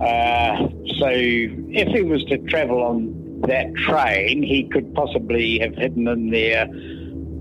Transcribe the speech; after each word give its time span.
Uh, 0.00 0.68
so 0.98 1.08
if 1.10 1.88
he 1.88 2.02
was 2.02 2.24
to 2.24 2.38
travel 2.38 2.82
on 2.82 3.42
that 3.42 3.74
train, 3.74 4.42
he 4.42 4.68
could 4.72 4.94
possibly 4.94 5.58
have 5.58 5.74
hidden 5.74 6.08
in 6.08 6.30
there, 6.30 6.64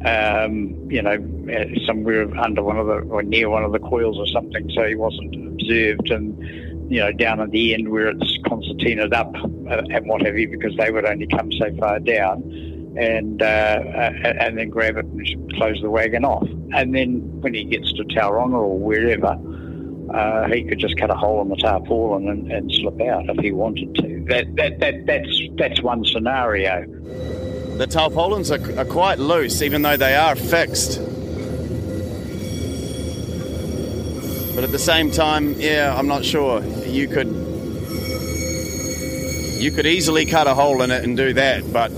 um, 0.05 0.75
you 0.89 1.01
know, 1.01 1.17
uh, 1.53 1.65
somewhere 1.85 2.29
under 2.37 2.63
one 2.63 2.77
of 2.77 2.87
the 2.87 2.93
or 2.93 3.23
near 3.23 3.49
one 3.49 3.63
of 3.63 3.71
the 3.71 3.79
coils 3.79 4.17
or 4.17 4.27
something, 4.27 4.69
so 4.75 4.87
he 4.87 4.95
wasn't 4.95 5.35
observed. 5.35 6.11
And 6.11 6.37
you 6.91 6.99
know, 6.99 7.11
down 7.11 7.39
at 7.39 7.51
the 7.51 7.73
end 7.73 7.89
where 7.89 8.07
it's 8.07 8.37
concertinaed 8.45 9.13
up 9.13 9.33
uh, 9.35 9.83
and 9.93 10.07
what 10.07 10.25
have 10.25 10.37
you, 10.37 10.49
because 10.49 10.75
they 10.77 10.91
would 10.91 11.05
only 11.05 11.27
come 11.27 11.51
so 11.53 11.75
far 11.77 11.99
down. 11.99 12.41
And 12.97 13.41
uh, 13.41 13.45
uh, 13.45 14.11
and 14.41 14.57
then 14.57 14.69
grab 14.69 14.97
it 14.97 15.05
and 15.05 15.53
close 15.53 15.79
the 15.81 15.89
wagon 15.89 16.25
off. 16.25 16.47
And 16.73 16.93
then 16.93 17.19
when 17.41 17.53
he 17.53 17.63
gets 17.63 17.93
to 17.93 18.03
Tauranga 18.03 18.53
or 18.53 18.79
wherever, 18.79 19.37
uh, 20.13 20.47
he 20.47 20.63
could 20.63 20.79
just 20.79 20.97
cut 20.97 21.09
a 21.09 21.15
hole 21.15 21.41
in 21.41 21.49
the 21.49 21.55
tarpaulin 21.55 22.27
and, 22.29 22.51
and 22.51 22.71
slip 22.71 22.99
out 23.01 23.29
if 23.29 23.37
he 23.39 23.51
wanted 23.51 23.95
to. 23.95 24.25
That, 24.27 24.55
that, 24.55 24.79
that, 24.79 25.05
that's, 25.05 25.41
that's 25.55 25.81
one 25.81 26.03
scenario. 26.05 26.85
The 27.77 27.87
tarpaulins 27.87 28.51
are, 28.51 28.79
are 28.79 28.85
quite 28.85 29.19
loose, 29.19 29.61
even 29.61 29.81
though 29.83 29.97
they 29.97 30.15
are 30.15 30.35
fixed. 30.35 30.99
But 34.55 34.63
at 34.65 34.71
the 34.71 34.79
same 34.79 35.11
time, 35.11 35.53
yeah, 35.53 35.95
I'm 35.97 36.07
not 36.07 36.25
sure. 36.25 36.61
You 36.85 37.07
could 37.07 37.27
you 39.61 39.71
could 39.71 39.85
easily 39.85 40.25
cut 40.25 40.47
a 40.47 40.53
hole 40.53 40.81
in 40.81 40.91
it 40.91 41.03
and 41.03 41.15
do 41.15 41.33
that, 41.33 41.71
but 41.71 41.91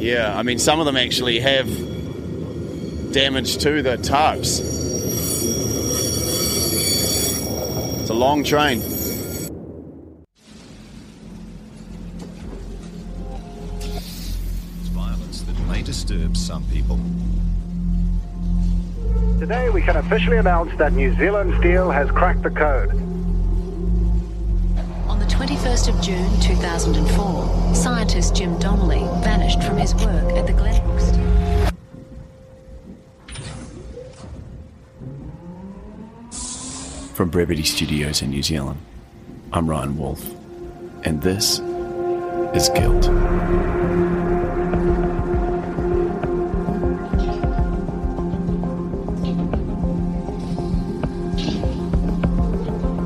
yeah, 0.00 0.36
I 0.36 0.42
mean 0.42 0.58
some 0.58 0.78
of 0.78 0.86
them 0.86 0.96
actually 0.96 1.40
have 1.40 1.66
damage 3.12 3.58
to 3.58 3.82
the 3.82 3.96
tarps. 3.96 4.89
It's 8.10 8.16
a 8.16 8.18
long 8.18 8.42
train. 8.42 8.80
It's 8.80 9.50
violence 14.88 15.42
that 15.42 15.56
may 15.68 15.82
disturb 15.82 16.36
some 16.36 16.64
people. 16.64 16.98
Today 19.38 19.70
we 19.70 19.80
can 19.80 19.96
officially 19.96 20.38
announce 20.38 20.76
that 20.76 20.92
New 20.92 21.14
Zealand 21.18 21.54
Steel 21.60 21.88
has 21.92 22.10
cracked 22.10 22.42
the 22.42 22.50
code. 22.50 22.90
On 25.06 25.20
the 25.20 25.26
21st 25.26 25.94
of 25.94 26.02
June 26.02 26.40
2004, 26.40 27.74
scientist 27.76 28.34
Jim 28.34 28.58
Donnelly 28.58 29.06
vanished 29.22 29.62
from 29.62 29.78
his 29.78 29.94
work 29.94 30.32
at 30.32 30.48
the 30.48 30.52
Glenbrook 30.52 31.19
From 37.20 37.28
Brevity 37.28 37.64
Studios 37.64 38.22
in 38.22 38.30
New 38.30 38.42
Zealand, 38.42 38.80
I'm 39.52 39.68
Ryan 39.68 39.98
Wolf, 39.98 40.24
and 41.04 41.20
this 41.20 41.58
is 42.54 42.70
Guilt. 42.70 43.10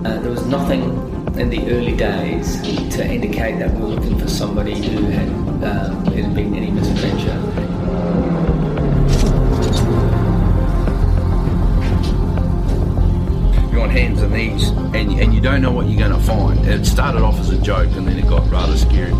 Uh, 0.04 0.20
there 0.20 0.30
was 0.30 0.46
nothing 0.46 0.82
in 1.36 1.50
the 1.50 1.66
early 1.72 1.96
days 1.96 2.62
to 2.94 3.04
indicate 3.04 3.58
that 3.58 3.72
we 3.72 3.80
were 3.80 3.88
looking 3.88 4.16
for 4.16 4.28
somebody 4.28 4.80
who 4.80 5.06
had, 5.06 5.28
um, 5.64 6.04
been 6.04 6.54
any 6.54 6.70
misadventure. 6.70 8.43
Hands 13.94 14.20
and 14.22 14.32
knees, 14.32 14.70
and, 14.70 15.20
and 15.20 15.32
you 15.32 15.40
don't 15.40 15.62
know 15.62 15.70
what 15.70 15.86
you're 15.86 15.98
going 15.98 16.10
to 16.10 16.26
find. 16.26 16.58
It 16.66 16.84
started 16.84 17.22
off 17.22 17.38
as 17.38 17.50
a 17.50 17.58
joke, 17.58 17.92
and 17.92 18.08
then 18.08 18.18
it 18.18 18.28
got 18.28 18.50
rather 18.50 18.76
scary. 18.76 19.12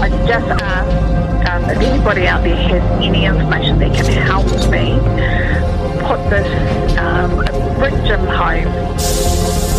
I 0.00 0.08
just 0.26 0.46
ask 0.62 1.50
um, 1.50 1.64
if 1.70 1.78
anybody 1.78 2.26
out 2.26 2.42
there 2.44 2.54
has 2.54 3.02
any 3.02 3.24
information 3.24 3.78
that 3.78 3.94
can 3.94 4.12
help 4.22 4.44
me 4.70 4.98
put 6.06 6.20
this 6.28 6.98
um, 6.98 7.38
victim 7.80 8.20
home. 8.26 9.71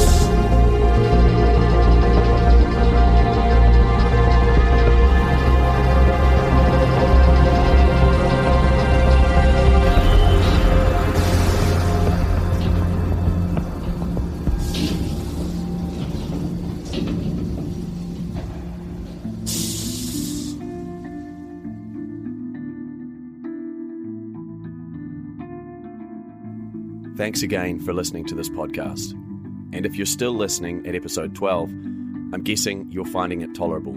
Thanks 27.16 27.44
again 27.44 27.80
for 27.80 27.94
listening 27.94 28.26
to 28.26 28.36
this 28.36 28.50
podcast. 28.50 29.12
And 29.72 29.86
if 29.86 29.96
you're 29.96 30.06
still 30.08 30.34
listening 30.34 30.88
at 30.88 30.96
episode 30.96 31.36
12, 31.36 31.70
I'm 31.70 32.42
guessing 32.44 32.88
you're 32.90 33.06
finding 33.06 33.42
it 33.42 33.54
tolerable. 33.54 33.94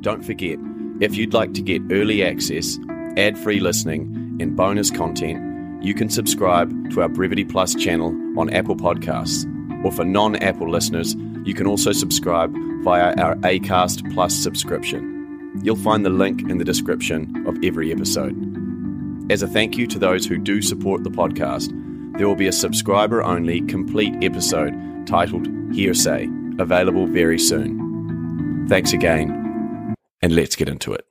Don't 0.00 0.24
forget, 0.24 0.58
if 1.00 1.14
you'd 1.14 1.32
like 1.32 1.54
to 1.54 1.62
get 1.62 1.80
early 1.92 2.24
access, 2.24 2.76
ad 3.16 3.38
free 3.38 3.60
listening, 3.60 4.36
and 4.40 4.56
bonus 4.56 4.90
content, 4.90 5.80
you 5.80 5.94
can 5.94 6.10
subscribe 6.10 6.90
to 6.90 7.02
our 7.02 7.08
Brevity 7.08 7.44
Plus 7.44 7.76
channel 7.76 8.08
on 8.36 8.52
Apple 8.52 8.76
Podcasts. 8.76 9.46
Or 9.84 9.92
for 9.92 10.04
non 10.04 10.34
Apple 10.36 10.68
listeners, 10.68 11.14
you 11.44 11.54
can 11.54 11.68
also 11.68 11.92
subscribe 11.92 12.52
via 12.82 13.14
our 13.14 13.36
ACAST 13.36 14.12
Plus 14.12 14.34
subscription. 14.34 15.60
You'll 15.62 15.76
find 15.76 16.04
the 16.04 16.10
link 16.10 16.50
in 16.50 16.58
the 16.58 16.64
description 16.64 17.46
of 17.46 17.56
every 17.62 17.92
episode. 17.92 18.34
As 19.30 19.42
a 19.42 19.46
thank 19.46 19.76
you 19.76 19.86
to 19.86 20.00
those 20.00 20.26
who 20.26 20.36
do 20.36 20.62
support 20.62 21.04
the 21.04 21.10
podcast, 21.10 21.72
there 22.18 22.26
will 22.26 22.34
be 22.34 22.48
a 22.48 22.52
subscriber 22.52 23.22
only 23.22 23.60
complete 23.62 24.12
episode 24.22 24.74
titled 25.06 25.46
Hearsay, 25.72 26.28
available 26.58 27.06
very 27.06 27.38
soon. 27.38 28.66
Thanks 28.68 28.92
again, 28.92 29.94
and 30.20 30.34
let's 30.34 30.56
get 30.56 30.68
into 30.68 30.92
it. 30.92 31.06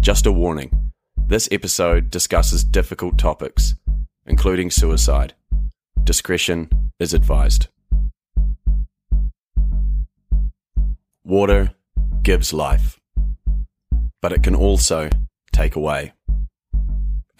Just 0.00 0.24
a 0.24 0.32
warning 0.32 0.92
this 1.30 1.48
episode 1.52 2.10
discusses 2.10 2.64
difficult 2.64 3.18
topics, 3.18 3.76
including 4.26 4.70
suicide. 4.70 5.34
Discretion 6.02 6.68
is 6.98 7.14
advised. 7.14 7.68
Water 11.22 11.72
gives 12.22 12.52
life, 12.52 12.98
but 14.20 14.32
it 14.32 14.42
can 14.42 14.56
also 14.56 15.10
take 15.52 15.76
away 15.76 16.12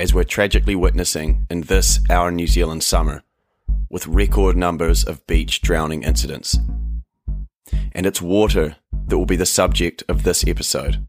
as 0.00 0.14
we're 0.14 0.25
tragically 0.25 0.75
witnessing 0.75 1.47
in 1.50 1.61
this 1.61 2.00
our 2.08 2.31
New 2.31 2.47
Zealand 2.47 2.82
summer, 2.82 3.23
with 3.91 4.06
record 4.06 4.56
numbers 4.56 5.05
of 5.05 5.26
beach 5.26 5.61
drowning 5.61 6.02
incidents. 6.02 6.58
and 7.93 8.06
it's 8.06 8.23
water 8.23 8.76
that 9.06 9.19
will 9.19 9.26
be 9.26 9.37
the 9.37 9.44
subject 9.44 10.02
of 10.08 10.23
this 10.23 10.47
episode. 10.47 11.06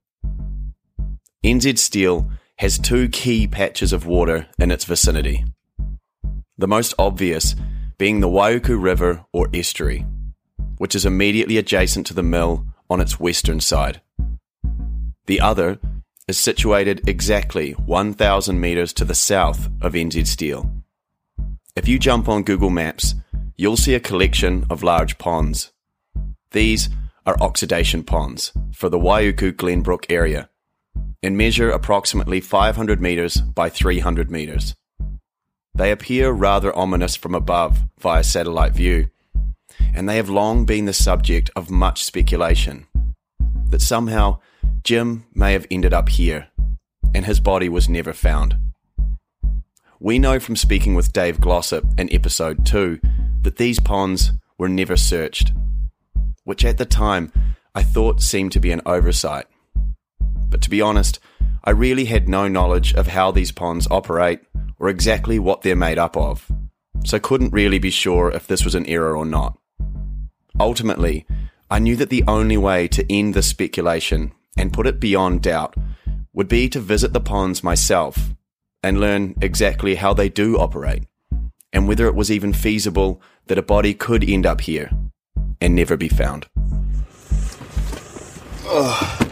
NZ 1.44 1.78
Steel 1.78 2.30
has 2.58 2.78
two 2.78 3.08
key 3.08 3.48
patches 3.48 3.94
of 3.94 4.06
water 4.06 4.48
in 4.60 4.72
its 4.72 4.84
vicinity. 4.84 5.46
The 6.58 6.68
most 6.68 6.94
obvious 7.00 7.56
being 7.98 8.20
the 8.20 8.28
Waiuku 8.28 8.82
River 8.82 9.26
or 9.32 9.48
estuary, 9.54 10.06
which 10.78 10.96
is 10.96 11.06
immediately 11.06 11.58
adjacent 11.58 12.06
to 12.08 12.14
the 12.14 12.24
mill 12.24 12.66
on 12.90 13.00
its 13.00 13.20
western 13.20 13.62
side. 13.62 14.02
The 15.28 15.40
other 15.40 15.80
is 16.32 16.38
situated 16.38 17.02
exactly 17.10 17.74
1,000 17.74 18.58
metres 18.58 18.94
to 18.94 19.04
the 19.04 19.14
south 19.14 19.70
of 19.82 19.92
NZ 19.92 20.26
Steel. 20.26 20.72
If 21.76 21.90
you 21.90 22.00
jump 22.00 22.30
on 22.30 22.44
Google 22.44 22.70
Maps, 22.70 23.16
you'll 23.58 23.76
see 23.76 23.96
a 23.96 24.00
collection 24.00 24.66
of 24.70 24.82
large 24.82 25.18
ponds. 25.18 25.74
These 26.52 26.88
are 27.26 27.36
oxidation 27.42 28.06
ponds 28.06 28.54
for 28.74 28.88
the 28.88 28.98
Waiuku 28.98 29.52
Glenbrook 29.52 30.06
area 30.10 30.50
and 31.22 31.38
measure 31.38 31.70
approximately 31.70 32.40
500 32.40 33.02
metres 33.02 33.42
by 33.42 33.68
300 33.68 34.32
metres. 34.32 34.78
They 35.76 35.92
appear 35.92 36.32
rather 36.32 36.74
ominous 36.74 37.18
from 37.18 37.36
above 37.36 37.82
via 38.00 38.24
satellite 38.24 38.72
view, 38.72 39.10
and 39.94 40.08
they 40.08 40.16
have 40.16 40.30
long 40.30 40.64
been 40.64 40.86
the 40.86 40.94
subject 40.94 41.50
of 41.58 41.70
much 41.70 42.06
speculation 42.06 42.88
that 43.70 43.82
somehow 43.82 44.40
Jim 44.84 45.26
may 45.34 45.54
have 45.54 45.68
ended 45.72 45.94
up 45.94 46.10
here, 46.10 46.48
and 47.14 47.26
his 47.26 47.40
body 47.40 47.70
was 47.70 47.90
never 47.90 48.14
found. 48.14 48.58
We 50.00 50.18
know 50.18 50.40
from 50.40 50.56
speaking 50.56 50.96
with 50.96 51.14
Dave 51.14 51.40
Glossop 51.40 51.86
in 51.98 52.12
episode 52.12 52.66
2 52.66 53.00
that 53.44 53.58
these 53.58 53.80
ponds 53.80 54.32
were 54.58 54.70
never 54.70 54.98
searched, 54.98 55.54
which 56.44 56.66
at 56.66 56.78
the 56.78 56.86
time 56.86 57.32
I 57.76 57.84
thought 57.84 58.22
seemed 58.22 58.52
to 58.54 58.60
be 58.60 58.72
an 58.72 58.82
oversight. 58.86 59.46
But 60.50 60.62
to 60.64 60.70
be 60.70 60.82
honest, 60.82 61.20
I 61.64 61.70
really 61.70 62.06
had 62.06 62.28
no 62.28 62.48
knowledge 62.48 62.94
of 62.96 63.08
how 63.08 63.32
these 63.32 63.52
ponds 63.52 63.88
operate 63.92 64.40
or 64.80 64.90
exactly 64.90 65.38
what 65.38 65.62
they're 65.62 65.76
made 65.76 66.00
up 66.00 66.18
of, 66.18 66.52
so 67.06 67.20
couldn't 67.20 67.54
really 67.54 67.78
be 67.78 67.92
sure 67.92 68.32
if 68.32 68.48
this 68.48 68.66
was 68.66 68.74
an 68.74 68.88
error 68.88 69.16
or 69.16 69.26
not. 69.26 69.58
Ultimately, 70.60 71.26
I 71.70 71.80
knew 71.80 71.96
that 71.98 72.10
the 72.10 72.24
only 72.28 72.58
way 72.58 72.88
to 72.90 73.14
end 73.14 73.34
the 73.34 73.44
speculation 73.44 74.34
and 74.58 74.74
put 74.74 74.88
it 74.88 75.00
beyond 75.00 75.42
doubt 75.42 75.76
would 76.34 76.48
be 76.48 76.70
to 76.70 76.80
visit 76.80 77.14
the 77.14 77.20
ponds 77.20 77.64
myself 77.64 78.34
and 78.84 79.00
learn 79.00 79.36
exactly 79.42 79.96
how 79.96 80.14
they 80.14 80.30
do 80.30 80.58
operate 80.58 81.04
and 81.74 81.88
whether 81.88 82.08
it 82.08 82.16
was 82.16 82.32
even 82.32 82.54
feasible 82.54 83.22
that 83.48 83.58
a 83.58 83.62
body 83.62 83.94
could 83.94 84.28
end 84.28 84.46
up 84.46 84.62
here 84.62 84.90
and 85.60 85.76
never 85.76 85.96
be 85.96 86.10
found. 86.10 86.48
Ugh. 88.68 89.28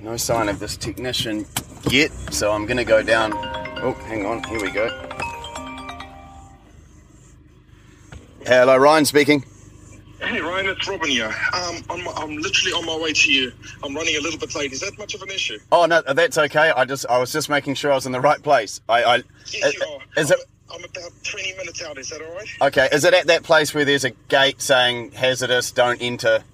No 0.00 0.16
sign 0.16 0.48
of 0.48 0.58
this 0.58 0.76
technician 0.76 1.46
yet, 1.90 2.10
so 2.32 2.52
I'm 2.52 2.66
to 2.76 2.84
go 2.84 3.02
down. 3.02 3.32
Oh, 3.82 3.92
hang 4.06 4.26
on, 4.26 4.42
here 4.44 4.60
we 4.60 4.70
go. 4.70 4.88
Hello, 8.44 8.76
Ryan 8.76 9.04
speaking. 9.04 9.44
Hey 10.22 10.40
Ryan, 10.40 10.68
it's 10.68 10.88
Robin 10.88 11.10
here. 11.10 11.34
Um, 11.52 11.76
I'm, 11.90 12.08
I'm 12.16 12.36
literally 12.38 12.72
on 12.72 12.86
my 12.86 12.96
way 12.96 13.12
to 13.12 13.32
you. 13.32 13.52
I'm 13.82 13.94
running 13.94 14.16
a 14.16 14.20
little 14.20 14.38
bit 14.38 14.54
late. 14.54 14.72
Is 14.72 14.80
that 14.80 14.96
much 14.96 15.14
of 15.14 15.22
an 15.22 15.30
issue? 15.30 15.58
Oh 15.72 15.84
no, 15.86 16.00
that's 16.00 16.38
okay. 16.38 16.70
I 16.70 16.84
just 16.84 17.06
I 17.10 17.18
was 17.18 17.32
just 17.32 17.48
making 17.50 17.74
sure 17.74 17.90
I 17.90 17.96
was 17.96 18.06
in 18.06 18.12
the 18.12 18.20
right 18.20 18.42
place. 18.42 18.80
I, 18.88 19.02
I 19.04 19.22
Yes, 19.52 19.74
you 19.74 19.82
are. 19.86 19.98
is 20.16 20.30
I'm, 20.30 20.38
it 20.38 20.44
I'm 20.72 20.84
about 20.84 21.10
20 21.24 21.56
minutes 21.56 21.82
out. 21.82 21.98
Is 21.98 22.08
that 22.10 22.22
all 22.22 22.34
right? 22.34 22.48
okay? 22.62 22.88
Is 22.92 23.04
it 23.04 23.12
at 23.14 23.26
that 23.26 23.42
place 23.42 23.74
where 23.74 23.84
there's 23.84 24.04
a 24.04 24.10
gate 24.28 24.62
saying 24.62 25.10
hazardous, 25.12 25.72
don't 25.72 26.00
enter? 26.00 26.44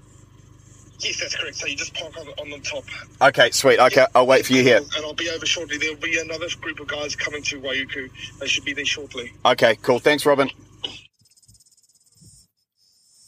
Yes, 1.00 1.20
that's 1.20 1.37
correct. 1.37 1.56
So 1.56 1.67
you 1.67 1.76
just 1.76 1.94
park 1.94 2.17
on, 2.19 2.26
on 2.41 2.50
the 2.50 2.59
top. 2.59 2.85
Okay, 3.23 3.50
sweet. 3.53 3.79
Okay, 3.79 4.05
I'll 4.15 4.26
wait 4.26 4.44
for 4.47 4.55
you 4.55 4.62
here. 4.62 4.79
And 4.79 5.05
I'll 5.05 5.12
be 5.15 5.31
over 5.31 5.47
shortly. 5.47 5.79
There'll 5.79 5.94
be 5.94 6.19
another 6.19 6.47
group 6.61 6.81
of 6.81 6.88
guys 6.88 7.15
coming 7.15 7.43
to 7.44 7.61
Waiuku. 7.61 8.11
They 8.41 8.49
should 8.49 8.65
be 8.65 8.73
there 8.73 8.85
shortly. 8.85 9.32
Okay, 9.47 9.76
cool. 9.82 10.00
Thanks, 10.00 10.26
Robin. 10.26 10.50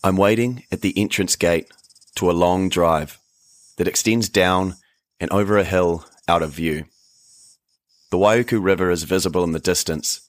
I'm 0.02 0.16
waiting 0.16 0.64
at 0.72 0.80
the 0.80 0.98
entrance 0.98 1.36
gate 1.36 1.70
to 2.14 2.30
a 2.30 2.32
long 2.32 2.70
drive 2.70 3.18
that 3.76 3.86
extends 3.86 4.30
down 4.30 4.76
and 5.20 5.30
over 5.30 5.58
a 5.58 5.64
hill 5.64 6.06
out 6.26 6.42
of 6.42 6.52
view. 6.52 6.86
The 8.10 8.16
Waiuku 8.16 8.62
River 8.62 8.90
is 8.90 9.02
visible 9.02 9.44
in 9.44 9.52
the 9.52 9.58
distance. 9.58 10.28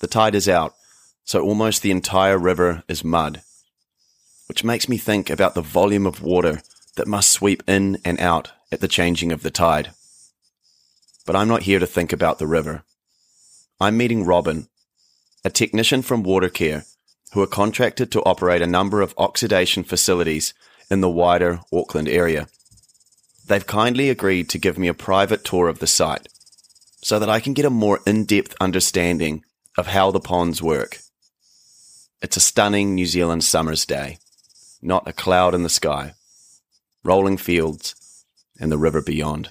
The 0.00 0.06
tide 0.06 0.34
is 0.34 0.48
out, 0.48 0.74
so 1.22 1.42
almost 1.42 1.82
the 1.82 1.90
entire 1.90 2.38
river 2.38 2.82
is 2.88 3.04
mud, 3.04 3.42
which 4.48 4.64
makes 4.64 4.88
me 4.88 4.96
think 4.96 5.28
about 5.28 5.54
the 5.54 5.60
volume 5.60 6.06
of 6.06 6.22
water 6.22 6.62
that 6.96 7.06
must 7.06 7.30
sweep 7.30 7.62
in 7.68 7.98
and 8.06 8.18
out 8.20 8.52
at 8.72 8.80
the 8.80 8.88
changing 8.88 9.32
of 9.32 9.42
the 9.42 9.50
tide. 9.50 9.90
But 11.26 11.36
I'm 11.36 11.48
not 11.48 11.64
here 11.64 11.78
to 11.78 11.86
think 11.86 12.12
about 12.12 12.38
the 12.38 12.46
river. 12.46 12.84
I'm 13.78 13.98
meeting 13.98 14.24
Robin, 14.24 14.68
a 15.44 15.50
technician 15.50 16.00
from 16.00 16.24
Watercare 16.24 16.86
who 17.34 17.42
are 17.42 17.48
contracted 17.48 18.12
to 18.12 18.22
operate 18.22 18.62
a 18.62 18.66
number 18.66 19.02
of 19.02 19.12
oxidation 19.18 19.82
facilities 19.82 20.54
in 20.88 21.00
the 21.00 21.10
wider 21.10 21.58
Auckland 21.72 22.08
area. 22.08 22.46
They've 23.48 23.66
kindly 23.66 24.08
agreed 24.08 24.48
to 24.50 24.58
give 24.58 24.78
me 24.78 24.86
a 24.86 24.94
private 24.94 25.44
tour 25.44 25.66
of 25.66 25.80
the 25.80 25.88
site 25.88 26.28
so 27.02 27.18
that 27.18 27.28
I 27.28 27.40
can 27.40 27.52
get 27.52 27.64
a 27.64 27.70
more 27.70 27.98
in 28.06 28.24
depth 28.24 28.54
understanding 28.60 29.44
of 29.76 29.88
how 29.88 30.12
the 30.12 30.20
ponds 30.20 30.62
work. 30.62 31.00
It's 32.22 32.36
a 32.36 32.40
stunning 32.40 32.94
New 32.94 33.04
Zealand 33.04 33.42
summer's 33.42 33.84
day, 33.84 34.18
not 34.80 35.08
a 35.08 35.12
cloud 35.12 35.56
in 35.56 35.64
the 35.64 35.68
sky, 35.68 36.14
rolling 37.02 37.36
fields, 37.36 37.96
and 38.60 38.70
the 38.70 38.78
river 38.78 39.02
beyond. 39.02 39.50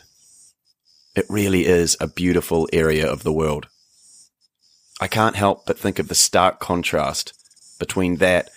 It 1.18 1.26
really 1.28 1.66
is 1.66 1.98
a 2.00 2.08
beautiful 2.08 2.70
area 2.72 3.06
of 3.06 3.24
the 3.24 3.34
world. 3.34 3.68
I 5.02 5.10
can't 5.10 5.36
help 5.36 5.66
but 5.66 5.78
think 5.78 6.00
of 6.00 6.08
the 6.08 6.16
stark 6.16 6.62
contrast 6.62 7.34
between 7.84 8.16
that 8.16 8.50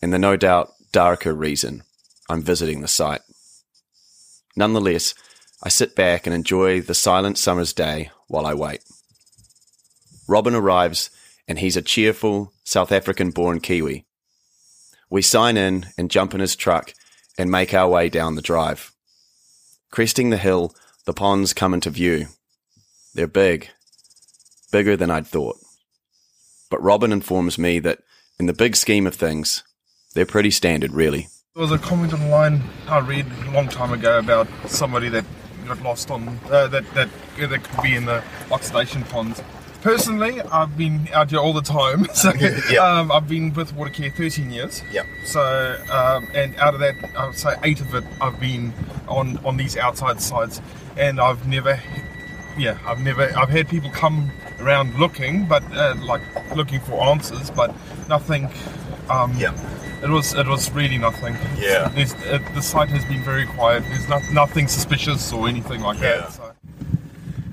and 0.00 0.12
the 0.12 0.18
no 0.18 0.36
doubt 0.36 0.70
darker 0.92 1.34
reason 1.34 1.82
I'm 2.28 2.40
visiting 2.40 2.82
the 2.82 2.86
site. 2.86 3.22
Nonetheless, 4.54 5.12
I 5.60 5.68
sit 5.70 5.96
back 5.96 6.24
and 6.24 6.32
enjoy 6.32 6.80
the 6.80 6.94
silent 6.94 7.36
summer's 7.36 7.72
day 7.72 8.12
while 8.28 8.46
I 8.46 8.54
wait. 8.54 8.78
Robin 10.28 10.54
arrives 10.54 11.10
and 11.48 11.58
he's 11.58 11.76
a 11.76 11.82
cheerful 11.82 12.52
South 12.62 12.92
African 12.92 13.32
born 13.32 13.58
Kiwi. 13.58 14.06
We 15.10 15.20
sign 15.20 15.56
in 15.56 15.86
and 15.98 16.08
jump 16.08 16.32
in 16.32 16.38
his 16.38 16.54
truck 16.54 16.94
and 17.36 17.50
make 17.50 17.74
our 17.74 17.88
way 17.88 18.08
down 18.08 18.36
the 18.36 18.40
drive. 18.40 18.92
Cresting 19.90 20.30
the 20.30 20.36
hill, 20.36 20.72
the 21.06 21.12
ponds 21.12 21.54
come 21.54 21.74
into 21.74 21.90
view. 21.90 22.28
They're 23.14 23.26
big, 23.26 23.70
bigger 24.70 24.96
than 24.96 25.10
I'd 25.10 25.26
thought. 25.26 25.56
But 26.70 26.84
Robin 26.84 27.10
informs 27.10 27.58
me 27.58 27.80
that 27.80 27.98
in 28.38 28.46
the 28.46 28.52
big 28.52 28.76
scheme 28.76 29.06
of 29.06 29.14
things, 29.14 29.62
they're 30.14 30.26
pretty 30.26 30.50
standard, 30.50 30.92
really. 30.92 31.28
There 31.54 31.62
was 31.62 31.72
a 31.72 31.78
comment 31.78 32.12
online 32.12 32.62
I 32.88 32.98
read 32.98 33.26
a 33.46 33.50
long 33.52 33.68
time 33.68 33.92
ago 33.92 34.18
about 34.18 34.48
somebody 34.66 35.08
that 35.10 35.24
got 35.66 35.80
lost 35.82 36.10
on 36.10 36.40
uh, 36.50 36.66
that 36.68 36.84
that 36.94 37.08
that 37.38 37.62
could 37.64 37.82
be 37.82 37.94
in 37.94 38.06
the 38.06 38.22
oxidation 38.50 39.02
ponds. 39.04 39.40
Personally, 39.80 40.40
I've 40.40 40.76
been 40.76 41.08
out 41.12 41.30
here 41.30 41.38
all 41.38 41.52
the 41.52 41.62
time. 41.62 42.06
So 42.14 42.32
Yeah. 42.70 42.80
um, 42.80 43.12
I've 43.12 43.28
been 43.28 43.52
with 43.52 43.72
Watercare 43.74 44.12
13 44.16 44.50
years. 44.50 44.82
Yep. 44.92 45.06
So 45.26 45.76
um, 45.92 46.26
and 46.34 46.56
out 46.56 46.74
of 46.74 46.80
that, 46.80 46.96
I 47.16 47.26
would 47.26 47.36
say 47.36 47.54
eight 47.62 47.80
of 47.80 47.94
it 47.94 48.02
I've 48.20 48.40
been 48.40 48.72
on 49.06 49.36
on 49.44 49.56
these 49.56 49.76
outside 49.76 50.20
sites, 50.20 50.60
and 50.96 51.20
I've 51.20 51.46
never, 51.46 51.78
yeah, 52.58 52.78
I've 52.84 53.00
never 53.00 53.32
I've 53.38 53.50
had 53.50 53.68
people 53.68 53.90
come 53.90 54.32
around 54.60 54.94
looking, 54.98 55.46
but 55.46 55.62
uh, 55.72 55.94
like 56.02 56.22
looking 56.54 56.80
for 56.80 57.02
answers, 57.04 57.50
but 57.50 57.74
nothing. 58.08 58.48
Um, 59.10 59.34
yeah. 59.36 59.52
It 60.02 60.10
was 60.10 60.34
it 60.34 60.46
was 60.46 60.70
really 60.72 60.98
nothing. 60.98 61.34
Yeah. 61.58 61.88
There's, 61.88 62.12
uh, 62.14 62.38
the 62.54 62.60
site 62.60 62.90
has 62.90 63.04
been 63.06 63.22
very 63.22 63.46
quiet. 63.46 63.84
There's 63.84 64.08
not, 64.08 64.22
nothing 64.32 64.68
suspicious 64.68 65.32
or 65.32 65.48
anything 65.48 65.80
like 65.80 65.98
that. 66.00 66.32
So. 66.32 66.52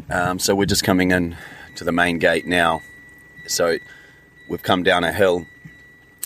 Um, 0.10 0.40
so 0.40 0.54
we're 0.54 0.66
just 0.66 0.84
coming 0.84 1.12
in 1.12 1.38
to 1.76 1.84
the 1.86 1.94
main 1.94 2.18
gate 2.20 2.46
now. 2.46 2.82
So 3.48 3.78
we've 4.50 4.64
come 4.64 4.84
down 4.84 5.04
a 5.04 5.14
hill. 5.14 5.46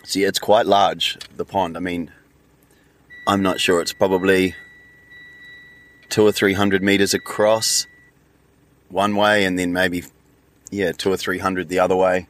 See, 0.03 0.23
it's 0.23 0.39
quite 0.39 0.65
large, 0.65 1.17
the 1.35 1.45
pond. 1.45 1.77
I 1.77 1.79
mean, 1.79 2.11
I'm 3.27 3.41
not 3.41 3.59
sure. 3.59 3.81
It's 3.81 3.93
probably 3.93 4.55
two 6.09 6.23
or 6.23 6.31
three 6.31 6.53
hundred 6.53 6.83
meters 6.83 7.13
across 7.13 7.87
one 8.89 9.15
way, 9.15 9.45
and 9.45 9.57
then 9.57 9.73
maybe, 9.73 10.03
yeah, 10.71 10.91
two 10.91 11.11
or 11.11 11.17
three 11.17 11.39
hundred 11.39 11.69
the 11.69 11.79
other 11.79 11.95
way. 11.95 12.27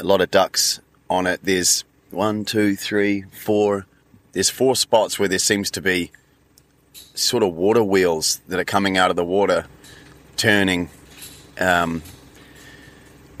A 0.00 0.04
lot 0.04 0.20
of 0.20 0.30
ducks 0.30 0.80
on 1.08 1.26
it. 1.26 1.40
There's 1.42 1.84
one, 2.10 2.44
two, 2.44 2.76
three, 2.76 3.22
four. 3.22 3.86
There's 4.32 4.50
four 4.50 4.76
spots 4.76 5.18
where 5.18 5.28
there 5.28 5.38
seems 5.38 5.70
to 5.72 5.80
be 5.80 6.10
sort 7.14 7.42
of 7.42 7.54
water 7.54 7.82
wheels 7.82 8.40
that 8.48 8.60
are 8.60 8.64
coming 8.64 8.96
out 8.96 9.10
of 9.10 9.16
the 9.16 9.24
water, 9.24 9.66
turning. 10.36 10.90
Um, 11.58 12.02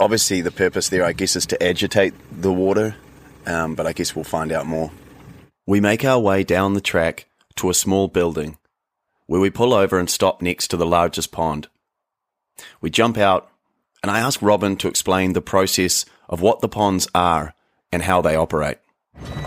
obviously, 0.00 0.40
the 0.40 0.50
purpose 0.50 0.88
there, 0.88 1.04
I 1.04 1.12
guess, 1.12 1.36
is 1.36 1.46
to 1.46 1.62
agitate 1.62 2.14
the 2.30 2.52
water, 2.52 2.96
um, 3.44 3.74
but 3.74 3.86
I 3.86 3.92
guess 3.92 4.14
we'll 4.14 4.24
find 4.24 4.52
out 4.52 4.66
more. 4.66 4.90
We 5.66 5.80
make 5.80 6.04
our 6.04 6.18
way 6.18 6.44
down 6.44 6.74
the 6.74 6.80
track 6.80 7.26
to 7.56 7.70
a 7.70 7.74
small 7.74 8.08
building 8.08 8.56
where 9.26 9.40
we 9.40 9.50
pull 9.50 9.74
over 9.74 9.98
and 9.98 10.08
stop 10.08 10.40
next 10.40 10.68
to 10.68 10.76
the 10.76 10.86
largest 10.86 11.32
pond. 11.32 11.68
We 12.80 12.90
jump 12.90 13.18
out 13.18 13.50
and 14.06 14.16
I 14.16 14.20
ask 14.20 14.40
Robin 14.40 14.76
to 14.76 14.86
explain 14.86 15.32
the 15.32 15.40
process 15.42 16.04
of 16.28 16.40
what 16.40 16.60
the 16.60 16.68
ponds 16.68 17.08
are 17.12 17.54
and 17.90 18.02
how 18.04 18.22
they 18.22 18.36
operate. 18.36 18.78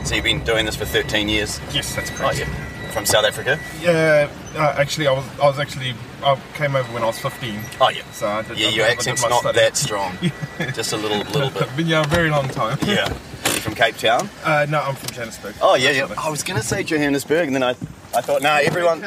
So 0.03 0.15
you've 0.15 0.25
been 0.25 0.43
doing 0.43 0.65
this 0.65 0.75
for 0.75 0.83
13 0.83 1.29
years? 1.29 1.61
Yes, 1.71 1.95
that's 1.95 2.09
correct. 2.09 2.35
Oh, 2.35 2.39
yeah. 2.45 2.89
From 2.91 3.05
South 3.05 3.23
Africa? 3.23 3.57
Yeah, 3.81 4.29
uh, 4.55 4.75
actually, 4.77 5.07
I 5.07 5.13
was 5.13 5.23
I 5.39 5.45
was 5.45 5.59
actually 5.59 5.93
I 6.23 6.37
came 6.55 6.75
over 6.75 6.91
when 6.91 7.03
I 7.03 7.05
was 7.05 7.19
15. 7.19 7.57
Oh 7.79 7.87
yeah. 7.89 8.01
So 8.11 8.27
I 8.27 8.41
did, 8.41 8.57
Yeah, 8.59 8.67
I 8.67 8.71
your 8.71 8.85
accent's 8.87 9.21
not 9.21 9.39
study. 9.41 9.59
that 9.59 9.77
strong. 9.77 10.17
Just 10.73 10.91
a 10.91 10.97
little 10.97 11.19
little 11.19 11.51
bit. 11.51 11.73
Been 11.77 11.85
here 11.85 12.01
a 12.01 12.07
very 12.07 12.29
long 12.29 12.49
time. 12.49 12.77
Yeah. 12.81 13.07
You 13.07 13.15
from 13.61 13.75
Cape 13.75 13.95
Town? 13.95 14.27
Uh, 14.43 14.65
no, 14.67 14.81
I'm 14.81 14.95
from 14.95 15.11
Johannesburg. 15.11 15.55
Oh 15.61 15.75
yeah, 15.75 15.91
yeah. 15.91 16.13
I 16.17 16.29
was 16.31 16.43
gonna 16.43 16.63
say 16.63 16.83
Johannesburg, 16.83 17.45
and 17.47 17.55
then 17.55 17.63
I, 17.63 17.69
I 18.13 18.21
thought, 18.21 18.41
no, 18.41 18.51
everyone, 18.55 19.03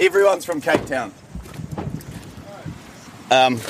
everyone's 0.00 0.46
from 0.46 0.60
Cape 0.62 0.84
Town. 0.86 1.12
Um, 3.30 3.60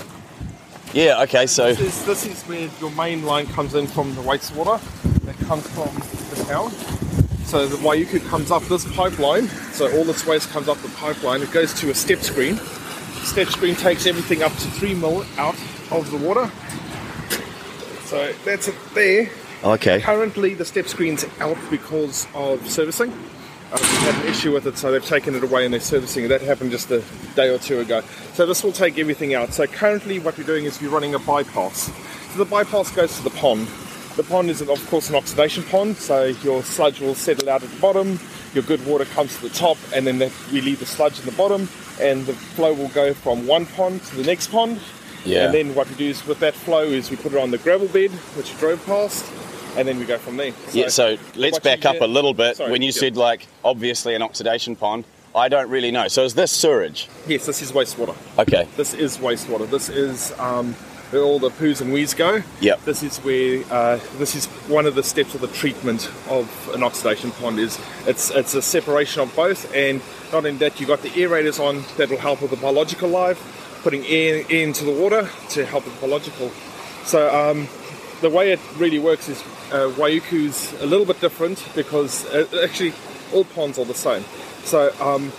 yeah. 0.92 1.22
Okay. 1.22 1.46
So 1.46 1.72
This 1.72 1.80
is, 1.80 2.04
this 2.04 2.26
is 2.26 2.42
where 2.44 2.68
your 2.80 2.90
main 2.92 3.24
line 3.24 3.46
comes 3.46 3.74
in 3.74 3.86
from 3.86 4.14
the 4.14 4.22
wastewater 4.22 4.80
that 5.24 5.36
comes 5.46 5.66
from 5.68 5.88
the 6.36 6.44
town. 6.44 6.70
So 7.44 7.66
the 7.66 7.76
Waiuku 7.78 8.26
comes 8.28 8.50
up 8.50 8.62
this 8.64 8.84
pipeline. 8.94 9.48
So 9.72 9.90
all 9.96 10.04
this 10.04 10.26
waste 10.26 10.50
comes 10.50 10.68
up 10.68 10.78
the 10.78 10.88
pipeline. 10.90 11.42
It 11.42 11.50
goes 11.50 11.74
to 11.80 11.90
a 11.90 11.94
step 11.94 12.20
screen. 12.20 12.56
Step 13.24 13.48
screen 13.48 13.74
takes 13.74 14.06
everything 14.06 14.42
up 14.42 14.52
to 14.52 14.70
three 14.70 14.94
mil 14.94 15.24
out 15.36 15.56
of 15.90 16.10
the 16.10 16.16
water. 16.16 16.50
So 18.04 18.32
that's 18.44 18.68
it 18.68 18.74
there. 18.94 19.30
okay. 19.62 20.00
Currently, 20.00 20.54
the 20.54 20.64
step 20.64 20.86
screen's 20.88 21.24
out 21.40 21.58
because 21.70 22.26
of 22.34 22.68
servicing. 22.68 23.12
Uh, 23.72 23.78
had 23.78 24.24
an 24.24 24.28
issue 24.28 24.52
with 24.52 24.66
it, 24.66 24.76
so 24.76 24.90
they've 24.90 25.04
taken 25.04 25.34
it 25.34 25.44
away 25.44 25.64
and 25.64 25.72
they're 25.72 25.80
servicing 25.80 26.24
it. 26.24 26.28
That 26.28 26.40
happened 26.40 26.72
just 26.72 26.90
a 26.90 27.04
day 27.36 27.54
or 27.54 27.58
two 27.58 27.78
ago. 27.78 28.00
So 28.34 28.44
this 28.44 28.64
will 28.64 28.72
take 28.72 28.98
everything 28.98 29.34
out. 29.34 29.52
So 29.52 29.66
currently, 29.66 30.18
what 30.18 30.36
we're 30.36 30.44
doing 30.44 30.64
is 30.64 30.80
we're 30.80 30.90
running 30.90 31.14
a 31.14 31.20
bypass. 31.20 31.92
So 32.32 32.38
the 32.38 32.50
bypass 32.50 32.90
goes 32.90 33.16
to 33.18 33.22
the 33.22 33.30
pond. 33.30 33.68
The 34.16 34.24
pond 34.24 34.50
is, 34.50 34.60
of 34.60 34.90
course, 34.90 35.08
an 35.08 35.14
oxidation 35.14 35.62
pond, 35.64 35.96
so 35.96 36.24
your 36.42 36.64
sludge 36.64 37.00
will 37.00 37.14
settle 37.14 37.48
out 37.48 37.62
at 37.62 37.70
the 37.70 37.80
bottom. 37.80 38.18
Your 38.54 38.64
good 38.64 38.84
water 38.84 39.04
comes 39.04 39.36
to 39.36 39.42
the 39.42 39.54
top, 39.54 39.78
and 39.94 40.04
then 40.04 40.18
that, 40.18 40.32
we 40.52 40.60
leave 40.60 40.80
the 40.80 40.86
sludge 40.86 41.20
in 41.20 41.26
the 41.26 41.32
bottom, 41.32 41.68
and 42.00 42.26
the 42.26 42.32
flow 42.32 42.74
will 42.74 42.88
go 42.88 43.14
from 43.14 43.46
one 43.46 43.66
pond 43.66 44.02
to 44.06 44.16
the 44.16 44.24
next 44.24 44.48
pond. 44.48 44.80
Yeah. 45.24 45.44
And 45.44 45.54
then 45.54 45.74
what 45.76 45.88
we 45.88 45.94
do 45.94 46.06
is 46.06 46.26
with 46.26 46.40
that 46.40 46.54
flow 46.54 46.82
is 46.82 47.08
we 47.10 47.16
put 47.16 47.32
it 47.32 47.38
on 47.38 47.52
the 47.52 47.58
gravel 47.58 47.86
bed, 47.86 48.10
which 48.36 48.52
we 48.52 48.58
drove 48.58 48.84
past, 48.84 49.24
and 49.76 49.86
then 49.86 49.98
we 49.98 50.04
go 50.04 50.18
from 50.18 50.36
there. 50.36 50.52
yeah. 50.72 50.88
So 50.88 51.16
let's 51.36 51.58
back 51.58 51.84
up 51.84 52.00
a 52.00 52.06
little 52.06 52.34
bit. 52.34 52.56
Sorry, 52.56 52.70
when 52.70 52.82
you 52.82 52.92
said 52.92 53.16
like 53.16 53.46
obviously 53.64 54.14
an 54.14 54.22
oxidation 54.22 54.76
pond, 54.76 55.04
I 55.34 55.48
don't 55.48 55.70
really 55.70 55.90
know. 55.90 56.08
So 56.08 56.24
is 56.24 56.34
this 56.34 56.50
sewage? 56.50 57.08
Yes, 57.26 57.46
this 57.46 57.62
is 57.62 57.72
wastewater. 57.72 58.16
Okay. 58.38 58.66
This 58.76 58.94
is 58.94 59.18
wastewater. 59.18 59.68
This 59.70 59.88
is 59.88 60.32
um, 60.40 60.74
where 61.10 61.22
all 61.22 61.38
the 61.38 61.50
poos 61.50 61.80
and 61.80 61.92
wees 61.92 62.14
go. 62.14 62.42
Yep. 62.60 62.84
This 62.84 63.02
is 63.02 63.18
where 63.18 63.64
uh, 63.70 63.98
this 64.18 64.34
is 64.34 64.46
one 64.68 64.86
of 64.86 64.94
the 64.94 65.02
steps 65.02 65.34
of 65.34 65.40
the 65.40 65.48
treatment 65.48 66.10
of 66.28 66.70
an 66.74 66.82
oxidation 66.82 67.30
pond. 67.32 67.58
Is 67.58 67.78
it's 68.06 68.30
it's 68.30 68.54
a 68.54 68.62
separation 68.62 69.22
of 69.22 69.34
both, 69.36 69.72
and 69.74 70.00
not 70.32 70.44
only 70.46 70.52
that, 70.58 70.80
you've 70.80 70.88
got 70.88 71.02
the 71.02 71.10
aerators 71.10 71.60
on 71.60 71.84
that 71.96 72.10
will 72.10 72.18
help 72.18 72.42
with 72.42 72.50
the 72.50 72.56
biological 72.56 73.08
life, 73.08 73.80
putting 73.82 74.04
air, 74.06 74.44
air 74.50 74.66
into 74.66 74.84
the 74.84 74.92
water 74.92 75.28
to 75.50 75.64
help 75.66 75.84
with 75.84 75.94
the 75.94 76.00
biological. 76.00 76.50
So 77.04 77.28
um, 77.34 77.66
the 78.20 78.30
way 78.30 78.52
it 78.52 78.60
really 78.76 78.98
works 78.98 79.28
is 79.28 79.40
uh, 79.72 79.90
Waiuku's 79.96 80.72
a 80.82 80.86
little 80.86 81.06
bit 81.06 81.20
different 81.20 81.66
because 81.74 82.26
uh, 82.26 82.46
actually 82.62 82.92
all 83.32 83.44
ponds 83.44 83.78
are 83.78 83.84
the 83.84 83.94
same. 83.94 84.24
So 84.64 84.92
um, 85.00 85.32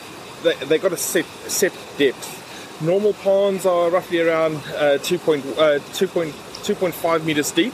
they 0.44 0.56
they 0.66 0.78
got 0.78 0.94
a 0.94 0.98
set 0.98 1.26
set 1.48 1.74
depth. 1.98 2.82
Normal 2.82 3.14
ponds 3.14 3.66
are 3.66 3.92
roughly 3.92 4.22
around 4.22 4.56
uh, 4.76 4.98
2. 4.98 5.20
Point, 5.20 5.46
uh, 5.58 5.78
2. 5.94 6.08
Point, 6.08 6.34
2.5 6.64 7.26
meters 7.26 7.52
deep. 7.52 7.74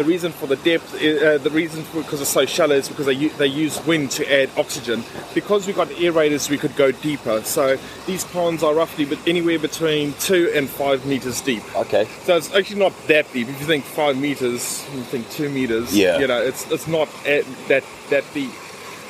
The 0.00 0.06
reason 0.06 0.32
for 0.32 0.46
the 0.46 0.56
depth, 0.56 0.94
uh, 0.94 1.36
the 1.36 1.50
reason 1.50 1.84
for 1.84 2.00
because 2.00 2.22
it's 2.22 2.30
so 2.30 2.46
shallow 2.46 2.74
is 2.74 2.88
because 2.88 3.04
they 3.04 3.28
they 3.28 3.46
use 3.46 3.84
wind 3.84 4.10
to 4.12 4.24
add 4.32 4.48
oxygen. 4.56 5.04
Because 5.34 5.66
we've 5.66 5.76
got 5.76 5.88
aerators, 5.88 6.48
we 6.48 6.56
could 6.56 6.74
go 6.74 6.90
deeper. 6.90 7.42
So 7.42 7.76
these 8.06 8.24
ponds 8.24 8.62
are 8.62 8.74
roughly 8.74 9.04
but 9.04 9.18
anywhere 9.28 9.58
between 9.58 10.14
two 10.14 10.50
and 10.54 10.70
five 10.70 11.04
meters 11.04 11.42
deep. 11.42 11.62
Okay. 11.76 12.06
So 12.22 12.34
it's 12.34 12.50
actually 12.54 12.78
not 12.78 12.94
that 13.08 13.30
deep. 13.34 13.50
If 13.50 13.60
you 13.60 13.66
think 13.66 13.84
five 13.84 14.16
meters, 14.16 14.86
you 14.94 15.02
think 15.02 15.28
two 15.32 15.50
meters. 15.50 15.94
Yeah. 15.94 16.18
You 16.18 16.28
know, 16.28 16.40
it's 16.40 16.70
it's 16.70 16.88
not 16.88 17.10
at 17.26 17.44
that 17.68 17.84
that 18.08 18.24
deep. 18.32 18.52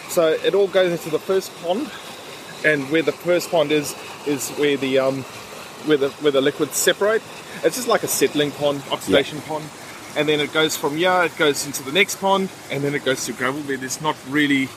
So 0.09 0.33
it 0.33 0.57
all 0.57 0.67
goes 0.67 0.91
into 0.91 1.09
the 1.09 1.21
first 1.21 1.55
pond, 1.63 1.89
and 2.65 2.91
where 2.91 3.03
the 3.03 3.13
first 3.13 3.49
pond 3.53 3.71
is 3.71 3.95
is 4.27 4.51
where 4.59 4.77
the 4.77 4.99
um 4.99 5.23
where 5.87 5.99
the 5.99 6.09
where 6.19 6.33
the 6.33 6.41
liquids 6.41 6.75
separate. 6.75 7.23
It's 7.63 7.77
just 7.77 7.87
like 7.87 8.03
a 8.03 8.09
settling 8.09 8.51
pond, 8.51 8.83
oxidation 8.91 9.41
pond. 9.43 9.71
And 10.17 10.29
then 10.29 10.41
it 10.41 10.53
goes 10.53 10.77
from 10.77 10.97
here, 10.97 11.23
it 11.25 11.37
goes 11.39 11.67
into 11.67 11.83
the 11.83 11.93
next 11.93 12.17
pond, 12.17 12.49
and 12.71 12.83
then 12.83 12.95
it 12.95 13.05
goes 13.05 13.25
to 13.27 13.33
gravel 13.33 13.63
bed. 13.63 13.81
There's 13.81 14.01
not 14.03 14.17
really 14.29 14.69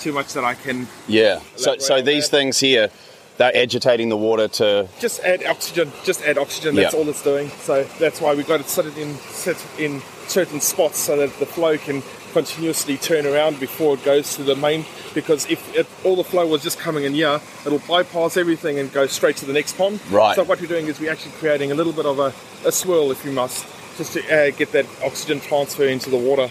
too 0.00 0.12
much 0.12 0.32
that 0.34 0.44
I 0.44 0.54
can 0.54 0.86
Yeah. 1.06 1.40
So 1.56 1.76
so 1.78 2.00
these 2.00 2.28
things 2.28 2.58
here, 2.60 2.88
they're 3.36 3.56
agitating 3.56 4.08
the 4.08 4.16
water 4.16 4.48
to. 4.48 4.88
just 5.00 5.20
add 5.20 5.44
oxygen. 5.44 5.92
Just 6.04 6.22
add 6.24 6.38
oxygen. 6.38 6.74
That's 6.74 6.94
Yeah. 6.94 7.00
all 7.00 7.08
it's 7.08 7.22
doing. 7.22 7.50
So 7.62 7.84
that's 7.98 8.20
why 8.20 8.34
we've 8.34 8.46
got 8.46 8.62
to 8.62 8.68
set 8.68 8.86
it 8.86 8.96
in 8.96 9.16
set 9.30 9.56
in 9.78 10.02
certain 10.26 10.60
spots 10.60 10.98
so 10.98 11.16
that 11.16 11.38
the 11.38 11.46
flow 11.46 11.76
can 11.78 12.02
continuously 12.32 12.96
turn 12.98 13.26
around 13.26 13.58
before 13.58 13.94
it 13.94 14.04
goes 14.04 14.36
to 14.36 14.42
the 14.42 14.54
main. 14.54 14.84
Because 15.14 15.46
if 15.50 15.74
it, 15.74 15.86
all 16.04 16.14
the 16.16 16.24
flow 16.24 16.46
was 16.46 16.62
just 16.62 16.78
coming 16.78 17.04
in 17.04 17.14
here, 17.14 17.40
it'll 17.64 17.78
bypass 17.88 18.36
everything 18.36 18.78
and 18.78 18.92
go 18.92 19.06
straight 19.06 19.36
to 19.38 19.46
the 19.46 19.52
next 19.52 19.76
pond. 19.78 19.98
Right. 20.10 20.36
So 20.36 20.42
what 20.44 20.60
we're 20.60 20.66
doing 20.66 20.86
is 20.86 21.00
we're 21.00 21.10
actually 21.10 21.32
creating 21.32 21.72
a 21.72 21.74
little 21.74 21.92
bit 21.94 22.04
of 22.06 22.18
a, 22.18 22.32
a 22.66 22.70
swirl, 22.70 23.10
if 23.10 23.24
you 23.24 23.32
must, 23.32 23.64
just 23.98 24.14
to 24.14 24.20
uh, 24.48 24.50
get 24.52 24.72
that 24.72 24.86
oxygen 25.04 25.40
transfer 25.40 25.84
into 25.86 26.08
the 26.08 26.16
water. 26.16 26.50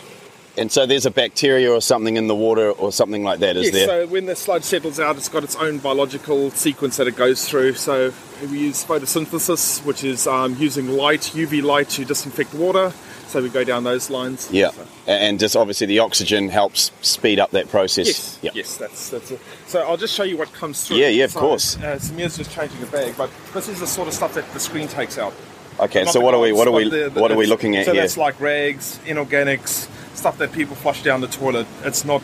And 0.57 0.71
so 0.71 0.87
there's 0.87 1.05
a 1.05 1.11
bacteria 1.11 1.71
or 1.71 1.81
something 1.81 2.17
in 2.17 2.25
the 2.27 2.33
water 2.35 2.71
or 2.71 2.91
something 2.91 3.23
like 3.23 3.39
that, 3.39 3.55
is 3.57 3.65
yes, 3.65 3.73
there? 3.73 3.85
so 3.85 4.07
when 4.07 4.25
the 4.25 4.35
sludge 4.35 4.63
settles 4.63 4.99
out, 4.99 5.15
it's 5.15 5.29
got 5.29 5.43
its 5.43 5.55
own 5.55 5.77
biological 5.77 6.49
sequence 6.51 6.97
that 6.97 7.07
it 7.07 7.15
goes 7.15 7.47
through. 7.47 7.73
So 7.75 8.11
we 8.41 8.59
use 8.61 8.83
photosynthesis, 8.83 9.85
which 9.85 10.03
is 10.03 10.25
um, 10.25 10.55
using 10.57 10.89
light, 10.89 11.21
UV 11.35 11.61
light, 11.61 11.89
to 11.89 12.05
disinfect 12.05 12.53
water. 12.55 12.91
So 13.27 13.41
we 13.43 13.49
go 13.49 13.63
down 13.63 13.83
those 13.83 14.09
lines. 14.09 14.49
Yeah. 14.51 14.71
A- 15.05 15.11
And 15.11 15.37
just 15.39 15.55
obviously 15.55 15.85
the 15.85 15.99
oxygen 15.99 16.49
helps 16.49 16.91
speed 17.01 17.39
up 17.39 17.51
that 17.51 17.69
process. 17.69 18.07
Yes, 18.07 18.39
Yeah. 18.41 18.51
yes, 18.55 18.77
that's 18.77 19.09
that's 19.11 19.29
it. 19.31 19.39
So 19.67 19.81
I'll 19.81 19.97
just 19.97 20.15
show 20.15 20.23
you 20.23 20.37
what 20.37 20.51
comes 20.53 20.87
through. 20.87 20.97
Yeah, 20.97 21.09
yeah, 21.09 21.25
of 21.25 21.31
So, 21.33 21.39
course. 21.41 21.75
Uh, 21.77 21.99
Samir's 21.99 22.35
just 22.37 22.51
changing 22.51 22.79
the 22.79 22.87
bag, 22.87 23.13
but 23.15 23.29
this 23.53 23.67
is 23.67 23.79
the 23.79 23.85
sort 23.87 24.07
of 24.07 24.13
stuff 24.15 24.33
that 24.33 24.51
the 24.53 24.59
screen 24.59 24.87
takes 24.87 25.17
out. 25.19 25.33
Okay, 25.79 26.05
so 26.05 26.19
what 26.19 26.34
are 26.34 26.39
we 26.39 26.51
what 26.51 26.67
are 26.67 26.72
we 26.72 26.89
the- 26.89 27.10
the- 27.10 27.22
what 27.22 27.31
are 27.31 27.38
we 27.38 27.46
looking 27.46 27.75
at 27.75 27.86
so 27.86 27.93
here? 27.93 28.01
that's 28.01 28.17
like 28.17 28.39
rags, 28.39 29.00
inorganics, 29.05 29.88
stuff 30.15 30.38
that 30.39 30.51
people 30.51 30.75
flush 30.75 31.03
down 31.03 31.22
the 31.22 31.27
toilet. 31.27 31.67
It's 31.84 32.03
not 32.03 32.22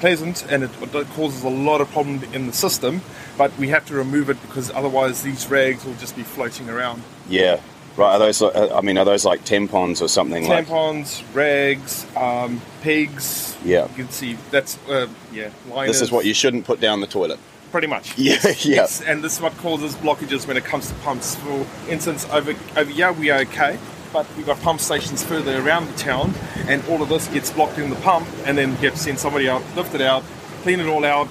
pleasant 0.00 0.44
and 0.50 0.64
it, 0.64 0.70
it 0.82 1.08
causes 1.10 1.44
a 1.44 1.48
lot 1.48 1.80
of 1.80 1.90
problem 1.92 2.22
in 2.32 2.46
the 2.46 2.52
system. 2.52 3.00
But 3.38 3.56
we 3.58 3.68
have 3.68 3.86
to 3.86 3.94
remove 3.94 4.28
it 4.30 4.40
because 4.42 4.70
otherwise 4.70 5.22
these 5.22 5.48
rags 5.48 5.84
will 5.84 5.94
just 5.94 6.14
be 6.16 6.22
floating 6.22 6.68
around. 6.68 7.02
Yeah. 7.28 7.60
Right. 7.96 8.14
Are 8.14 8.18
those? 8.18 8.40
uh, 8.42 8.74
I 8.74 8.80
mean, 8.80 8.96
are 8.98 9.04
those 9.04 9.24
like 9.24 9.44
tampons 9.44 10.00
or 10.00 10.08
something 10.08 10.48
like? 10.48 10.66
Tampons, 10.66 11.22
rags, 11.34 12.06
um, 12.16 12.60
pigs. 12.82 13.56
Yeah. 13.64 13.86
You 13.88 14.04
can 14.04 14.10
see 14.10 14.36
that's 14.50 14.78
uh, 14.88 15.08
yeah. 15.32 15.50
Liners, 15.70 15.96
This 15.96 16.02
is 16.02 16.10
what 16.10 16.24
you 16.24 16.32
shouldn't 16.34 16.64
put 16.64 16.80
down 16.80 17.00
the 17.00 17.06
toilet. 17.06 17.38
Pretty 17.72 17.86
much. 17.88 18.16
Yeah, 18.18 18.34
Yes, 18.44 18.64
yeah. 18.66 18.74
yes. 18.76 19.00
And 19.02 19.24
this 19.24 19.34
is 19.36 19.40
what 19.40 19.56
causes 19.56 19.96
blockages 19.96 20.46
when 20.46 20.56
it 20.56 20.64
comes 20.64 20.88
to 20.88 20.94
pumps. 20.96 21.34
For 21.36 21.66
instance, 21.88 22.26
over 22.30 22.54
over 22.76 22.90
here 22.90 23.12
we 23.12 23.30
are 23.30 23.40
okay, 23.40 23.78
but 24.12 24.26
we've 24.36 24.46
got 24.46 24.60
pump 24.60 24.78
stations 24.80 25.24
further 25.24 25.58
around 25.58 25.86
the 25.86 25.96
town, 25.96 26.34
and 26.68 26.84
all 26.88 27.02
of 27.02 27.08
this 27.08 27.26
gets 27.28 27.50
blocked 27.50 27.78
in 27.78 27.88
the 27.90 27.96
pump, 27.96 28.28
and 28.44 28.56
then 28.58 28.70
you 28.72 28.76
have 28.88 28.92
to 28.94 28.98
send 28.98 29.18
somebody 29.18 29.48
out, 29.48 29.62
lift 29.74 29.94
it 29.94 30.02
out, 30.02 30.22
clean 30.62 30.80
it 30.80 30.86
all 30.86 31.04
out, 31.04 31.28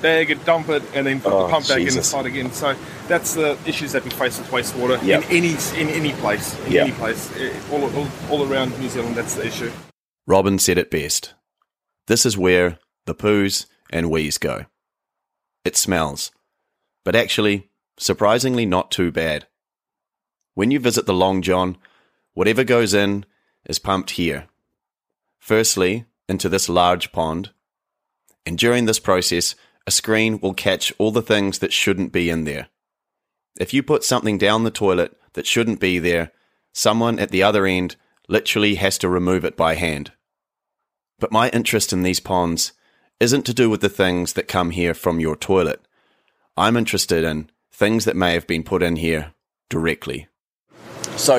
bag 0.00 0.30
it, 0.30 0.42
dump 0.46 0.68
it, 0.70 0.82
and 0.94 1.06
then 1.06 1.20
put 1.20 1.32
Oh, 1.32 1.42
the 1.46 1.48
pump 1.52 1.68
back 1.68 1.76
in 1.76 1.82
and 1.82 1.90
Jesus. 1.90 2.08
start 2.08 2.24
again. 2.26 2.50
So 2.52 2.74
that's 3.08 3.34
the 3.34 3.58
issues 3.66 3.92
that 3.92 4.04
we 4.04 4.10
face 4.10 4.38
with 4.38 4.48
wastewater 4.50 5.02
Yep. 5.04 5.24
in 5.24 5.36
any 5.36 5.56
in 5.80 5.88
any 5.90 6.12
place, 6.14 6.58
in 6.66 6.72
Yep. 6.72 6.86
any 6.86 6.94
place, 6.96 7.30
eh, 7.38 7.52
all, 7.70 7.84
all 7.94 8.08
all 8.30 8.50
around 8.50 8.78
New 8.80 8.88
Zealand. 8.88 9.16
That's 9.16 9.34
the 9.34 9.46
issue. 9.46 9.70
Robin 10.26 10.58
said 10.58 10.78
it 10.78 10.90
best. 10.90 11.34
This 12.06 12.24
is 12.24 12.38
where 12.38 12.78
the 13.04 13.14
poos 13.14 13.66
and 13.90 14.10
wees 14.10 14.38
go. 14.38 14.64
It 15.68 15.76
smells, 15.76 16.30
but 17.04 17.14
actually, 17.14 17.68
surprisingly 17.98 18.64
not 18.64 18.90
too 18.90 19.12
bad. 19.12 19.46
When 20.54 20.70
you 20.70 20.80
visit 20.80 21.04
the 21.04 21.12
Long 21.12 21.42
John, 21.42 21.76
whatever 22.32 22.64
goes 22.64 22.94
in 22.94 23.26
is 23.66 23.78
pumped 23.78 24.12
here. 24.12 24.46
Firstly, 25.38 26.06
into 26.26 26.48
this 26.48 26.70
large 26.70 27.12
pond, 27.12 27.50
and 28.46 28.56
during 28.56 28.86
this 28.86 28.98
process, 28.98 29.54
a 29.86 29.90
screen 29.90 30.40
will 30.40 30.54
catch 30.54 30.90
all 30.96 31.10
the 31.10 31.20
things 31.20 31.58
that 31.58 31.74
shouldn't 31.74 32.12
be 32.12 32.30
in 32.30 32.44
there. 32.44 32.68
If 33.60 33.74
you 33.74 33.82
put 33.82 34.04
something 34.04 34.38
down 34.38 34.64
the 34.64 34.70
toilet 34.70 35.20
that 35.34 35.46
shouldn't 35.46 35.80
be 35.80 35.98
there, 35.98 36.32
someone 36.72 37.18
at 37.18 37.28
the 37.28 37.42
other 37.42 37.66
end 37.66 37.96
literally 38.26 38.76
has 38.76 38.96
to 38.96 39.08
remove 39.10 39.44
it 39.44 39.54
by 39.54 39.74
hand. 39.74 40.12
But 41.18 41.30
my 41.30 41.50
interest 41.50 41.92
in 41.92 42.04
these 42.04 42.20
ponds 42.20 42.72
isn't 43.20 43.42
to 43.46 43.54
do 43.54 43.68
with 43.68 43.80
the 43.80 43.88
things 43.88 44.34
that 44.34 44.48
come 44.48 44.70
here 44.70 44.94
from 44.94 45.20
your 45.20 45.36
toilet. 45.36 45.80
I'm 46.56 46.76
interested 46.76 47.24
in 47.24 47.50
things 47.72 48.04
that 48.04 48.16
may 48.16 48.34
have 48.34 48.46
been 48.46 48.62
put 48.62 48.82
in 48.82 48.96
here 48.96 49.32
directly. 49.68 50.28
So, 51.16 51.38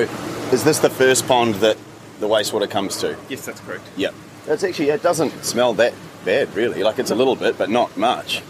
is 0.52 0.64
this 0.64 0.78
the 0.78 0.90
first 0.90 1.26
pond 1.26 1.56
that 1.56 1.76
the 2.20 2.28
wastewater 2.28 2.68
comes 2.70 2.98
to? 2.98 3.16
Yes, 3.28 3.46
that's 3.46 3.60
correct. 3.60 3.84
Yeah. 3.96 4.10
It's 4.46 4.62
actually, 4.64 4.90
it 4.90 5.02
doesn't 5.02 5.44
smell 5.44 5.74
that 5.74 5.94
bad, 6.24 6.54
really. 6.54 6.82
Like, 6.82 6.98
it's 6.98 7.10
a 7.10 7.14
little 7.14 7.36
bit, 7.36 7.56
but 7.56 7.70
not 7.70 7.96
much. 7.96 8.42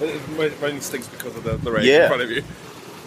It 0.00 0.20
it 0.38 0.52
only 0.62 0.80
stinks 0.80 1.06
because 1.08 1.36
of 1.36 1.44
the, 1.44 1.56
the 1.56 1.70
rag 1.70 1.84
Yeah. 1.84 2.02
in 2.02 2.08
front 2.08 2.22
of 2.22 2.30
you. 2.30 2.42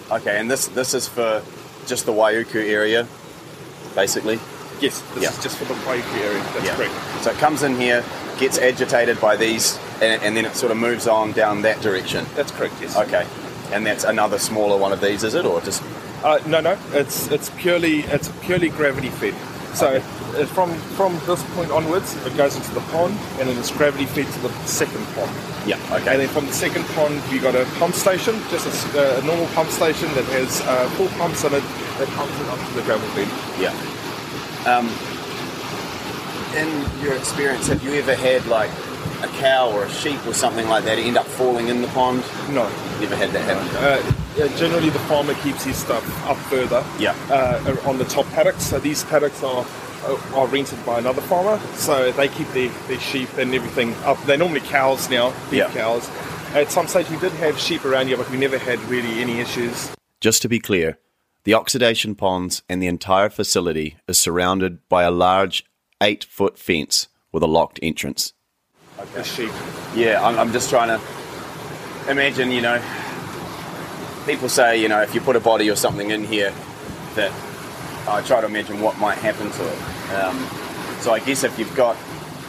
Okay, 0.10 0.40
and 0.40 0.50
this 0.50 0.68
this 0.68 0.94
is 0.94 1.08
for 1.08 1.44
just 1.86 2.06
the 2.06 2.14
Waiuku 2.14 2.56
area, 2.70 3.06
basically. 3.94 4.40
Yes, 4.80 5.02
this 5.14 5.24
Yeah. 5.24 5.30
is 5.32 5.44
just 5.44 5.58
for 5.58 5.66
the 5.66 5.74
Waiuku 5.74 6.18
area. 6.22 6.40
That's 6.54 6.66
Yeah. 6.66 6.76
correct. 6.76 6.94
So 7.24 7.32
it 7.32 7.38
comes 7.38 7.64
in 7.64 7.76
here, 7.76 8.04
gets 8.40 8.58
agitated 8.58 9.20
by 9.20 9.36
these, 9.36 9.78
and, 10.02 10.22
and 10.24 10.38
then 10.38 10.46
it 10.46 10.56
sort 10.56 10.72
of 10.72 10.78
moves 10.78 11.08
on 11.08 11.32
down 11.32 11.62
that 11.64 11.82
direction. 11.82 12.26
That's 12.36 12.52
correct. 12.52 12.76
Yes. 12.82 12.98
Okay, 12.98 13.26
and 13.72 13.86
that's 13.86 14.04
another 14.04 14.40
smaller 14.40 14.78
one 14.78 14.92
of 14.92 15.02
these, 15.02 15.24
is 15.24 15.34
it, 15.34 15.46
or 15.46 15.62
just? 15.62 15.84
Uh, 16.24 16.40
no, 16.48 16.60
no. 16.62 16.78
It's 16.92 17.28
it's 17.32 17.50
purely 17.52 18.00
it's 18.02 18.32
purely 18.42 18.70
gravity 18.70 19.10
fed. 19.10 19.36
So 19.76 19.98
uh, 19.98 20.46
from 20.48 20.74
from 20.98 21.14
this 21.26 21.44
point 21.56 21.72
onwards, 21.72 22.16
it 22.26 22.36
goes 22.36 22.56
into 22.56 22.74
the 22.74 22.82
pond, 22.92 23.18
and 23.40 23.50
then 23.50 23.58
it's 23.58 23.72
gravity 23.72 24.06
fed 24.06 24.26
to 24.34 24.40
the 24.40 24.50
second 24.66 25.06
pond. 25.14 25.32
Yeah. 25.68 25.78
Okay. 25.92 26.12
And 26.12 26.22
then 26.22 26.30
from 26.30 26.46
the 26.48 26.54
second 26.54 26.86
pond, 26.96 27.22
we 27.32 27.40
got 27.40 27.56
a 27.56 27.66
pump 27.78 27.94
station, 27.94 28.36
just 28.50 28.66
a, 28.96 29.20
a 29.20 29.22
normal 29.26 29.48
pump 29.48 29.70
station 29.70 30.08
that 30.16 30.26
has 30.26 30.62
uh, 30.62 30.90
four 30.98 31.08
pumps 31.20 31.44
in 31.44 31.54
it 31.54 31.64
that 32.00 32.08
pumps 32.16 32.40
it 32.40 32.48
up 32.48 32.60
to 32.68 32.74
the 32.74 32.82
gravel 32.84 33.08
bed. 33.14 33.30
Yeah. 33.60 33.76
Um, 34.66 34.90
in 36.58 37.04
your 37.04 37.16
experience, 37.16 37.68
have 37.68 37.84
you 37.84 37.94
ever 37.94 38.16
had 38.16 38.46
like 38.48 38.70
a 39.24 39.28
cow 39.40 39.72
or 39.72 39.86
a 39.86 39.90
sheep 39.90 40.26
or 40.26 40.34
something 40.34 40.68
like 40.68 40.84
that 40.86 40.98
end 40.98 41.18
up 41.18 41.26
falling 41.26 41.68
in 41.68 41.82
the 41.82 41.88
pond? 41.90 42.24
No. 42.50 42.64
Never 43.00 43.16
had 43.16 43.30
that 43.32 43.44
happen. 43.46 43.76
Uh, 43.78 44.44
uh, 44.44 44.58
generally, 44.58 44.90
the 44.90 45.00
farmer 45.00 45.34
keeps 45.36 45.64
his 45.64 45.78
stuff 45.78 46.04
up 46.28 46.38
further. 46.38 46.84
Yeah. 47.00 47.16
Uh, 47.30 47.76
on 47.90 47.98
the 47.98 48.06
top 48.06 48.26
paddocks. 48.28 48.64
So 48.64 48.80
these 48.80 49.04
paddocks 49.06 49.44
are 49.44 49.66
are 50.36 50.48
rented 50.48 50.84
by 50.86 51.00
another 51.00 51.22
farmer. 51.22 51.60
So 51.76 52.12
they 52.14 52.30
keep 52.30 52.48
their, 52.50 52.70
their 52.88 53.00
sheep 53.00 53.30
and 53.38 53.54
everything 53.54 53.94
up. 54.06 54.22
They're 54.24 54.38
normally 54.38 54.62
cows 54.62 55.10
now, 55.10 55.32
beef 55.50 55.54
Yeah. 55.60 55.72
cows. 55.72 56.10
At 56.54 56.72
some 56.72 56.88
stage, 56.88 57.10
we 57.10 57.18
did 57.18 57.34
have 57.34 57.60
sheep 57.60 57.84
around 57.84 58.08
here, 58.08 58.16
but 58.16 58.30
we 58.30 58.38
never 58.38 58.58
had 58.58 58.80
really 58.84 59.20
any 59.22 59.40
issues. 59.40 59.92
Just 60.22 60.42
to 60.44 60.48
be 60.48 60.60
clear, 60.60 60.98
the 61.44 61.54
oxidation 61.56 62.16
ponds 62.16 62.64
and 62.70 62.82
the 62.82 62.88
entire 62.88 63.30
facility 63.30 63.98
is 64.08 64.18
surrounded 64.18 64.88
by 64.88 65.04
a 65.04 65.12
large 65.12 65.66
eight 66.02 66.24
foot 66.24 66.58
fence 66.58 67.08
with 67.32 67.44
a 67.44 67.48
locked 67.48 67.80
entrance. 67.82 68.34
The 69.14 69.24
sheep. 69.24 69.52
Yeah, 69.96 70.26
I'm, 70.26 70.38
I'm 70.40 70.52
just 70.52 70.70
trying 70.70 70.88
to 70.88 72.12
imagine, 72.12 72.52
you 72.52 72.62
know, 72.62 72.82
people 74.26 74.50
say, 74.50 74.82
you 74.82 74.90
know, 74.90 75.02
if 75.02 75.14
you 75.14 75.22
put 75.22 75.36
a 75.36 75.40
body 75.40 75.70
or 75.70 75.76
something 75.76 76.12
in 76.12 76.24
here, 76.24 76.54
that 77.16 77.32
I 78.08 78.22
try 78.22 78.42
to 78.42 78.48
imagine 78.48 78.82
what 78.82 78.98
might 78.98 79.18
happen 79.18 79.52
to 79.52 79.64
it. 79.64 80.14
Um, 80.16 80.38
so 81.02 81.14
I 81.14 81.20
guess 81.20 81.44
if 81.44 81.60
you've 81.60 81.76
got 81.76 81.98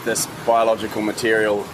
this 0.05 0.25
biological 0.45 1.01
material, 1.01 1.65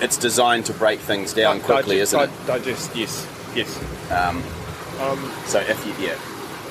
it's 0.00 0.16
designed 0.16 0.66
to 0.66 0.72
break 0.74 1.00
things 1.00 1.32
down 1.32 1.60
quickly, 1.60 1.96
digest, 1.96 2.14
isn't 2.14 2.30
it? 2.30 2.46
Digest, 2.46 2.96
yes, 2.96 3.26
yes. 3.54 4.10
Um, 4.12 4.42
Um, 4.98 5.32
so 5.46 5.60
if 5.60 5.86
you, 5.86 5.92
yeah, 6.04 6.18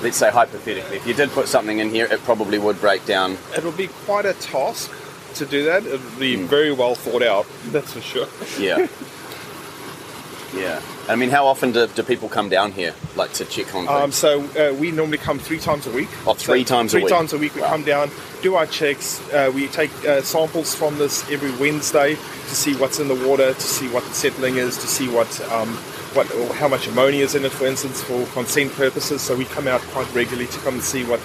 let's 0.01 0.17
say 0.17 0.29
hypothetically, 0.31 0.97
if 0.97 1.07
you 1.07 1.13
did 1.13 1.29
put 1.31 1.47
something 1.47 1.79
in 1.79 1.89
here, 1.89 2.05
it 2.05 2.21
probably 2.23 2.57
would 2.59 2.79
break 2.81 3.05
down. 3.05 3.37
it 3.55 3.63
would 3.63 3.77
be 3.77 3.87
quite 4.05 4.25
a 4.25 4.33
task 4.33 4.91
to 5.35 5.45
do 5.45 5.63
that. 5.65 5.85
It 5.85 5.99
would 6.01 6.19
be 6.19 6.35
very 6.35 6.71
well 6.71 6.95
thought 6.95 7.21
out, 7.23 7.45
that's 7.67 7.93
for 7.93 8.01
sure. 8.01 8.27
Yeah. 8.59 8.87
yeah. 10.55 10.81
I 11.09 11.15
mean, 11.15 11.29
how 11.29 11.45
often 11.47 11.71
do, 11.71 11.87
do 11.87 12.03
people 12.03 12.27
come 12.29 12.49
down 12.49 12.71
here, 12.71 12.93
like 13.15 13.31
to 13.33 13.45
check 13.45 13.73
on 13.75 13.85
things? 13.85 13.89
Um, 13.89 14.11
so 14.11 14.43
uh, 14.57 14.73
we 14.75 14.91
normally 14.91 15.17
come 15.17 15.39
three 15.39 15.59
times 15.59 15.87
a 15.87 15.91
week. 15.91 16.09
Oh, 16.25 16.33
three 16.33 16.63
So 16.63 16.75
times 16.75 16.93
a 16.93 16.99
three 16.99 17.09
times 17.09 17.33
a 17.33 17.37
week 17.37 17.55
we 17.55 17.61
Wow. 17.61 17.69
come 17.69 17.83
down, 17.83 18.11
do 18.41 18.55
our 18.55 18.65
checks. 18.65 19.21
Uh, 19.31 19.51
we 19.53 19.67
take 19.67 19.91
uh, 20.05 20.21
samples 20.21 20.73
from 20.75 20.97
this 20.97 21.29
every 21.31 21.51
Wednesday 21.57 22.15
to 22.15 22.55
see 22.55 22.75
what's 22.75 22.99
in 22.99 23.07
the 23.07 23.27
water, 23.27 23.53
to 23.53 23.61
see 23.61 23.87
what 23.89 24.03
the 24.05 24.13
settling 24.13 24.57
is, 24.57 24.77
to 24.77 24.87
see 24.87 25.07
what 25.07 25.39
um, 25.51 25.77
what 26.17 26.33
or 26.33 26.51
how 26.55 26.67
much 26.67 26.87
ammonia 26.87 27.23
is 27.23 27.35
in 27.35 27.45
it, 27.45 27.51
for 27.51 27.67
instance, 27.67 28.03
for 28.03 28.25
consent 28.33 28.73
purposes. 28.73 29.21
So 29.21 29.35
we 29.35 29.45
come 29.45 29.67
out 29.67 29.81
quite 29.93 30.11
regularly 30.15 30.47
to 30.47 30.59
come 30.59 30.73
and 30.73 30.83
see 30.83 31.03
what 31.03 31.19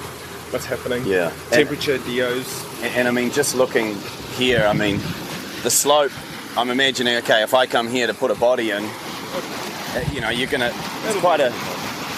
what's 0.52 0.66
happening. 0.66 1.02
Yeah. 1.07 1.33
Temperature, 1.50 1.96
DOs. 1.96 2.83
And, 2.83 2.94
and 2.96 3.09
I 3.09 3.11
mean, 3.11 3.31
just 3.31 3.55
looking 3.55 3.96
here, 4.37 4.64
I 4.68 4.74
mean, 4.74 5.00
the 5.62 5.70
slope. 5.70 6.12
I'm 6.59 6.68
imagining, 6.68 7.16
okay, 7.24 7.42
if 7.42 7.55
I 7.55 7.64
come 7.64 7.88
here 7.88 8.07
to 8.07 8.12
put 8.12 8.31
a 8.31 8.35
body 8.35 8.72
in, 8.72 8.85
uh, 8.85 10.05
you 10.12 10.20
know, 10.20 10.28
you're 10.28 10.50
gonna. 10.50 10.70
It's 11.09 11.18
quite 11.20 11.40
a. 11.40 11.50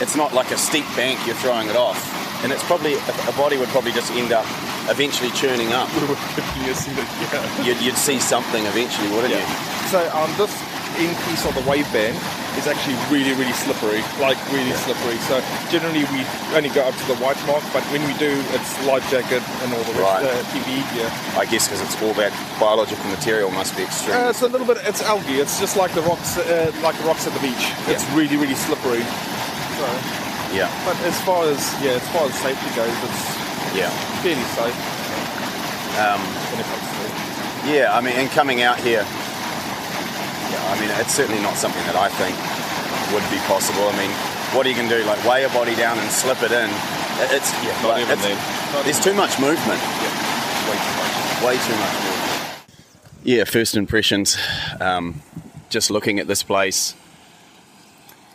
It's 0.03 0.17
not 0.17 0.35
like 0.35 0.51
a 0.51 0.59
steep 0.59 0.87
bank 0.97 1.25
you're 1.25 1.37
throwing 1.37 1.69
it 1.69 1.77
off, 1.77 2.03
and 2.43 2.51
it's 2.53 2.65
probably 2.65 2.95
a, 2.95 3.33
body 3.39 3.57
would 3.57 3.69
probably 3.69 3.93
just 3.93 4.11
end 4.11 4.33
up 4.33 4.45
eventually 4.91 5.31
churning 5.31 5.71
up. 5.73 5.89
You'd, 7.65 7.81
you'd 7.81 7.97
see 7.97 8.19
something 8.19 8.67
eventually, 8.67 9.09
wouldn't 9.15 9.33
you? 9.33 9.41
So 9.89 10.03
um, 10.13 10.29
this 10.37 10.51
increase 11.01 11.45
of 11.47 11.55
the 11.55 11.65
wave 11.69 11.87
band 11.93 12.15
is 12.59 12.67
actually 12.71 12.95
really, 13.11 13.35
really 13.35 13.53
slippery, 13.59 13.99
like 14.23 14.39
really 14.55 14.71
slippery. 14.87 15.19
So 15.27 15.43
generally 15.71 16.07
we 16.15 16.23
only 16.55 16.71
go 16.71 16.87
up 16.87 16.95
to 16.95 17.07
the 17.11 17.19
white 17.19 17.39
mark, 17.51 17.63
but 17.75 17.83
when 17.91 18.03
we 18.07 18.15
do, 18.23 18.31
it's 18.55 18.71
life 18.87 19.03
jacket 19.11 19.43
and 19.67 19.75
all 19.75 19.83
the 19.91 19.99
rest 19.99 20.23
Right. 20.23 20.23
of 20.23 20.39
the 20.39 20.47
PPE 20.55 20.83
gear. 20.95 21.11
I 21.35 21.45
guess 21.51 21.67
because 21.67 21.83
it's 21.83 21.99
all 22.03 22.15
that 22.15 22.31
biological 22.61 23.05
material 23.11 23.51
must 23.51 23.75
be 23.77 23.83
extreme. 23.83 24.15
Uh, 24.17 24.31
it's 24.31 24.43
a 24.43 24.49
little 24.49 24.67
bit, 24.67 24.79
it's 24.87 25.03
algae. 25.03 25.43
It's 25.43 25.59
just 25.59 25.77
like 25.77 25.91
the 25.99 26.03
rocks, 26.03 26.39
uh, 26.39 26.71
like 26.83 26.97
the 26.99 27.05
rocks 27.11 27.27
at 27.27 27.35
the 27.35 27.41
beach. 27.43 27.65
It's 27.91 28.07
really, 28.15 28.37
really 28.37 28.55
slippery. 28.55 29.03
So, 29.03 29.87
yeah. 30.55 30.71
but 30.87 30.95
as 31.03 31.19
far 31.27 31.43
as 31.51 31.59
yeah, 31.83 31.99
as 31.99 32.07
far 32.15 32.27
as 32.31 32.35
safety 32.39 32.71
goes, 32.79 32.95
it's 33.11 33.23
Yeah. 33.75 33.91
fairly 34.23 34.47
safe 34.55 34.79
Um, 35.99 36.21
when 36.55 36.61
it 36.63 36.67
comes 36.71 36.87
to 36.87 36.99
it. 37.03 37.75
Yeah, 37.75 37.97
I 37.97 38.01
mean, 38.01 38.15
and 38.15 38.31
coming 38.31 38.63
out 38.63 38.79
here, 38.79 39.05
yeah, 40.55 40.71
I 40.71 40.79
mean, 40.79 40.91
it's 41.03 41.15
certainly 41.15 41.43
not 41.43 41.57
something 41.59 41.83
that 41.91 41.97
I 41.99 42.07
think 42.15 42.35
would 43.13 43.27
be 43.31 43.39
possible. 43.51 43.83
I 43.91 43.95
mean, 43.99 44.11
what 44.55 44.65
are 44.67 44.71
you 44.71 44.77
going 44.79 44.89
to 44.89 44.99
do? 44.99 45.05
Like, 45.05 45.19
weigh 45.27 45.43
a 45.45 45.49
body 45.51 45.75
down 45.75 45.99
and 45.99 46.07
slip 46.11 46.39
it 46.43 46.53
in? 46.55 46.71
It's 47.35 47.51
yeah, 47.67 47.75
Not 47.83 47.99
like, 47.99 48.03
even 48.07 48.19
it's- 48.19 48.23
then. 48.23 48.39
Not 48.73 48.85
there's 48.85 48.99
even 48.99 49.13
too 49.13 49.17
much 49.19 49.39
movement. 49.39 49.81
Way 49.83 50.79
too 50.79 50.95
much. 50.99 51.43
Way 51.43 51.55
too 51.59 51.77
much 51.79 51.95
movement. 51.95 52.75
Yeah, 53.25 53.45
first 53.45 53.77
impressions. 53.77 54.37
Um, 54.81 55.23
just 55.71 55.91
looking 55.91 56.19
at 56.19 56.27
this 56.27 56.43
place, 56.43 56.95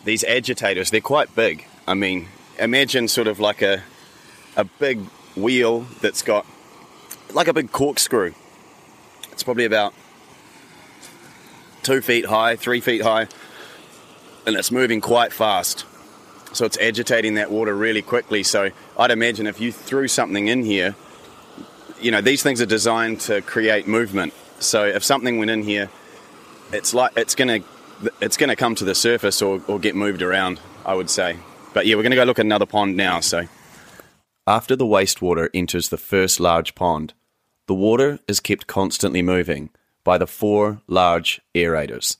these 0.04 0.24
agitators, 0.24 0.90
they're 0.90 1.00
quite 1.00 1.34
big. 1.34 1.64
I 1.86 1.94
mean, 1.94 2.28
imagine 2.58 3.08
sort 3.08 3.26
of 3.28 3.40
like 3.40 3.62
a 3.62 3.82
a 4.56 4.64
big 4.64 4.98
wheel 5.36 5.86
that's 6.00 6.22
got 6.22 6.44
like 7.32 7.48
a 7.48 7.52
big 7.52 7.70
corkscrew. 7.72 8.32
It's 9.32 9.42
probably 9.42 9.64
about 9.64 9.94
two 11.82 12.00
feet 12.00 12.26
high, 12.26 12.56
three 12.56 12.80
feet 12.80 13.02
high, 13.02 13.26
and 14.46 14.56
it's 14.56 14.70
moving 14.70 15.00
quite 15.00 15.32
fast. 15.32 15.84
So 16.52 16.64
it's 16.64 16.78
agitating 16.78 17.34
that 17.34 17.50
water 17.50 17.74
really 17.74 18.02
quickly. 18.02 18.42
So 18.42 18.70
I'd 18.98 19.10
imagine 19.10 19.46
if 19.46 19.60
you 19.60 19.70
threw 19.70 20.08
something 20.08 20.48
in 20.48 20.64
here, 20.64 20.96
you 22.00 22.10
know, 22.10 22.20
these 22.20 22.42
things 22.42 22.60
are 22.60 22.66
designed 22.66 23.20
to 23.20 23.40
create 23.42 23.86
movement. 23.86 24.32
So 24.58 24.84
if 24.84 25.04
something 25.04 25.38
went 25.38 25.50
in 25.50 25.62
here, 25.62 25.90
it's 26.72 26.94
like 26.94 27.12
it's 27.16 27.34
gonna 27.34 27.60
it's 28.20 28.36
gonna 28.36 28.56
come 28.56 28.74
to 28.76 28.84
the 28.84 28.94
surface 28.94 29.42
or, 29.42 29.62
or 29.68 29.78
get 29.78 29.94
moved 29.94 30.22
around, 30.22 30.60
I 30.84 30.94
would 30.94 31.10
say. 31.10 31.36
But 31.72 31.86
yeah, 31.86 31.96
we're 31.96 32.02
gonna 32.02 32.16
go 32.16 32.24
look 32.24 32.38
at 32.38 32.44
another 32.44 32.66
pond 32.66 32.96
now, 32.96 33.20
so 33.20 33.46
after 34.46 34.74
the 34.74 34.86
wastewater 34.86 35.48
enters 35.54 35.90
the 35.90 35.98
first 35.98 36.40
large 36.40 36.74
pond, 36.74 37.14
the 37.68 37.74
water 37.74 38.18
is 38.26 38.40
kept 38.40 38.66
constantly 38.66 39.22
moving 39.22 39.70
by 40.04 40.18
the 40.18 40.26
four 40.26 40.80
large 40.86 41.40
aerators. 41.54 42.16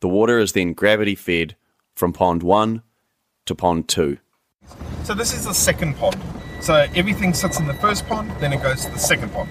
The 0.00 0.08
water 0.08 0.38
is 0.38 0.52
then 0.52 0.72
gravity 0.72 1.14
fed 1.14 1.56
from 1.94 2.12
pond 2.12 2.42
1 2.42 2.82
to 3.46 3.54
pond 3.54 3.88
2. 3.88 4.18
So 5.04 5.14
this 5.14 5.34
is 5.34 5.44
the 5.44 5.52
second 5.52 5.96
pond. 5.96 6.16
So 6.60 6.86
everything 6.94 7.34
sits 7.34 7.58
in 7.58 7.66
the 7.66 7.74
first 7.74 8.06
pond, 8.06 8.30
then 8.40 8.52
it 8.52 8.62
goes 8.62 8.84
to 8.84 8.90
the 8.90 8.98
second 8.98 9.32
pond. 9.32 9.48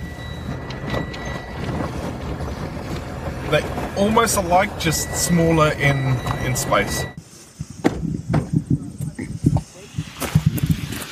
They're 3.50 3.96
almost 3.98 4.38
alike, 4.38 4.80
just 4.80 5.12
smaller 5.16 5.72
in 5.72 5.98
in 6.46 6.56
space. 6.56 7.04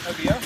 Over 0.08 0.22
here, 0.22 0.38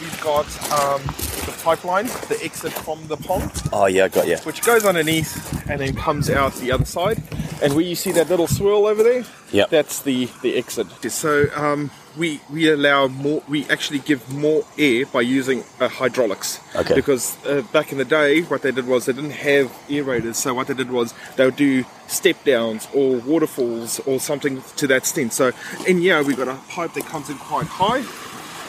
we've 0.00 0.13
got 0.24 0.46
um, 0.72 1.02
the 1.46 1.54
pipeline, 1.62 2.06
the 2.28 2.38
exit 2.42 2.72
from 2.72 3.06
the 3.08 3.16
pond, 3.16 3.50
Oh 3.72 3.86
yeah, 3.86 4.08
got 4.08 4.26
you. 4.26 4.36
which 4.38 4.62
goes 4.62 4.84
underneath 4.84 5.68
and 5.70 5.80
then 5.80 5.94
comes 5.94 6.30
out 6.30 6.54
the 6.54 6.72
other 6.72 6.84
side. 6.86 7.22
And 7.62 7.74
where 7.74 7.84
you 7.84 7.94
see 7.94 8.10
that 8.12 8.28
little 8.28 8.46
swirl 8.48 8.86
over 8.86 9.02
there, 9.02 9.24
yeah, 9.52 9.66
that's 9.70 10.02
the 10.02 10.28
the 10.42 10.56
exit. 10.56 10.86
So 11.12 11.46
um, 11.54 11.90
we 12.18 12.40
we 12.50 12.68
allow 12.70 13.06
more. 13.06 13.42
We 13.48 13.64
actually 13.70 14.00
give 14.00 14.28
more 14.32 14.64
air 14.76 15.06
by 15.06 15.20
using 15.20 15.62
uh, 15.80 15.88
hydraulics. 15.88 16.60
Okay. 16.74 16.94
Because 16.94 17.36
uh, 17.46 17.62
back 17.72 17.92
in 17.92 17.98
the 17.98 18.04
day, 18.04 18.42
what 18.42 18.62
they 18.62 18.72
did 18.72 18.86
was 18.86 19.06
they 19.06 19.12
didn't 19.12 19.30
have 19.30 19.68
aerators. 19.88 20.34
So 20.34 20.52
what 20.52 20.66
they 20.66 20.74
did 20.74 20.90
was 20.90 21.14
they 21.36 21.44
would 21.46 21.56
do 21.56 21.84
step 22.08 22.42
downs 22.44 22.88
or 22.92 23.16
waterfalls 23.18 24.00
or 24.00 24.18
something 24.20 24.62
to 24.76 24.86
that 24.88 24.96
extent. 24.96 25.32
So 25.32 25.52
in 25.86 26.02
yeah, 26.02 26.22
we've 26.22 26.36
got 26.36 26.48
a 26.48 26.58
pipe 26.68 26.92
that 26.94 27.04
comes 27.06 27.30
in 27.30 27.36
quite 27.38 27.66
high, 27.66 28.02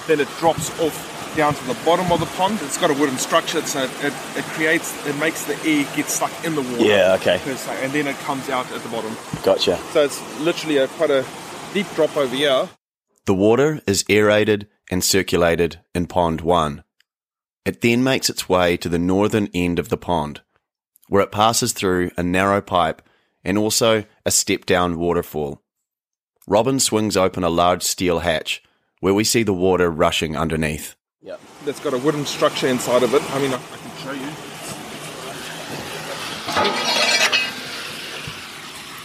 then 0.07 0.19
it 0.19 0.27
drops 0.39 0.77
off 0.79 1.35
down 1.35 1.53
to 1.53 1.63
the 1.65 1.73
bottom 1.85 2.11
of 2.11 2.19
the 2.19 2.25
pond. 2.37 2.59
It's 2.61 2.77
got 2.77 2.89
a 2.89 2.93
wooden 2.93 3.17
structure, 3.17 3.61
so 3.63 3.83
it, 3.83 3.91
it, 4.03 4.13
it 4.37 4.45
creates, 4.45 5.05
it 5.05 5.17
makes 5.17 5.43
the 5.43 5.55
air 5.65 5.85
get 5.95 6.07
stuck 6.07 6.31
in 6.45 6.55
the 6.55 6.61
water. 6.61 6.85
Yeah, 6.85 7.17
okay. 7.19 7.39
per 7.43 7.55
se, 7.55 7.83
and 7.83 7.91
then 7.91 8.07
it 8.07 8.15
comes 8.19 8.49
out 8.49 8.71
at 8.71 8.81
the 8.81 8.89
bottom. 8.89 9.15
Gotcha. 9.43 9.77
So 9.91 10.03
it's 10.03 10.39
literally 10.39 10.77
a 10.77 10.87
quite 10.87 11.11
a 11.11 11.25
deep 11.73 11.87
drop 11.95 12.15
over 12.15 12.35
here. 12.35 12.69
The 13.25 13.33
water 13.33 13.81
is 13.85 14.05
aerated 14.09 14.67
and 14.89 15.03
circulated 15.03 15.79
in 15.93 16.07
pond 16.07 16.41
1. 16.41 16.83
It 17.65 17.81
then 17.81 18.03
makes 18.03 18.29
its 18.29 18.47
way 18.47 18.77
to 18.77 18.87
the 18.87 18.99
northern 18.99 19.49
end 19.53 19.79
of 19.79 19.89
the 19.89 19.97
pond, 19.97 20.41
where 21.09 21.23
it 21.23 21.31
passes 21.31 21.73
through 21.73 22.11
a 22.15 22.23
narrow 22.23 22.61
pipe 22.61 23.01
and 23.43 23.57
also 23.57 24.05
a 24.25 24.31
step 24.31 24.65
down 24.65 24.97
waterfall. 24.97 25.61
Robin 26.47 26.79
swings 26.79 27.17
open 27.17 27.43
a 27.43 27.49
large 27.49 27.81
steel 27.81 28.19
hatch, 28.19 28.61
where 29.05 29.13
we 29.13 29.23
see 29.23 29.43
the 29.43 29.53
water 29.53 29.91
rushing 29.91 30.35
underneath. 30.35 30.95
Yeah. 31.21 31.37
That's 31.63 31.79
got 31.79 31.93
a 31.93 31.97
wooden 31.99 32.25
structure 32.25 32.67
inside 32.67 33.03
of 33.03 33.13
it. 33.13 33.21
I 33.35 33.39
mean, 33.39 33.53
I, 33.53 33.57
I 33.57 33.77
can 33.77 33.93
show 34.01 34.13
you. 34.17 34.25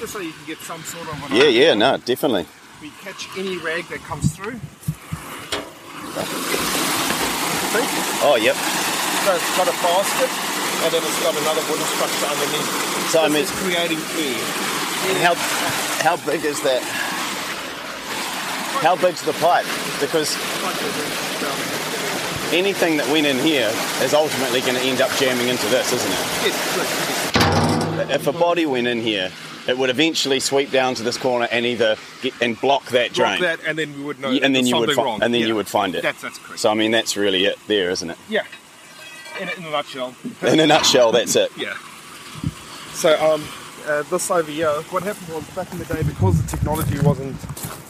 Just 0.00 0.14
so 0.14 0.20
you 0.20 0.32
can 0.32 0.46
get 0.46 0.56
some 0.64 0.80
sort 0.84 1.06
of 1.06 1.30
Yeah, 1.30 1.52
yeah, 1.52 1.74
no, 1.74 1.98
definitely. 1.98 2.46
We 2.80 2.88
catch 3.04 3.28
any 3.36 3.58
rag 3.58 3.88
that 3.92 4.00
comes 4.08 4.34
through. 4.34 4.56
See? 7.76 7.84
Oh, 8.24 8.40
yep. 8.40 8.56
So 8.56 9.36
it's 9.36 9.52
got 9.52 9.68
a 9.68 9.76
basket, 9.84 10.32
and 10.80 10.94
then 10.96 11.02
it's 11.04 11.20
got 11.20 11.36
another 11.36 11.60
wooden 11.68 11.84
structure 11.92 12.24
underneath. 12.24 12.72
So, 13.12 13.20
I 13.20 13.28
mean- 13.28 13.44
is 13.44 13.50
creating 13.50 14.00
air. 14.16 14.40
And 15.12 15.18
how 15.20 15.34
how 16.00 16.16
big 16.24 16.46
is 16.46 16.62
that? 16.62 17.19
How 18.78 18.96
big's 18.96 19.22
the 19.22 19.32
pipe? 19.34 19.66
Because 20.00 20.34
anything 22.52 22.96
that 22.96 23.06
went 23.12 23.26
in 23.26 23.38
here 23.38 23.70
is 24.02 24.14
ultimately 24.14 24.60
going 24.62 24.74
to 24.74 24.80
end 24.82 25.00
up 25.00 25.10
jamming 25.18 25.48
into 25.48 25.66
this, 25.68 25.92
isn't 25.92 26.10
it? 26.12 26.54
If 28.14 28.26
a 28.26 28.32
body 28.32 28.66
went 28.66 28.86
in 28.86 29.00
here, 29.00 29.30
it 29.68 29.76
would 29.76 29.90
eventually 29.90 30.40
sweep 30.40 30.70
down 30.70 30.94
to 30.94 31.02
this 31.02 31.18
corner 31.18 31.46
and 31.50 31.66
either 31.66 31.96
get, 32.22 32.32
and 32.40 32.58
block 32.60 32.86
that 32.86 33.12
drain. 33.12 33.38
Block 33.38 33.58
that, 33.60 33.68
and 33.68 33.78
then 33.78 33.94
we 33.96 34.02
would 34.02 34.18
know. 34.18 34.30
Yeah, 34.30 34.44
and 34.46 34.54
then 34.56 34.66
you 34.66 34.76
would 34.78 34.92
fi- 34.92 35.02
wrong. 35.02 35.22
and 35.22 35.34
then 35.34 35.42
Yeah. 35.42 35.48
you 35.48 35.54
would 35.56 35.68
find 35.68 35.94
it. 35.94 36.02
That's 36.02 36.22
that's 36.22 36.38
correct. 36.38 36.60
So 36.60 36.70
I 36.70 36.74
mean, 36.74 36.90
that's 36.90 37.16
really 37.16 37.44
it 37.44 37.58
there, 37.66 37.90
isn't 37.90 38.08
it? 38.10 38.16
Yeah. 38.28 38.44
In, 39.38 39.48
in 39.50 39.64
a 39.64 39.70
nutshell. 39.70 40.14
In 40.42 40.58
a 40.60 40.66
nutshell, 40.66 41.12
that's 41.12 41.36
it. 41.36 41.52
Yeah. 41.58 41.74
So 42.94 43.14
um, 43.34 43.44
uh, 43.86 44.02
this 44.04 44.30
over 44.30 44.50
here, 44.50 44.68
what 44.90 45.02
happened 45.02 45.28
was 45.34 45.44
back 45.50 45.70
in 45.72 45.78
the 45.78 45.84
day, 45.84 46.02
because 46.02 46.40
the 46.40 46.48
technology 46.56 46.98
wasn't 47.00 47.36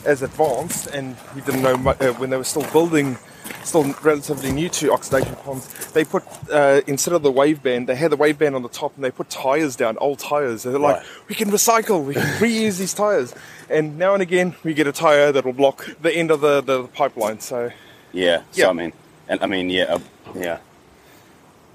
as 0.07 0.23
advanced, 0.23 0.87
and 0.89 1.17
we 1.35 1.41
didn't 1.43 1.63
know 1.63 1.77
mu- 1.77 1.91
uh, 1.91 2.13
when 2.15 2.31
they 2.31 2.37
were 2.37 2.45
still 2.45 2.65
building, 2.73 3.19
still 3.65 3.85
relatively 4.03 4.51
new 4.53 4.69
to 4.71 4.93
oxidation 4.93 5.35
ponds, 5.37 5.67
they 5.93 6.05
put 6.05 6.23
uh, 6.51 6.81
instead 6.87 7.13
of 7.15 7.23
the 7.23 7.31
wave 7.31 7.63
band, 7.63 7.87
they 7.89 7.95
had 7.97 8.11
the 8.11 8.17
wave 8.17 8.39
band 8.39 8.55
on 8.55 8.63
the 8.63 8.69
top, 8.69 8.95
and 8.97 9.05
they 9.05 9.11
put 9.11 9.29
tires 9.29 9.77
down, 9.77 9.97
old 9.99 10.19
tires. 10.19 10.63
They're 10.63 10.79
like, 10.79 10.97
Right. 10.97 11.07
we 11.29 11.35
can 11.35 11.51
recycle, 11.51 12.05
we 12.05 12.15
can 12.15 12.23
reuse 12.39 12.79
these 12.79 12.95
tires, 12.95 13.35
and 13.69 13.99
now 13.99 14.15
and 14.15 14.23
again 14.23 14.55
we 14.65 14.73
get 14.75 14.87
a 14.87 14.93
tire 14.93 15.33
that 15.33 15.45
will 15.45 15.53
block 15.53 15.87
the 16.01 16.13
end 16.13 16.31
of 16.31 16.41
the, 16.41 16.61
the 16.63 16.85
pipeline. 16.85 17.41
So. 17.41 17.71
Yeah. 18.13 18.39
So 18.53 18.63
Yeah. 18.63 18.69
I 18.71 18.73
mean, 18.73 18.93
and 19.29 19.43
I 19.43 19.47
mean, 19.47 19.71
yeah, 19.71 19.85
uh, 19.85 19.99
yeah. 20.35 20.59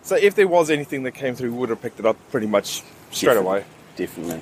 So 0.03 0.15
if 0.15 0.35
there 0.35 0.47
was 0.47 0.69
anything 0.69 1.03
that 1.03 1.11
came 1.13 1.33
through, 1.35 1.51
we 1.51 1.57
would 1.57 1.69
have 1.69 1.81
picked 1.81 1.99
it 1.99 2.05
up 2.05 2.17
pretty 2.31 2.47
much 2.47 2.83
straight 3.11 3.37
away. 3.37 3.63
Definitely. 3.95 4.41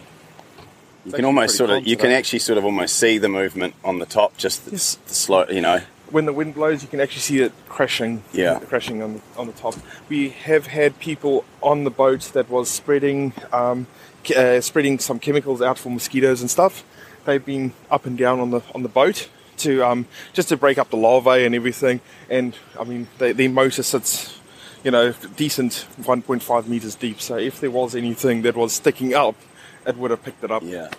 You 1.06 1.10
It's 1.10 1.16
can 1.16 1.26
almost 1.26 1.58
sort 1.58 1.70
of, 1.70 1.86
you 1.86 1.98
can 1.98 2.12
actually 2.12 2.40
sort 2.40 2.58
of 2.58 2.66
almost 2.66 2.98
see 2.98 3.18
the 3.18 3.30
movement 3.30 3.76
on 3.84 4.00
the 4.00 4.06
top, 4.06 4.38
just 4.38 4.66
the, 4.66 4.76
s 4.76 4.96
the 5.08 5.14
slow, 5.14 5.46
you 5.50 5.62
know. 5.62 5.82
When 6.10 6.26
the 6.26 6.34
wind 6.34 6.54
blows, 6.54 6.82
you 6.82 6.88
can 6.88 7.02
actually 7.02 7.22
see 7.22 7.40
it 7.42 7.52
crashing. 7.68 8.24
Yeah. 8.32 8.60
crashing 8.60 9.02
on 9.02 9.16
the, 9.16 9.22
on 9.38 9.48
the 9.48 9.54
top. 9.54 9.76
We 10.10 10.30
have 10.30 10.68
had 10.68 11.00
people 11.00 11.44
on 11.62 11.84
the 11.84 11.90
boat 11.90 12.22
that 12.34 12.50
was 12.50 12.70
spreading 12.70 13.34
um, 13.52 13.88
uh, 14.36 14.62
spreading 14.62 15.00
some 15.00 15.20
chemicals 15.20 15.62
out 15.62 15.78
for 15.78 15.90
mosquitoes 15.90 16.42
and 16.42 16.50
stuff. 16.50 16.84
They've 17.26 17.44
been 17.44 17.74
up 17.90 18.06
and 18.06 18.18
down 18.18 18.40
on 18.40 18.52
the 18.52 18.62
on 18.74 18.84
the 18.84 18.90
boat 18.90 19.30
to 19.58 19.84
um, 19.84 20.06
just 20.34 20.50
to 20.50 20.58
break 20.58 20.78
up 20.78 20.90
the 20.90 20.98
larvae 20.98 21.46
and 21.46 21.56
everything. 21.56 22.00
And 22.30 22.56
I 22.80 22.84
mean, 22.84 23.08
the, 23.18 23.34
their 23.34 23.50
motor 23.50 23.84
sits, 23.84 24.40
you 24.84 24.92
know, 24.92 25.14
decent 25.36 25.86
1.5 26.02 26.68
meters 26.68 26.96
deep. 26.96 27.22
So 27.22 27.38
if 27.38 27.60
there 27.62 27.72
was 27.72 27.96
anything 27.96 28.42
that 28.44 28.56
was 28.56 28.74
sticking 28.74 29.14
up, 29.14 29.36
it 29.88 29.98
would 29.98 30.12
have 30.12 30.24
picked 30.24 30.44
it 30.44 30.52
up. 30.52 30.64
Yeah. 30.66 30.90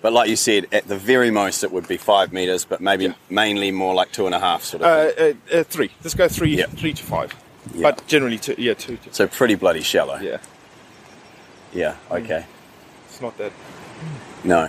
But 0.00 0.12
like 0.12 0.28
you 0.28 0.36
said, 0.36 0.66
at 0.72 0.86
the 0.86 0.96
very 0.96 1.30
most 1.30 1.64
it 1.64 1.72
would 1.72 1.88
be 1.88 1.96
five 1.96 2.32
meters, 2.32 2.64
but 2.64 2.80
maybe 2.80 3.14
mainly 3.30 3.70
more 3.72 3.94
like 3.94 4.12
two 4.12 4.26
and 4.26 4.34
a 4.34 4.38
half 4.40 4.62
sort 4.62 4.82
of. 4.82 4.86
Uh, 4.88 5.10
thing. 5.12 5.40
uh, 5.52 5.56
uh, 5.56 5.64
three. 5.64 5.90
Let's 6.04 6.14
go 6.14 6.28
three, 6.28 6.56
Yeah. 6.56 6.66
three 6.66 6.92
to 6.92 7.02
five. 7.02 7.34
Yeah. 7.74 7.82
But 7.82 8.06
generally, 8.06 8.38
two. 8.38 8.54
Yeah, 8.58 8.74
two. 8.74 8.96
To, 8.98 9.12
so 9.12 9.26
pretty 9.26 9.56
bloody 9.56 9.82
shallow. 9.82 10.18
yeah, 10.20 10.38
Yeah. 11.72 11.96
Okay. 12.10 12.44
it's 13.08 13.20
not 13.20 13.36
that. 13.38 13.52
No. 14.44 14.68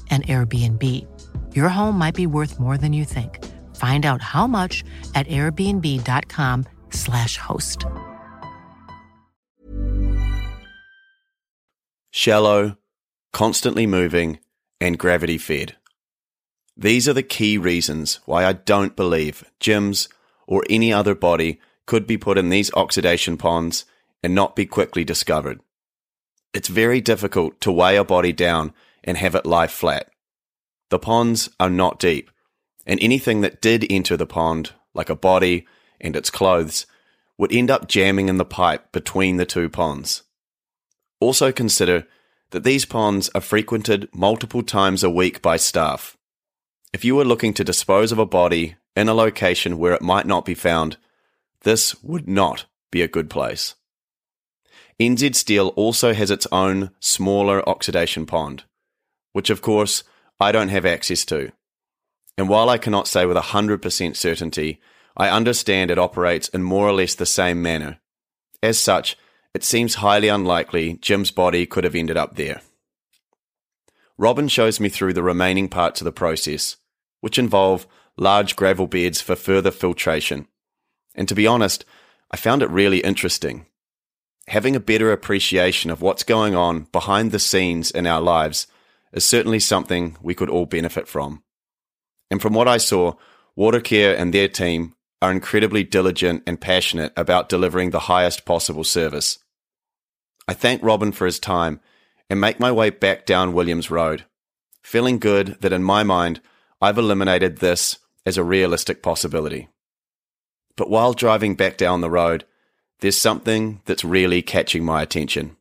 an 0.11 0.23
Airbnb. 0.23 1.07
Your 1.55 1.69
home 1.69 1.97
might 1.97 2.15
be 2.15 2.27
worth 2.27 2.59
more 2.59 2.77
than 2.77 2.91
you 2.91 3.05
think. 3.05 3.39
Find 3.77 4.05
out 4.05 4.21
how 4.21 4.47
much 4.47 4.83
at 5.15 5.25
airbnb.com/slash 5.27 7.37
host. 7.37 7.85
Shallow, 12.11 12.75
constantly 13.31 13.87
moving, 13.87 14.39
and 14.81 14.99
gravity 14.99 15.37
fed. 15.37 15.77
These 16.75 17.07
are 17.07 17.13
the 17.13 17.23
key 17.23 17.57
reasons 17.57 18.19
why 18.25 18.43
I 18.45 18.51
don't 18.53 18.97
believe 18.97 19.45
Jim's 19.59 20.09
or 20.47 20.63
any 20.69 20.91
other 20.91 21.15
body 21.15 21.61
could 21.85 22.05
be 22.05 22.17
put 22.17 22.37
in 22.37 22.49
these 22.49 22.73
oxidation 22.73 23.37
ponds 23.37 23.85
and 24.23 24.35
not 24.35 24.55
be 24.55 24.65
quickly 24.65 25.03
discovered. 25.03 25.61
It's 26.53 26.67
very 26.67 27.01
difficult 27.01 27.59
to 27.61 27.71
weigh 27.71 27.95
a 27.95 28.03
body 28.03 28.33
down 28.33 28.73
and 29.03 29.17
have 29.17 29.35
it 29.35 29.45
lie 29.45 29.67
flat. 29.67 30.09
The 30.89 30.99
ponds 30.99 31.49
are 31.59 31.69
not 31.69 31.99
deep, 31.99 32.29
and 32.85 32.99
anything 33.01 33.41
that 33.41 33.61
did 33.61 33.85
enter 33.89 34.17
the 34.17 34.25
pond, 34.25 34.73
like 34.93 35.09
a 35.09 35.15
body 35.15 35.65
and 35.99 36.15
its 36.15 36.29
clothes, 36.29 36.85
would 37.37 37.53
end 37.53 37.71
up 37.71 37.87
jamming 37.87 38.29
in 38.29 38.37
the 38.37 38.45
pipe 38.45 38.91
between 38.91 39.37
the 39.37 39.45
two 39.45 39.69
ponds. 39.69 40.23
Also 41.19 41.51
consider 41.51 42.05
that 42.51 42.63
these 42.63 42.85
ponds 42.85 43.29
are 43.33 43.41
frequented 43.41 44.09
multiple 44.13 44.63
times 44.63 45.03
a 45.03 45.09
week 45.09 45.41
by 45.41 45.57
staff. 45.57 46.17
If 46.93 47.05
you 47.05 47.15
were 47.15 47.25
looking 47.25 47.53
to 47.55 47.63
dispose 47.63 48.11
of 48.11 48.19
a 48.19 48.25
body 48.25 48.75
in 48.95 49.07
a 49.07 49.13
location 49.13 49.77
where 49.77 49.93
it 49.93 50.01
might 50.01 50.25
not 50.25 50.43
be 50.43 50.53
found, 50.53 50.97
this 51.61 52.01
would 52.03 52.27
not 52.27 52.65
be 52.91 53.01
a 53.01 53.07
good 53.07 53.29
place. 53.29 53.75
NZ 54.99 55.35
Steel 55.35 55.69
also 55.69 56.13
has 56.13 56.29
its 56.29 56.45
own 56.51 56.91
smaller 56.99 57.67
oxidation 57.67 58.25
pond, 58.25 58.65
which 59.33 59.49
of 59.49 59.61
course 59.61 60.03
I 60.39 60.51
don't 60.51 60.69
have 60.69 60.85
access 60.85 61.25
to. 61.25 61.51
And 62.37 62.49
while 62.49 62.69
I 62.69 62.77
cannot 62.77 63.07
say 63.07 63.25
with 63.25 63.37
100% 63.37 64.15
certainty, 64.15 64.79
I 65.15 65.29
understand 65.29 65.91
it 65.91 65.99
operates 65.99 66.47
in 66.49 66.63
more 66.63 66.87
or 66.87 66.93
less 66.93 67.15
the 67.15 67.25
same 67.25 67.61
manner. 67.61 67.99
As 68.63 68.79
such, 68.79 69.17
it 69.53 69.63
seems 69.63 69.95
highly 69.95 70.29
unlikely 70.29 70.93
Jim's 71.01 71.31
body 71.31 71.65
could 71.65 71.83
have 71.83 71.95
ended 71.95 72.17
up 72.17 72.35
there. 72.35 72.61
Robin 74.17 74.47
shows 74.47 74.79
me 74.79 74.87
through 74.87 75.13
the 75.13 75.23
remaining 75.23 75.67
parts 75.67 75.99
of 75.99 76.05
the 76.05 76.11
process, 76.11 76.77
which 77.19 77.39
involve 77.39 77.87
large 78.17 78.55
gravel 78.55 78.87
beds 78.87 79.19
for 79.19 79.35
further 79.35 79.71
filtration. 79.71 80.47
And 81.15 81.27
to 81.27 81.35
be 81.35 81.47
honest, 81.47 81.85
I 82.29 82.37
found 82.37 82.61
it 82.61 82.69
really 82.69 82.99
interesting. 82.99 83.65
Having 84.47 84.75
a 84.75 84.79
better 84.79 85.11
appreciation 85.11 85.91
of 85.91 86.01
what's 86.01 86.23
going 86.23 86.55
on 86.55 86.87
behind 86.91 87.31
the 87.31 87.39
scenes 87.39 87.91
in 87.91 88.07
our 88.07 88.21
lives 88.21 88.67
is 89.13 89.25
certainly 89.25 89.59
something 89.59 90.17
we 90.21 90.35
could 90.35 90.49
all 90.49 90.65
benefit 90.65 91.07
from. 91.07 91.43
And 92.29 92.41
from 92.41 92.53
what 92.53 92.67
I 92.67 92.77
saw, 92.77 93.13
Watercare 93.57 94.17
and 94.17 94.33
their 94.33 94.47
team 94.47 94.95
are 95.21 95.31
incredibly 95.31 95.83
diligent 95.83 96.43
and 96.47 96.59
passionate 96.59 97.13
about 97.15 97.49
delivering 97.49 97.91
the 97.91 97.99
highest 98.01 98.45
possible 98.45 98.83
service. 98.83 99.37
I 100.47 100.53
thank 100.53 100.81
Robin 100.81 101.11
for 101.11 101.25
his 101.25 101.39
time 101.39 101.79
and 102.29 102.41
make 102.41 102.59
my 102.59 102.71
way 102.71 102.89
back 102.89 103.25
down 103.25 103.53
Williams 103.53 103.91
Road, 103.91 104.25
feeling 104.81 105.19
good 105.19 105.57
that 105.61 105.73
in 105.73 105.83
my 105.83 106.03
mind, 106.03 106.41
I've 106.81 106.97
eliminated 106.97 107.57
this 107.57 107.99
as 108.25 108.37
a 108.37 108.43
realistic 108.43 109.03
possibility. 109.03 109.67
But 110.75 110.89
while 110.89 111.13
driving 111.13 111.55
back 111.55 111.77
down 111.77 112.01
the 112.01 112.09
road, 112.09 112.45
there's 113.01 113.17
something 113.17 113.81
that's 113.85 114.03
really 114.03 114.41
catching 114.41 114.83
my 114.83 115.01
attention 115.01 115.57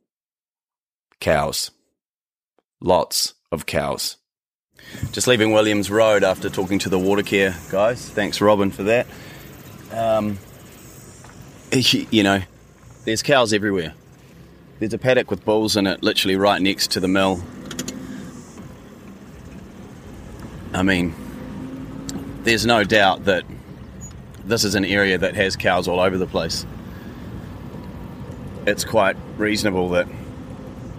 cows. 1.20 1.70
Lots 2.80 3.34
of 3.52 3.66
cows. 3.66 4.16
Just 5.10 5.26
leaving 5.26 5.52
Williams 5.52 5.90
Road 5.90 6.22
after 6.22 6.48
talking 6.48 6.78
to 6.80 6.88
the 6.88 6.98
Watercare 6.98 7.70
guys. 7.70 8.08
Thanks, 8.08 8.40
Robin, 8.40 8.70
for 8.70 8.84
that. 8.84 9.08
Um, 9.92 10.38
you 11.72 12.22
know, 12.22 12.42
there's 13.04 13.22
cows 13.22 13.52
everywhere. 13.52 13.94
There's 14.78 14.94
a 14.94 14.98
paddock 14.98 15.30
with 15.30 15.44
bulls 15.44 15.76
in 15.76 15.88
it, 15.88 16.02
literally 16.02 16.36
right 16.36 16.62
next 16.62 16.92
to 16.92 17.00
the 17.00 17.08
mill. 17.08 17.42
I 20.72 20.84
mean, 20.84 21.12
there's 22.44 22.64
no 22.64 22.84
doubt 22.84 23.24
that 23.24 23.44
this 24.44 24.62
is 24.62 24.76
an 24.76 24.84
area 24.84 25.18
that 25.18 25.34
has 25.34 25.56
cows 25.56 25.88
all 25.88 25.98
over 25.98 26.16
the 26.16 26.26
place. 26.26 26.64
It's 28.64 28.84
quite 28.84 29.16
reasonable 29.36 29.90
that 29.90 30.06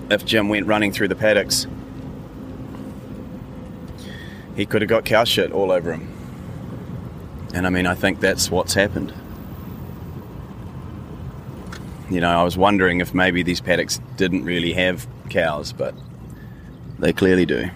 if 0.10 0.26
Jim 0.26 0.50
went 0.50 0.68
running 0.68 0.92
through 0.92 1.08
the 1.08 1.16
paddocks, 1.16 1.66
he 4.56 4.66
could 4.66 4.82
have 4.82 4.90
got 4.90 5.06
cow 5.06 5.24
shit 5.24 5.52
all 5.52 5.72
over 5.72 5.94
him. 5.94 6.08
And 7.54 7.68
I 7.68 7.70
mean, 7.70 7.86
I 7.86 7.96
think 7.96 8.20
that's 8.20 8.50
what's 8.50 8.74
happened. 8.74 9.14
You 12.10 12.20
know, 12.20 12.30
I 12.30 12.44
was 12.44 12.58
wondering 12.58 13.00
if 13.00 13.14
maybe 13.14 13.44
these 13.44 13.62
paddocks 13.62 14.00
didn't 14.18 14.44
really 14.44 14.74
have 14.74 15.08
cows, 15.30 15.72
but 15.72 15.96
they 17.00 17.14
clearly 17.14 17.46
do. 17.46 17.70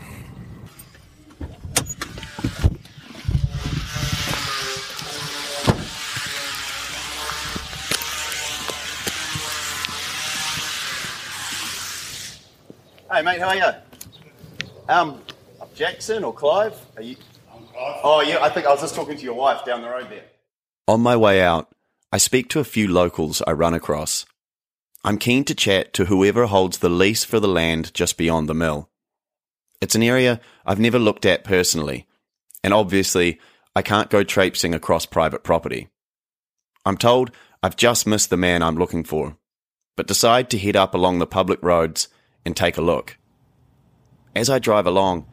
Hey 13.11 13.21
mate, 13.21 13.39
how 13.39 13.47
are 13.47 13.55
you? 13.55 13.71
Um, 14.89 15.21
Jackson 15.75 16.23
or 16.23 16.33
Clive? 16.33 16.73
Are 16.95 17.01
you? 17.01 17.17
Oh 17.77 18.23
yeah, 18.25 18.41
I 18.41 18.49
think 18.49 18.65
I 18.65 18.71
was 18.71 18.81
just 18.81 18.95
talking 18.95 19.17
to 19.17 19.23
your 19.23 19.33
wife 19.33 19.65
down 19.65 19.81
the 19.81 19.89
road 19.89 20.07
there. 20.09 20.23
On 20.87 21.01
my 21.01 21.17
way 21.17 21.41
out, 21.41 21.69
I 22.11 22.17
speak 22.17 22.49
to 22.49 22.59
a 22.59 22.63
few 22.63 22.87
locals 22.87 23.41
I 23.45 23.51
run 23.51 23.73
across. 23.73 24.25
I'm 25.03 25.17
keen 25.17 25.43
to 25.45 25.53
chat 25.53 25.93
to 25.93 26.05
whoever 26.05 26.45
holds 26.45 26.77
the 26.77 26.89
lease 26.89 27.25
for 27.25 27.39
the 27.39 27.47
land 27.47 27.93
just 27.93 28.17
beyond 28.17 28.47
the 28.47 28.53
mill. 28.53 28.89
It's 29.81 29.95
an 29.95 30.03
area 30.03 30.39
I've 30.65 30.79
never 30.79 30.97
looked 30.97 31.25
at 31.25 31.43
personally, 31.43 32.07
and 32.63 32.73
obviously 32.73 33.39
I 33.75 33.81
can't 33.81 34.09
go 34.09 34.23
traipsing 34.23 34.73
across 34.73 35.05
private 35.05 35.43
property. 35.43 35.89
I'm 36.85 36.97
told 36.97 37.31
I've 37.61 37.75
just 37.75 38.07
missed 38.07 38.29
the 38.29 38.37
man 38.37 38.63
I'm 38.63 38.77
looking 38.77 39.03
for, 39.03 39.37
but 39.97 40.07
decide 40.07 40.49
to 40.51 40.57
head 40.57 40.77
up 40.77 40.93
along 40.95 41.19
the 41.19 41.27
public 41.27 41.61
roads 41.61 42.07
and 42.45 42.55
take 42.55 42.77
a 42.77 42.81
look. 42.81 43.17
As 44.35 44.49
I 44.49 44.59
drive 44.59 44.87
along, 44.87 45.27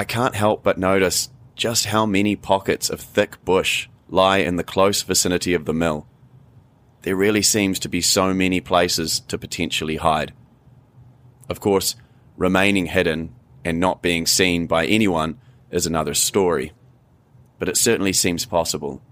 I 0.00 0.04
can't 0.04 0.34
help 0.34 0.62
but 0.62 0.78
notice 0.78 1.28
just 1.56 1.84
how 1.84 2.06
many 2.06 2.34
pockets 2.34 2.88
of 2.88 3.02
thick 3.02 3.36
bush 3.44 3.86
lie 4.08 4.38
in 4.38 4.56
the 4.56 4.64
close 4.64 5.02
vicinity 5.02 5.52
of 5.52 5.66
the 5.66 5.74
mill. 5.74 6.06
There 7.02 7.14
really 7.14 7.42
seems 7.42 7.78
to 7.80 7.88
be 7.90 8.00
so 8.00 8.32
many 8.32 8.62
places 8.62 9.20
to 9.28 9.36
potentially 9.36 9.96
hide. 9.96 10.32
Of 11.50 11.60
course, 11.60 11.96
remaining 12.38 12.86
hidden 12.86 13.34
and 13.62 13.78
not 13.78 14.00
being 14.00 14.24
seen 14.24 14.66
by 14.66 14.86
anyone 14.86 15.38
is 15.70 15.84
another 15.84 16.14
story, 16.14 16.72
but 17.58 17.68
it 17.68 17.76
certainly 17.76 18.14
seems 18.14 18.46
possible. 18.46 19.02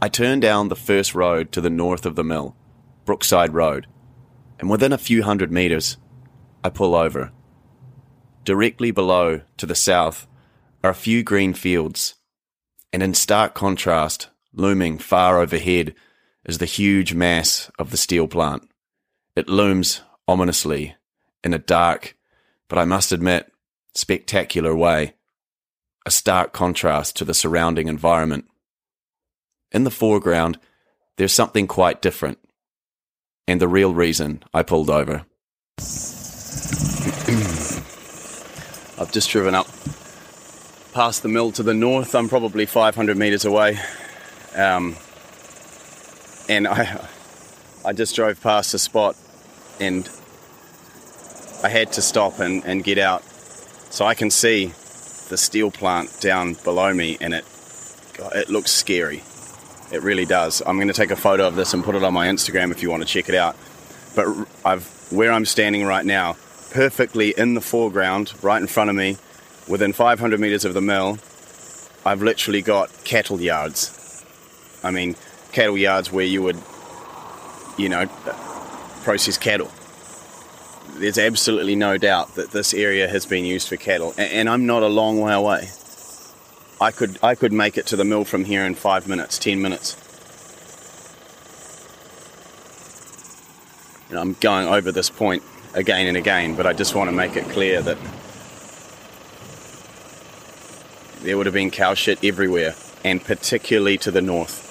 I 0.00 0.08
turn 0.08 0.40
down 0.40 0.70
the 0.70 0.74
first 0.74 1.14
road 1.14 1.52
to 1.52 1.60
the 1.60 1.70
north 1.70 2.04
of 2.04 2.16
the 2.16 2.24
mill, 2.24 2.56
Brookside 3.04 3.54
Road, 3.54 3.86
and 4.58 4.68
within 4.68 4.92
a 4.92 4.98
few 4.98 5.22
hundred 5.22 5.52
metres, 5.52 5.98
I 6.64 6.70
pull 6.70 6.96
over. 6.96 7.30
Directly 8.44 8.90
below, 8.90 9.42
to 9.56 9.66
the 9.66 9.74
south, 9.74 10.26
are 10.82 10.90
a 10.90 10.94
few 10.94 11.22
green 11.22 11.54
fields, 11.54 12.16
and 12.92 13.02
in 13.02 13.14
stark 13.14 13.54
contrast, 13.54 14.28
looming 14.52 14.98
far 14.98 15.40
overhead, 15.40 15.94
is 16.44 16.58
the 16.58 16.66
huge 16.66 17.14
mass 17.14 17.70
of 17.78 17.92
the 17.92 17.96
steel 17.96 18.26
plant. 18.26 18.68
It 19.36 19.48
looms 19.48 20.02
ominously 20.26 20.96
in 21.44 21.54
a 21.54 21.58
dark, 21.58 22.16
but 22.68 22.78
I 22.78 22.84
must 22.84 23.12
admit, 23.12 23.52
spectacular 23.94 24.74
way, 24.74 25.14
a 26.04 26.10
stark 26.10 26.52
contrast 26.52 27.16
to 27.16 27.24
the 27.24 27.34
surrounding 27.34 27.86
environment. 27.86 28.46
In 29.70 29.84
the 29.84 29.90
foreground, 29.90 30.58
there's 31.16 31.32
something 31.32 31.68
quite 31.68 32.02
different, 32.02 32.38
and 33.46 33.60
the 33.60 33.68
real 33.68 33.94
reason 33.94 34.42
I 34.52 34.64
pulled 34.64 34.90
over. 34.90 35.26
I've 39.02 39.10
just 39.10 39.30
driven 39.30 39.54
up 39.54 39.66
past 40.92 41.24
the 41.24 41.28
mill 41.28 41.50
to 41.52 41.64
the 41.64 41.74
north. 41.74 42.14
I'm 42.14 42.28
probably 42.28 42.66
500 42.66 43.16
meters 43.16 43.44
away. 43.44 43.78
Um, 44.54 44.94
and 46.48 46.68
I, 46.68 47.08
I 47.84 47.92
just 47.94 48.14
drove 48.14 48.40
past 48.40 48.74
a 48.74 48.78
spot 48.78 49.16
and 49.80 50.08
I 51.64 51.68
had 51.68 51.92
to 51.94 52.02
stop 52.02 52.38
and, 52.38 52.64
and 52.64 52.84
get 52.84 52.98
out 52.98 53.24
so 53.24 54.04
I 54.04 54.14
can 54.14 54.30
see 54.30 54.66
the 55.28 55.36
steel 55.36 55.72
plant 55.72 56.20
down 56.20 56.54
below 56.62 56.94
me 56.94 57.18
and 57.20 57.34
it, 57.34 57.44
God, 58.14 58.36
it 58.36 58.50
looks 58.50 58.70
scary. 58.70 59.24
It 59.90 60.02
really 60.02 60.26
does. 60.26 60.62
I'm 60.64 60.76
going 60.76 60.86
to 60.88 60.94
take 60.94 61.10
a 61.10 61.16
photo 61.16 61.48
of 61.48 61.56
this 61.56 61.74
and 61.74 61.82
put 61.82 61.96
it 61.96 62.04
on 62.04 62.14
my 62.14 62.28
Instagram 62.28 62.70
if 62.70 62.82
you 62.82 62.90
want 62.90 63.02
to 63.02 63.08
check 63.08 63.28
it 63.28 63.34
out. 63.34 63.56
But 64.14 64.28
I've 64.64 64.86
where 65.10 65.32
I'm 65.32 65.44
standing 65.44 65.84
right 65.84 66.06
now, 66.06 66.36
perfectly 66.72 67.34
in 67.36 67.54
the 67.54 67.60
foreground, 67.60 68.32
right 68.42 68.60
in 68.60 68.66
front 68.66 68.88
of 68.88 68.96
me, 68.96 69.18
within 69.68 69.92
500 69.92 70.40
meters 70.40 70.64
of 70.64 70.74
the 70.74 70.80
mill, 70.80 71.18
I've 72.04 72.22
literally 72.22 72.62
got 72.62 72.90
cattle 73.04 73.40
yards. 73.40 74.24
I 74.82 74.90
mean, 74.90 75.14
cattle 75.52 75.76
yards 75.76 76.10
where 76.10 76.24
you 76.24 76.42
would, 76.42 76.58
you 77.76 77.88
know, 77.88 78.06
process 79.04 79.36
cattle. 79.38 79.70
There's 80.94 81.18
absolutely 81.18 81.76
no 81.76 81.98
doubt 81.98 82.34
that 82.34 82.50
this 82.50 82.74
area 82.74 83.06
has 83.06 83.26
been 83.26 83.44
used 83.44 83.68
for 83.68 83.76
cattle, 83.76 84.14
and 84.18 84.48
I'm 84.48 84.66
not 84.66 84.82
a 84.82 84.88
long 84.88 85.20
way 85.20 85.32
away. 85.32 85.68
I 86.80 86.90
could 86.90 87.18
I 87.22 87.34
could 87.34 87.52
make 87.52 87.78
it 87.78 87.86
to 87.86 87.96
the 87.96 88.04
mill 88.04 88.24
from 88.24 88.44
here 88.44 88.64
in 88.64 88.74
five 88.74 89.06
minutes, 89.06 89.38
ten 89.38 89.62
minutes. 89.62 89.96
Know, 94.10 94.20
I'm 94.20 94.34
going 94.34 94.66
over 94.66 94.92
this 94.92 95.08
point 95.08 95.42
again 95.74 96.06
and 96.06 96.16
again, 96.16 96.54
but 96.54 96.66
I 96.66 96.72
just 96.72 96.94
want 96.94 97.08
to 97.08 97.16
make 97.16 97.36
it 97.36 97.44
clear 97.48 97.82
that 97.82 97.98
there 101.22 101.36
would 101.36 101.46
have 101.46 101.54
been 101.54 101.70
cow 101.70 101.94
shit 101.94 102.24
everywhere, 102.24 102.74
and 103.04 103.22
particularly 103.22 103.96
to 103.98 104.10
the 104.10 104.22
north. 104.22 104.70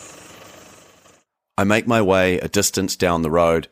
I 1.58 1.64
make 1.64 1.88
my 1.88 2.02
way 2.02 2.40
a 2.40 2.48
distance 2.48 2.96
down 2.96 3.22
the 3.22 3.32
road 3.32 3.68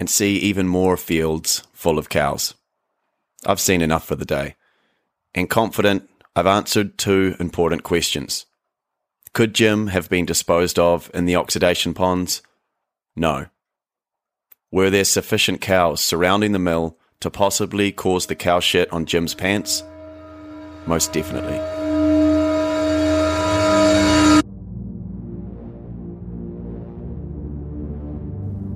and 0.00 0.08
see 0.08 0.36
even 0.38 0.66
more 0.66 0.96
fields 0.96 1.62
full 1.72 1.98
of 1.98 2.08
cows. 2.08 2.54
I've 3.44 3.60
seen 3.60 3.82
enough 3.82 4.06
for 4.06 4.16
the 4.16 4.24
day, 4.24 4.56
and 5.34 5.50
confident 5.50 6.08
I've 6.34 6.46
answered 6.46 6.96
two 6.96 7.36
important 7.38 7.82
questions. 7.82 8.46
Could 9.34 9.54
Jim 9.54 9.88
have 9.88 10.08
been 10.08 10.26
disposed 10.26 10.78
of 10.78 11.10
in 11.12 11.24
the 11.24 11.36
oxidation 11.36 11.94
ponds? 11.94 12.42
No. 13.16 13.46
Were 14.72 14.88
there 14.88 15.04
sufficient 15.04 15.60
cows 15.60 16.02
surrounding 16.02 16.52
the 16.52 16.58
mill 16.58 16.96
to 17.20 17.28
possibly 17.28 17.92
cause 17.92 18.24
the 18.24 18.34
cow 18.34 18.58
shit 18.58 18.90
on 18.90 19.04
Jim's 19.04 19.34
pants? 19.34 19.84
Most 20.86 21.12
definitely. 21.12 21.60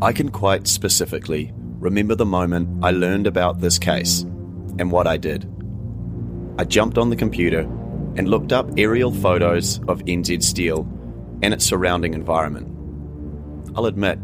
I 0.03 0.13
can 0.13 0.29
quite 0.29 0.67
specifically 0.67 1.55
remember 1.55 2.15
the 2.15 2.27
moment 2.27 2.85
I 2.85 2.91
learned 2.91 3.27
about 3.27 3.63
this 3.63 3.79
case 3.79 4.21
and 4.79 4.93
what 4.93 5.07
I 5.07 5.17
did. 5.17 5.51
I 6.59 6.65
jumped 6.65 6.99
on 6.99 7.09
the 7.09 7.17
computer 7.17 7.61
and 7.61 8.29
looked 8.29 8.53
up 8.53 8.69
aerial 8.77 9.13
photos 9.13 9.79
of 9.89 10.05
NZ 10.05 10.43
Steel 10.43 10.87
and 11.43 11.55
its 11.55 11.65
surrounding 11.65 12.13
environment. 12.13 12.69
I'll 13.75 13.87
admit, 13.87 14.19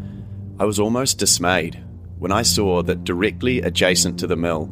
I 0.59 0.65
was 0.65 0.79
almost 0.79 1.17
dismayed 1.17 1.83
when 2.19 2.31
I 2.31 2.43
saw 2.43 2.83
that 2.83 3.03
directly 3.03 3.61
adjacent 3.61 4.19
to 4.19 4.27
the 4.27 4.35
mill, 4.35 4.69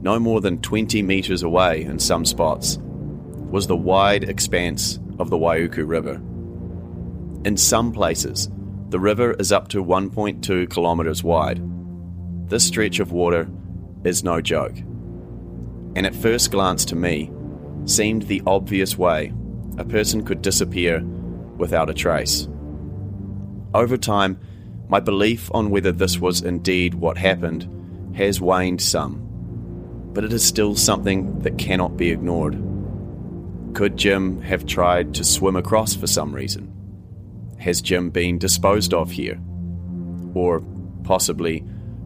no 0.00 0.20
more 0.20 0.40
than 0.40 0.62
20 0.62 1.02
metres 1.02 1.42
away 1.42 1.82
in 1.82 1.98
some 1.98 2.24
spots, 2.24 2.78
was 2.80 3.66
the 3.66 3.76
wide 3.76 4.24
expanse 4.24 5.00
of 5.18 5.28
the 5.28 5.36
Waiuku 5.36 5.86
River. 5.86 6.20
In 7.44 7.56
some 7.56 7.92
places, 7.92 8.48
the 8.90 9.00
river 9.00 9.32
is 9.32 9.50
up 9.50 9.66
to 9.68 9.84
1.2 9.84 10.70
kilometres 10.72 11.24
wide. 11.24 11.60
This 12.48 12.64
stretch 12.64 13.00
of 13.00 13.10
water 13.10 13.48
is 14.04 14.22
no 14.22 14.40
joke. 14.40 14.76
And 15.96 16.06
at 16.06 16.14
first 16.14 16.52
glance 16.52 16.84
to 16.86 16.96
me, 16.96 17.32
seemed 17.84 18.22
the 18.22 18.42
obvious 18.46 18.96
way 18.96 19.32
a 19.76 19.84
person 19.84 20.24
could 20.24 20.40
disappear 20.40 21.02
without 21.56 21.90
a 21.90 21.94
trace. 21.94 22.48
Over 23.74 23.96
time, 23.96 24.38
my 24.88 25.00
belief 25.00 25.50
on 25.52 25.70
whether 25.70 25.92
this 25.92 26.18
was 26.18 26.42
indeed 26.42 26.94
what 26.94 27.18
happened 27.18 28.14
has 28.16 28.40
waned 28.40 28.80
some, 28.80 29.20
but 30.12 30.24
it 30.24 30.32
is 30.32 30.44
still 30.44 30.74
something 30.74 31.40
that 31.40 31.58
cannot 31.58 31.96
be 31.96 32.10
ignored. 32.10 32.54
Could 33.74 33.96
Jim 33.96 34.40
have 34.42 34.64
tried 34.64 35.14
to 35.14 35.24
swim 35.24 35.56
across 35.56 35.94
for 35.94 36.06
some 36.06 36.34
reason? 36.34 36.72
Has 37.58 37.80
Jim 37.80 38.10
been 38.10 38.38
disposed 38.38 38.94
of 38.94 39.10
here? 39.10 39.40
Or 40.34 40.62
possibly, 41.04 41.64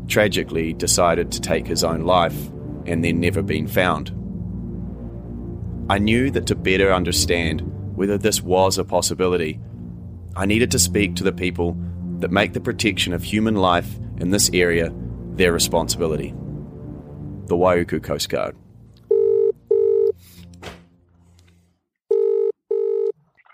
tragically, 0.08 0.72
decided 0.72 1.30
to 1.32 1.40
take 1.40 1.66
his 1.66 1.84
own 1.84 2.02
life 2.02 2.48
and 2.86 3.04
then 3.04 3.20
never 3.20 3.42
been 3.42 3.68
found? 3.68 4.10
I 5.90 5.98
knew 5.98 6.30
that 6.30 6.46
to 6.46 6.54
better 6.54 6.92
understand 6.92 7.60
whether 7.96 8.16
this 8.16 8.42
was 8.42 8.78
a 8.78 8.84
possibility, 8.84 9.60
I 10.34 10.46
needed 10.46 10.70
to 10.70 10.78
speak 10.78 11.16
to 11.16 11.24
the 11.24 11.32
people 11.32 11.76
that 12.20 12.30
make 12.30 12.52
the 12.52 12.61
protection 12.61 13.12
of 13.12 13.22
human 13.22 13.56
life 13.56 13.98
in 14.18 14.30
this 14.30 14.50
area 14.52 14.92
their 15.35 15.52
responsibility 15.52 16.35
the 17.46 17.56
Waiuku 17.56 18.00
Coast 18.00 18.28
Guard. 18.28 18.56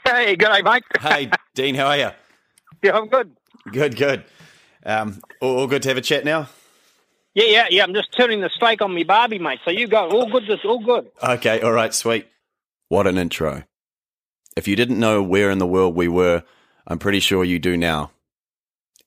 Hey, 0.04 0.36
good 0.36 0.48
day, 0.48 0.62
mate. 0.62 0.82
hey, 1.00 1.30
Dean, 1.54 1.74
how 1.74 1.86
are 1.86 1.96
you? 1.96 2.10
Yeah, 2.82 2.92
I'm 2.98 3.08
good. 3.08 3.34
Good, 3.72 3.96
good. 3.96 4.24
Um, 4.84 5.20
all, 5.40 5.60
all 5.60 5.66
good 5.66 5.82
to 5.82 5.88
have 5.88 5.96
a 5.96 6.02
chat 6.02 6.26
now? 6.26 6.50
Yeah, 7.34 7.46
yeah, 7.46 7.66
yeah. 7.70 7.82
I'm 7.82 7.94
just 7.94 8.08
turning 8.16 8.42
the 8.42 8.50
steak 8.54 8.82
on 8.82 8.94
me 8.94 9.02
Barbie, 9.02 9.38
mate. 9.38 9.60
So 9.64 9.70
you 9.70 9.88
go. 9.88 10.08
All 10.10 10.30
good. 10.30 10.44
Just 10.46 10.64
all 10.64 10.78
good. 10.78 11.10
Okay, 11.22 11.62
all 11.62 11.72
right, 11.72 11.92
sweet. 11.92 12.28
What 12.88 13.06
an 13.06 13.16
intro. 13.16 13.64
If 14.56 14.68
you 14.68 14.76
didn't 14.76 15.00
know 15.00 15.22
where 15.22 15.50
in 15.50 15.58
the 15.58 15.66
world 15.66 15.96
we 15.96 16.06
were, 16.06 16.44
I'm 16.86 16.98
pretty 16.98 17.18
sure 17.18 17.44
you 17.44 17.58
do 17.58 17.76
now. 17.76 18.10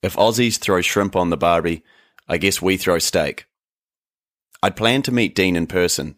If 0.02 0.16
Aussies 0.16 0.58
throw 0.58 0.82
shrimp 0.82 1.16
on 1.16 1.30
the 1.30 1.38
Barbie, 1.38 1.84
I 2.28 2.38
guess 2.38 2.62
we 2.62 2.78
throw 2.78 3.00
steak. 3.00 3.46
I'd 4.64 4.76
planned 4.76 5.06
to 5.06 5.12
meet 5.12 5.36
Dean 5.36 5.56
in 5.56 5.68
person, 5.68 6.18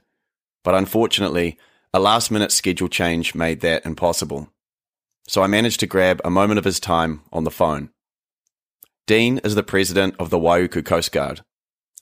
but 0.63 0.75
unfortunately, 0.75 1.57
a 1.93 1.99
last 1.99 2.31
minute 2.31 2.51
schedule 2.51 2.87
change 2.87 3.35
made 3.35 3.61
that 3.61 3.85
impossible. 3.85 4.49
So 5.27 5.41
I 5.41 5.47
managed 5.47 5.79
to 5.81 5.87
grab 5.87 6.21
a 6.23 6.29
moment 6.29 6.57
of 6.57 6.65
his 6.65 6.79
time 6.79 7.21
on 7.31 7.43
the 7.43 7.51
phone. 7.51 7.89
Dean 9.07 9.39
is 9.39 9.55
the 9.55 9.63
president 9.63 10.15
of 10.19 10.29
the 10.29 10.39
Waiuku 10.39 10.85
Coast 10.85 11.11
Guard, 11.11 11.41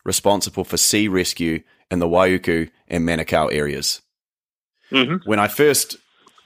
responsible 0.06 0.64
for 0.64 0.78
sea 0.78 1.08
rescue 1.08 1.64
in 1.90 2.00
the 2.00 2.08
Waiuku 2.08 2.70
and 2.88 3.08
Manukau 3.08 3.54
areas. 3.54 4.02
Mm-hmm. 4.92 5.28
When 5.28 5.40
I 5.40 5.48
first 5.48 5.98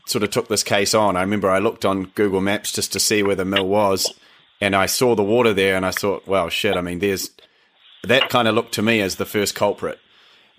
sort 0.08 0.24
of 0.24 0.30
took 0.32 0.48
this 0.48 0.64
case 0.64 0.94
on, 0.94 1.16
I 1.16 1.22
remember 1.22 1.50
I 1.50 1.60
looked 1.60 1.86
on 1.86 2.12
Google 2.16 2.42
Maps 2.42 2.72
just 2.72 2.94
to 2.94 3.00
see 3.00 3.24
where 3.24 3.36
the 3.36 3.46
mill 3.46 3.68
was, 3.68 4.14
and 4.64 4.78
I 4.78 4.86
saw 4.86 5.14
the 5.14 5.24
water 5.24 5.54
there, 5.54 5.76
and 5.76 5.86
I 5.86 5.92
thought, 5.92 6.26
well, 6.26 6.48
shit, 6.48 6.78
I 6.78 6.82
mean, 6.82 7.00
there's 7.00 7.32
that 8.06 8.30
kind 8.30 8.48
of 8.48 8.56
looked 8.56 8.76
to 8.76 8.82
me 8.82 9.02
as 9.02 9.18
the 9.18 9.26
first 9.26 9.56
culprit. 9.56 10.00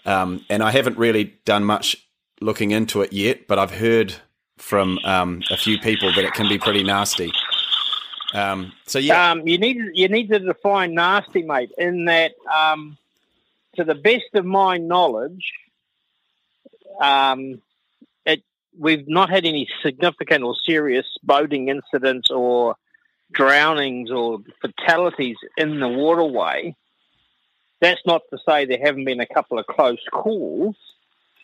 Um, 0.05 0.45
and 0.51 0.63
I 0.63 0.73
haven't 0.73 0.99
really 0.99 1.37
done 1.47 1.65
much 1.65 1.97
looking 2.39 2.71
into 2.71 3.01
it 3.01 3.15
yet, 3.15 3.47
but 3.47 3.59
I've 3.59 3.71
heard 3.71 4.15
from 4.59 4.99
um, 5.07 5.43
a 5.51 5.57
few 5.57 5.79
people 5.79 6.13
that 6.13 6.23
it 6.23 6.35
can 6.35 6.51
be 6.51 6.59
pretty 6.59 6.85
nasty. 6.85 7.33
Um, 8.35 8.73
so 8.85 8.99
yeah, 8.99 9.31
um, 9.31 9.49
you 9.49 9.57
need 9.57 9.79
you 9.95 10.09
need 10.09 10.29
to 10.29 10.39
define 10.39 10.93
nasty, 10.93 11.43
mate. 11.43 11.73
In 11.79 12.05
that, 12.05 12.33
um, 12.55 12.99
to 13.77 13.85
the 13.85 13.95
best 13.95 14.35
of 14.35 14.45
my 14.45 14.77
knowledge, 14.77 15.51
um, 17.01 17.63
it 18.27 18.43
we've 18.79 19.09
not 19.09 19.31
had 19.31 19.47
any 19.47 19.67
significant 19.83 20.45
or 20.45 20.55
serious 20.67 21.07
boating 21.23 21.69
incidents 21.69 22.31
or 22.31 22.77
drownings 23.35 24.11
or 24.11 24.41
fatalities 24.61 25.37
in 25.57 25.81
the 25.81 25.89
waterway. 25.89 26.75
That's 27.81 28.01
not 28.07 28.23
to 28.31 28.39
say 28.47 28.65
there 28.65 28.79
haven't 28.83 29.05
been 29.05 29.21
a 29.21 29.27
couple 29.27 29.59
of 29.59 29.67
close 29.67 30.03
calls. 30.11 30.77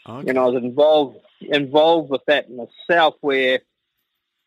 Okay. 0.09 0.29
You 0.29 0.33
know, 0.33 0.44
I 0.44 0.50
was 0.50 0.62
involved 0.62 1.18
involved 1.40 2.11
with 2.11 2.24
that 2.26 2.48
myself, 2.50 3.14
where 3.20 3.61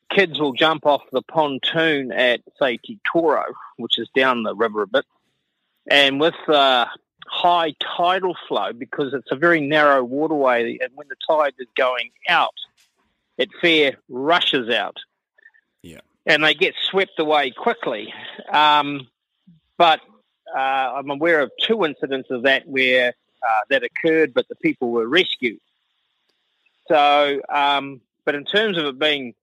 kids 0.09 0.39
will 0.39 0.53
jump 0.53 0.85
off 0.85 1.01
the 1.11 1.21
pontoon 1.21 2.11
at 2.11 2.41
say 2.59 2.77
Titoro, 2.77 3.45
which 3.77 3.99
is 3.99 4.09
down 4.15 4.43
the 4.43 4.55
river 4.55 4.83
a 4.83 4.87
bit, 4.87 5.05
and 5.89 6.19
with 6.19 6.35
uh, 6.47 6.85
high 7.27 7.73
tidal 7.79 8.35
flow, 8.47 8.73
because 8.73 9.13
it's 9.13 9.31
a 9.31 9.35
very 9.35 9.61
narrow 9.61 10.03
waterway, 10.03 10.77
and 10.81 10.91
when 10.95 11.07
the 11.07 11.15
tide 11.27 11.53
is 11.59 11.67
going 11.75 12.11
out, 12.27 12.55
it 13.37 13.49
fair 13.61 13.97
rushes 14.09 14.69
out. 14.69 14.97
And 16.25 16.43
they 16.43 16.53
get 16.53 16.73
swept 16.89 17.19
away 17.19 17.51
quickly. 17.51 18.13
Um, 18.51 19.07
but 19.77 19.99
uh, 20.55 20.59
I'm 20.59 21.09
aware 21.09 21.41
of 21.41 21.51
two 21.61 21.83
incidents 21.83 22.29
of 22.31 22.43
that 22.43 22.67
where 22.67 23.13
uh, 23.45 23.59
that 23.69 23.83
occurred, 23.83 24.33
but 24.33 24.47
the 24.47 24.55
people 24.55 24.91
were 24.91 25.07
rescued. 25.07 25.59
So, 26.87 27.41
um, 27.49 28.01
but 28.25 28.35
in 28.35 28.45
terms 28.45 28.77
of 28.77 28.85
it 28.85 28.99
being 28.99 29.33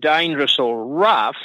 dangerous 0.00 0.58
or 0.58 0.84
rough, 0.86 1.36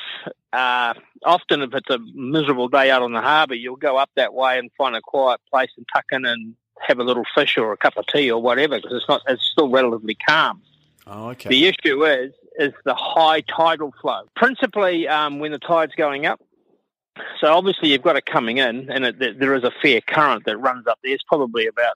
uh, 0.54 0.94
often 1.24 1.62
if 1.62 1.74
it's 1.74 1.90
a 1.90 2.00
miserable 2.14 2.68
day 2.68 2.90
out 2.90 3.02
on 3.02 3.14
the 3.14 3.22
harbour, 3.22 3.56
you'll 3.56 3.76
go 3.76 3.98
up 3.98 4.10
that 4.16 4.34
way 4.34 4.60
and 4.60 4.72
find 4.78 4.96
a 4.96 5.02
quiet 5.02 5.40
place 5.50 5.72
and 5.78 5.86
tuck 5.94 6.06
in 6.12 6.26
and 6.26 6.56
have 6.80 7.00
a 7.00 7.04
little 7.04 7.26
fish 7.36 7.58
or 7.58 7.74
a 7.74 7.78
cup 7.78 7.98
of 7.98 8.06
tea 8.08 8.32
or 8.32 8.42
whatever 8.42 8.78
because 8.78 8.94
it's 8.94 9.10
not 9.10 9.22
it's 9.28 9.44
still 9.44 9.70
relatively 9.70 10.16
calm. 10.16 10.62
Oh, 11.08 11.30
okay. 11.30 11.50
The 11.50 11.68
issue 11.68 12.06
is 12.06 12.34
is 12.58 12.74
the 12.86 12.96
high 12.96 13.42
tidal 13.42 13.94
flow, 14.02 14.24
principally 14.36 15.08
um, 15.08 15.40
when 15.40 15.52
the 15.52 15.60
tide's 15.60 15.96
going 15.96 16.26
up. 16.26 16.42
So 17.40 17.48
obviously 17.48 17.90
you've 17.90 18.04
got 18.04 18.16
it 18.16 18.26
coming 18.26 18.58
in, 18.58 18.90
and 18.90 19.06
it, 19.06 19.40
there 19.40 19.56
is 19.56 19.64
a 19.64 19.72
fair 19.82 20.02
current 20.02 20.46
that 20.46 20.58
runs 20.58 20.88
up 20.88 21.00
there. 21.04 21.14
It's 21.14 21.24
probably 21.24 21.68
about 21.68 21.96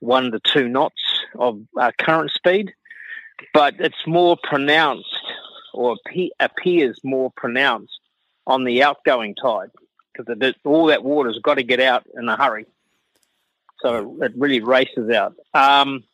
one 0.00 0.32
to 0.32 0.40
two 0.40 0.68
knots 0.68 1.02
of 1.38 1.60
uh, 1.78 1.92
current 1.98 2.30
speed, 2.32 2.72
but 3.54 3.74
it's 3.78 4.06
more 4.06 4.36
pronounced 4.42 5.06
or 5.72 5.96
appears 6.40 6.98
more 7.04 7.30
pronounced 7.36 8.00
on 8.46 8.64
the 8.64 8.82
outgoing 8.82 9.34
tide 9.34 9.70
because 10.12 10.54
all 10.64 10.86
that 10.86 11.04
water's 11.04 11.38
got 11.38 11.54
to 11.54 11.62
get 11.62 11.80
out 11.80 12.04
in 12.16 12.28
a 12.28 12.36
hurry. 12.36 12.66
So 13.82 14.18
it 14.22 14.32
really 14.36 14.60
races 14.60 15.10
out. 15.10 15.34
Um, 15.54 16.04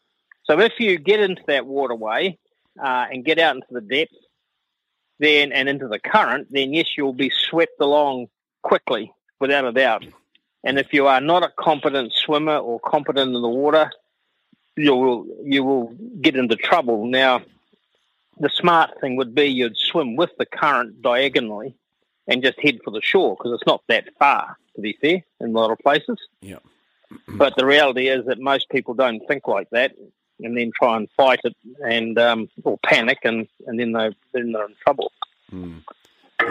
so 0.45 0.61
if 0.61 0.75
you 0.79 0.99
get 0.99 1.21
into 1.21 1.43
that 1.49 1.67
waterway 1.67 2.39
uh, 2.83 3.07
and 3.11 3.25
get 3.25 3.39
out 3.39 3.57
into 3.57 3.69
the 3.71 3.81
depth, 3.81 4.15
then 5.19 5.53
and 5.53 5.69
into 5.69 5.89
the 5.89 5.99
current, 5.99 6.49
then 6.51 6.73
yes, 6.73 6.87
you'll 6.97 7.13
be 7.13 7.31
swept 7.31 7.81
along 7.81 8.27
quickly, 8.63 9.13
without 9.41 9.65
a 9.65 9.73
doubt. 9.73 10.05
And 10.65 10.79
if 10.79 10.93
you 10.93 11.07
are 11.07 11.21
not 11.21 11.43
a 11.43 11.53
competent 11.57 12.13
swimmer 12.13 12.57
or 12.57 12.81
competent 12.81 13.35
in 13.35 13.43
the 13.43 13.49
water, 13.49 13.91
you 14.77 14.95
will 14.95 15.27
you 15.45 15.63
will 15.65 15.95
get 16.21 16.37
into 16.37 16.57
trouble. 16.57 17.07
Now, 17.07 17.43
the 18.39 18.51
smart 18.51 19.01
thing 19.01 19.17
would 19.17 19.35
be 19.35 19.47
you'd 19.47 19.77
swim 19.77 20.17
with 20.17 20.31
the 20.39 20.47
current 20.47 21.01
diagonally 21.03 21.77
and 22.27 22.43
just 22.43 22.61
head 22.61 22.81
for 22.85 22.91
the 22.91 23.01
shore 23.01 23.37
because 23.37 23.53
it's 23.53 23.67
not 23.67 23.83
that 23.89 24.09
far. 24.19 24.57
To 24.75 24.83
be 24.83 24.99
fair, 25.01 25.25
in 25.41 25.51
a 25.51 25.59
lot 25.59 25.71
of 25.71 25.79
places. 25.79 26.19
Yeah. 26.43 26.59
but 27.29 27.55
the 27.57 27.65
reality 27.65 28.09
is 28.09 28.27
that 28.27 28.39
most 28.39 28.69
people 28.69 28.93
don't 28.93 29.23
think 29.27 29.49
like 29.49 29.71
that, 29.71 29.93
and 30.41 30.57
then 30.57 30.71
try 30.77 30.97
and 30.97 31.09
fight 31.17 31.41
it 31.45 31.57
and 31.85 32.19
um, 32.19 32.49
or 32.65 32.79
panic 32.79 33.19
and, 33.25 33.49
and 33.67 33.79
then 33.79 33.93
they 33.93 34.11
then 34.33 34.53
they're 34.53 34.67
in 34.67 34.75
trouble. 34.83 35.13
Mm. 35.53 35.83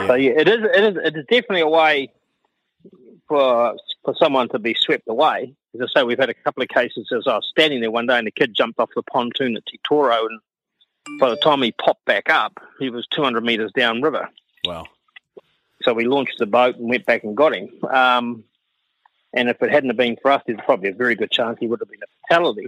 So 0.07 0.15
yeah, 0.15 0.31
it 0.31 0.47
is 0.47 0.63
it 0.63 0.83
is 0.83 0.97
it 1.03 1.15
is 1.17 1.25
definitely 1.25 1.61
a 1.61 1.67
way 1.67 2.11
for 3.27 3.75
for 4.03 4.15
someone 4.15 4.49
to 4.49 4.59
be 4.59 4.73
swept 4.73 5.07
away. 5.07 5.53
As 5.73 5.81
I 5.81 5.99
say, 5.99 6.03
we've 6.03 6.19
had 6.19 6.29
a 6.29 6.33
couple 6.33 6.63
of 6.63 6.69
cases 6.69 7.09
as 7.15 7.27
I 7.27 7.36
was 7.36 7.47
standing 7.49 7.81
there 7.81 7.91
one 7.91 8.07
day 8.07 8.17
and 8.17 8.27
the 8.27 8.31
kid 8.31 8.55
jumped 8.55 8.79
off 8.79 8.89
the 8.95 9.03
pontoon 9.03 9.57
at 9.57 9.63
Titoro 9.65 10.25
and 10.25 10.39
by 11.19 11.29
the 11.29 11.38
time 11.38 11.61
he 11.61 11.71
popped 11.71 12.05
back 12.05 12.29
up, 12.29 12.59
he 12.79 12.89
was 12.89 13.05
200 13.07 13.43
metres 13.43 13.71
downriver. 13.75 14.29
Wow. 14.65 14.86
So 15.83 15.93
we 15.93 16.05
launched 16.05 16.39
the 16.39 16.45
boat 16.45 16.77
and 16.77 16.89
went 16.89 17.05
back 17.05 17.23
and 17.23 17.38
got 17.38 17.55
him. 17.55 17.69
Um, 17.88 18.43
and 19.33 19.49
if 19.49 19.61
it 19.61 19.69
hadn't 19.69 19.89
have 19.89 19.97
been 19.97 20.17
for 20.21 20.31
us, 20.31 20.41
there's 20.47 20.59
probably 20.65 20.89
a 20.89 20.93
very 20.93 21.15
good 21.15 21.29
chance 21.29 21.57
he 21.59 21.67
would 21.67 21.79
have 21.79 21.89
been 21.89 21.99
a 22.01 22.27
fatality. 22.27 22.67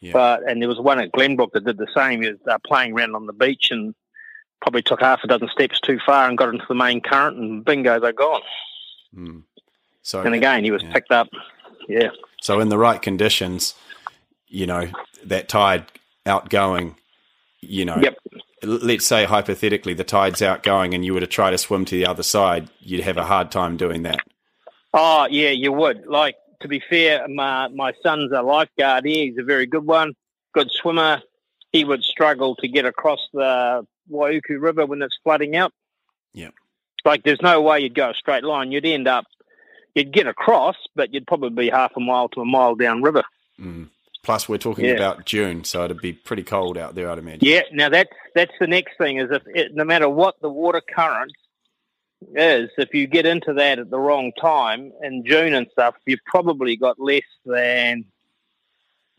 Yeah. 0.00 0.12
But 0.12 0.48
and 0.48 0.60
there 0.62 0.68
was 0.68 0.78
one 0.78 1.00
at 1.00 1.12
Glenbrook 1.12 1.52
that 1.52 1.64
did 1.64 1.76
the 1.78 1.88
same. 1.94 2.22
He 2.22 2.28
was 2.28 2.38
uh, 2.48 2.58
playing 2.66 2.92
around 2.92 3.14
on 3.16 3.26
the 3.26 3.32
beach 3.32 3.70
and 3.70 3.94
probably 4.60 4.82
took 4.82 5.00
half 5.00 5.20
a 5.24 5.26
dozen 5.26 5.48
steps 5.48 5.80
too 5.80 5.98
far 6.04 6.28
and 6.28 6.36
got 6.38 6.48
into 6.50 6.64
the 6.68 6.74
main 6.74 7.00
current, 7.00 7.36
and 7.36 7.64
bingo, 7.64 7.98
they're 8.00 8.12
gone. 8.12 8.42
Mm. 9.16 9.42
So 10.02 10.20
and 10.22 10.34
again, 10.34 10.64
he 10.64 10.70
was 10.70 10.82
picked 10.82 11.10
up. 11.12 11.28
Yeah. 11.88 12.10
So 12.40 12.60
in 12.60 12.68
the 12.68 12.78
right 12.78 13.00
conditions, 13.00 13.74
you 14.46 14.66
know, 14.66 14.88
that 15.24 15.48
tide 15.48 15.86
outgoing, 16.26 16.96
you 17.60 17.84
know, 17.84 17.96
Yep. 18.00 18.16
let's 18.62 19.06
say 19.06 19.24
hypothetically 19.24 19.94
the 19.94 20.04
tide's 20.04 20.42
outgoing 20.42 20.94
and 20.94 21.04
you 21.04 21.14
were 21.14 21.20
to 21.20 21.26
try 21.26 21.50
to 21.50 21.58
swim 21.58 21.84
to 21.86 21.96
the 21.96 22.06
other 22.06 22.22
side, 22.22 22.68
you'd 22.80 23.04
have 23.04 23.16
a 23.16 23.24
hard 23.24 23.50
time 23.50 23.76
doing 23.76 24.02
that. 24.04 24.20
Oh, 24.94 25.26
yeah, 25.30 25.50
you 25.50 25.72
would. 25.72 26.06
Like, 26.06 26.36
to 26.60 26.68
be 26.68 26.82
fair, 26.90 27.26
my, 27.28 27.68
my 27.68 27.92
son's 28.02 28.32
a 28.32 28.42
lifeguard 28.42 29.04
here. 29.04 29.24
He's 29.24 29.38
a 29.38 29.44
very 29.44 29.66
good 29.66 29.86
one, 29.86 30.14
good 30.54 30.70
swimmer. 30.70 31.22
He 31.72 31.84
would 31.84 32.02
struggle 32.02 32.56
to 32.56 32.68
get 32.68 32.84
across 32.84 33.20
the 33.32 33.86
Waiuku 34.10 34.60
River 34.60 34.86
when 34.86 35.02
it's 35.02 35.18
flooding 35.22 35.54
out. 35.56 35.72
Yeah. 36.32 36.50
Like, 37.04 37.22
there's 37.24 37.42
no 37.42 37.60
way 37.62 37.80
you'd 37.80 37.94
go 37.94 38.10
a 38.10 38.14
straight 38.14 38.44
line. 38.44 38.72
You'd 38.72 38.86
end 38.86 39.06
up, 39.06 39.26
you'd 39.94 40.12
get 40.12 40.26
across, 40.26 40.76
but 40.96 41.12
you'd 41.12 41.26
probably 41.26 41.50
be 41.50 41.70
half 41.70 41.92
a 41.96 42.00
mile 42.00 42.28
to 42.30 42.40
a 42.40 42.44
mile 42.44 42.74
downriver. 42.74 43.22
Mm. 43.60 43.88
Plus, 44.24 44.48
we're 44.48 44.58
talking 44.58 44.84
Yeah. 44.84 44.92
about 44.92 45.24
June, 45.24 45.64
so 45.64 45.84
it'd 45.84 46.00
be 46.00 46.12
pretty 46.12 46.42
cold 46.42 46.76
out 46.76 46.94
there, 46.94 47.10
I'd 47.10 47.18
imagine. 47.18 47.40
Yeah, 47.48 47.62
now 47.72 47.88
that's 47.88 48.10
that's 48.34 48.52
the 48.60 48.66
next 48.66 48.98
thing 48.98 49.18
is 49.18 49.28
if 49.30 49.42
it, 49.46 49.74
no 49.74 49.84
matter 49.84 50.08
what 50.08 50.34
the 50.42 50.50
water 50.50 50.82
current 50.82 51.32
is, 52.34 52.70
if 52.78 52.94
you 52.94 53.06
get 53.06 53.26
into 53.26 53.54
that 53.54 53.78
at 53.78 53.90
the 53.90 53.98
wrong 53.98 54.32
time 54.40 54.92
in 55.02 55.24
June 55.24 55.54
and 55.54 55.66
stuff, 55.72 55.94
you've 56.06 56.24
probably 56.26 56.76
got 56.76 56.98
less 56.98 57.22
than. 57.44 58.04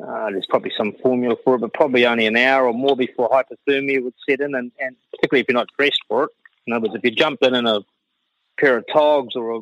Uh, 0.01 0.31
there's 0.31 0.45
probably 0.47 0.71
some 0.77 0.93
formula 1.01 1.35
for 1.43 1.55
it, 1.55 1.59
but 1.59 1.73
probably 1.73 2.05
only 2.05 2.25
an 2.25 2.37
hour 2.37 2.67
or 2.67 2.73
more 2.73 2.95
before 2.95 3.29
hypothermia 3.29 4.01
would 4.01 4.13
set 4.27 4.39
in, 4.39 4.55
and, 4.55 4.71
and 4.79 4.95
particularly 5.11 5.41
if 5.41 5.47
you're 5.49 5.53
not 5.53 5.67
dressed 5.77 5.99
for 6.07 6.23
it. 6.23 6.29
In 6.65 6.73
other 6.73 6.87
words, 6.87 6.95
if 6.95 7.03
you 7.03 7.11
jump 7.11 7.41
in 7.41 7.53
in 7.53 7.67
a 7.67 7.81
pair 8.57 8.77
of 8.77 8.85
togs 8.93 9.35
or 9.35 9.57
a, 9.57 9.59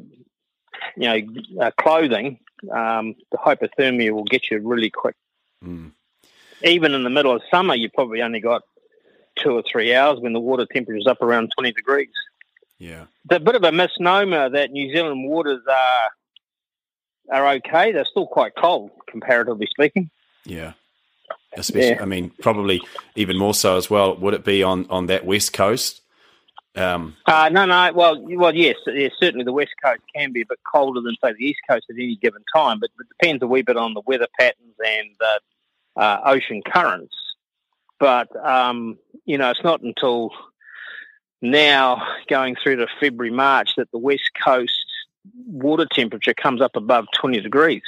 you 0.95 1.25
know 1.55 1.63
uh, 1.63 1.71
clothing, 1.79 2.37
um, 2.71 3.15
the 3.31 3.37
hypothermia 3.37 4.11
will 4.11 4.25
get 4.25 4.51
you 4.51 4.59
really 4.59 4.91
quick 4.91 5.15
Mm. 5.65 5.91
even 6.63 6.93
in 6.93 7.03
the 7.03 7.09
middle 7.09 7.35
of 7.35 7.41
summer, 7.49 7.75
you 7.75 7.89
probably 7.89 8.21
only 8.21 8.39
got 8.39 8.61
two 9.35 9.51
or 9.51 9.63
three 9.69 9.93
hours 9.93 10.19
when 10.19 10.33
the 10.33 10.39
water 10.39 10.65
temperature 10.71 10.97
is 10.97 11.07
up 11.07 11.21
around 11.21 11.51
20 11.57 11.71
degrees. 11.73 12.09
Yeah. 12.79 13.05
It's 13.25 13.37
a 13.37 13.39
bit 13.39 13.55
of 13.55 13.63
a 13.63 13.71
misnomer 13.71 14.49
that 14.49 14.71
New 14.71 14.93
Zealand 14.93 15.27
waters 15.27 15.61
are 15.69 16.09
are 17.29 17.47
okay. 17.55 17.91
They're 17.91 18.05
still 18.05 18.27
quite 18.27 18.53
cold, 18.55 18.91
comparatively 19.07 19.67
speaking. 19.69 20.09
Yeah. 20.45 20.73
Especially, 21.53 21.89
Yeah. 21.89 22.01
I 22.01 22.05
mean, 22.05 22.31
probably 22.41 22.81
even 23.15 23.37
more 23.37 23.53
so 23.53 23.77
as 23.77 23.89
well. 23.89 24.15
Would 24.17 24.33
it 24.33 24.45
be 24.45 24.63
on, 24.63 24.85
on 24.89 25.07
that 25.07 25.25
west 25.25 25.51
coast? 25.53 26.01
Um, 26.75 27.17
Uh, 27.25 27.49
no, 27.51 27.65
no. 27.65 27.91
Well, 27.93 28.21
well, 28.21 28.55
yes, 28.55 28.75
yes. 28.85 29.11
Certainly, 29.19 29.45
the 29.45 29.51
west 29.51 29.71
coast 29.83 30.01
can 30.15 30.31
be 30.31 30.41
a 30.41 30.45
bit 30.45 30.59
colder 30.71 31.01
than 31.01 31.15
say 31.21 31.33
the 31.33 31.43
east 31.43 31.59
coast 31.67 31.85
at 31.89 31.95
any 31.95 32.15
given 32.15 32.43
time, 32.55 32.79
but 32.79 32.91
it 32.99 33.07
depends 33.09 33.41
a 33.41 33.47
wee 33.47 33.63
bit 33.63 33.77
on 33.77 33.93
the 33.95 34.01
weather 34.05 34.27
patterns 34.39 34.75
and 34.85 35.09
uh, 35.19 35.99
uh, 35.99 36.21
ocean 36.25 36.61
currents. 36.61 37.15
But 37.99 38.33
um, 38.45 38.99
you 39.25 39.39
know, 39.39 39.49
it's 39.49 39.63
not 39.63 39.81
until 39.81 40.31
now, 41.41 42.01
going 42.29 42.55
through 42.61 42.77
to 42.77 42.87
February, 42.99 43.31
March, 43.33 43.75
that 43.77 43.91
the 43.91 43.97
west 43.97 44.31
coast 44.43 44.85
water 45.45 45.85
temperature 45.91 46.33
comes 46.33 46.61
up 46.61 46.75
above 46.75 47.05
twenty 47.15 47.39
degrees. 47.41 47.83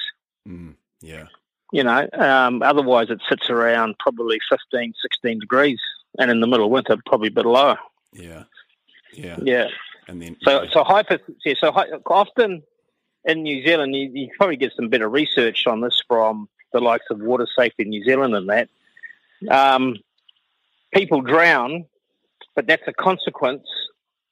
mm, 0.47 0.75
yeah. 1.01 1.25
You 1.71 1.83
know, 1.83 2.07
um, 2.13 2.63
otherwise 2.63 3.11
it 3.11 3.21
sits 3.29 3.47
around 3.51 3.95
probably 3.99 4.39
15, 4.49 4.91
16 5.03 5.39
degrees, 5.39 5.79
and 6.17 6.31
in 6.31 6.39
the 6.39 6.47
middle 6.47 6.65
of 6.65 6.71
winter, 6.71 6.97
probably 7.05 7.27
a 7.27 7.31
bit 7.31 7.45
lower. 7.45 7.77
Yeah. 8.11 8.45
Yeah. 9.13 9.37
Yeah. 9.43 9.67
And 10.07 10.19
then, 10.19 10.35
So, 10.43 10.65
so 10.71 10.83
hyper, 10.83 11.19
yeah, 11.45 11.53
so 11.61 11.71
hy- 11.71 11.91
often 12.07 12.63
in 13.25 13.43
New 13.43 13.63
Zealand, 13.63 13.95
you, 13.95 14.09
you 14.11 14.29
probably 14.35 14.55
get 14.55 14.73
some 14.75 14.89
better 14.89 15.07
research 15.07 15.67
on 15.67 15.81
this 15.81 16.01
from 16.07 16.49
the 16.73 16.79
likes 16.79 17.05
of 17.11 17.19
Water 17.19 17.45
Safety 17.55 17.83
New 17.83 18.03
Zealand 18.03 18.33
and 18.35 18.49
that. 18.49 18.69
Um, 19.47 19.97
people 20.91 21.21
drown, 21.21 21.85
but 22.55 22.67
that's 22.67 22.87
a 22.87 22.93
consequence 22.93 23.67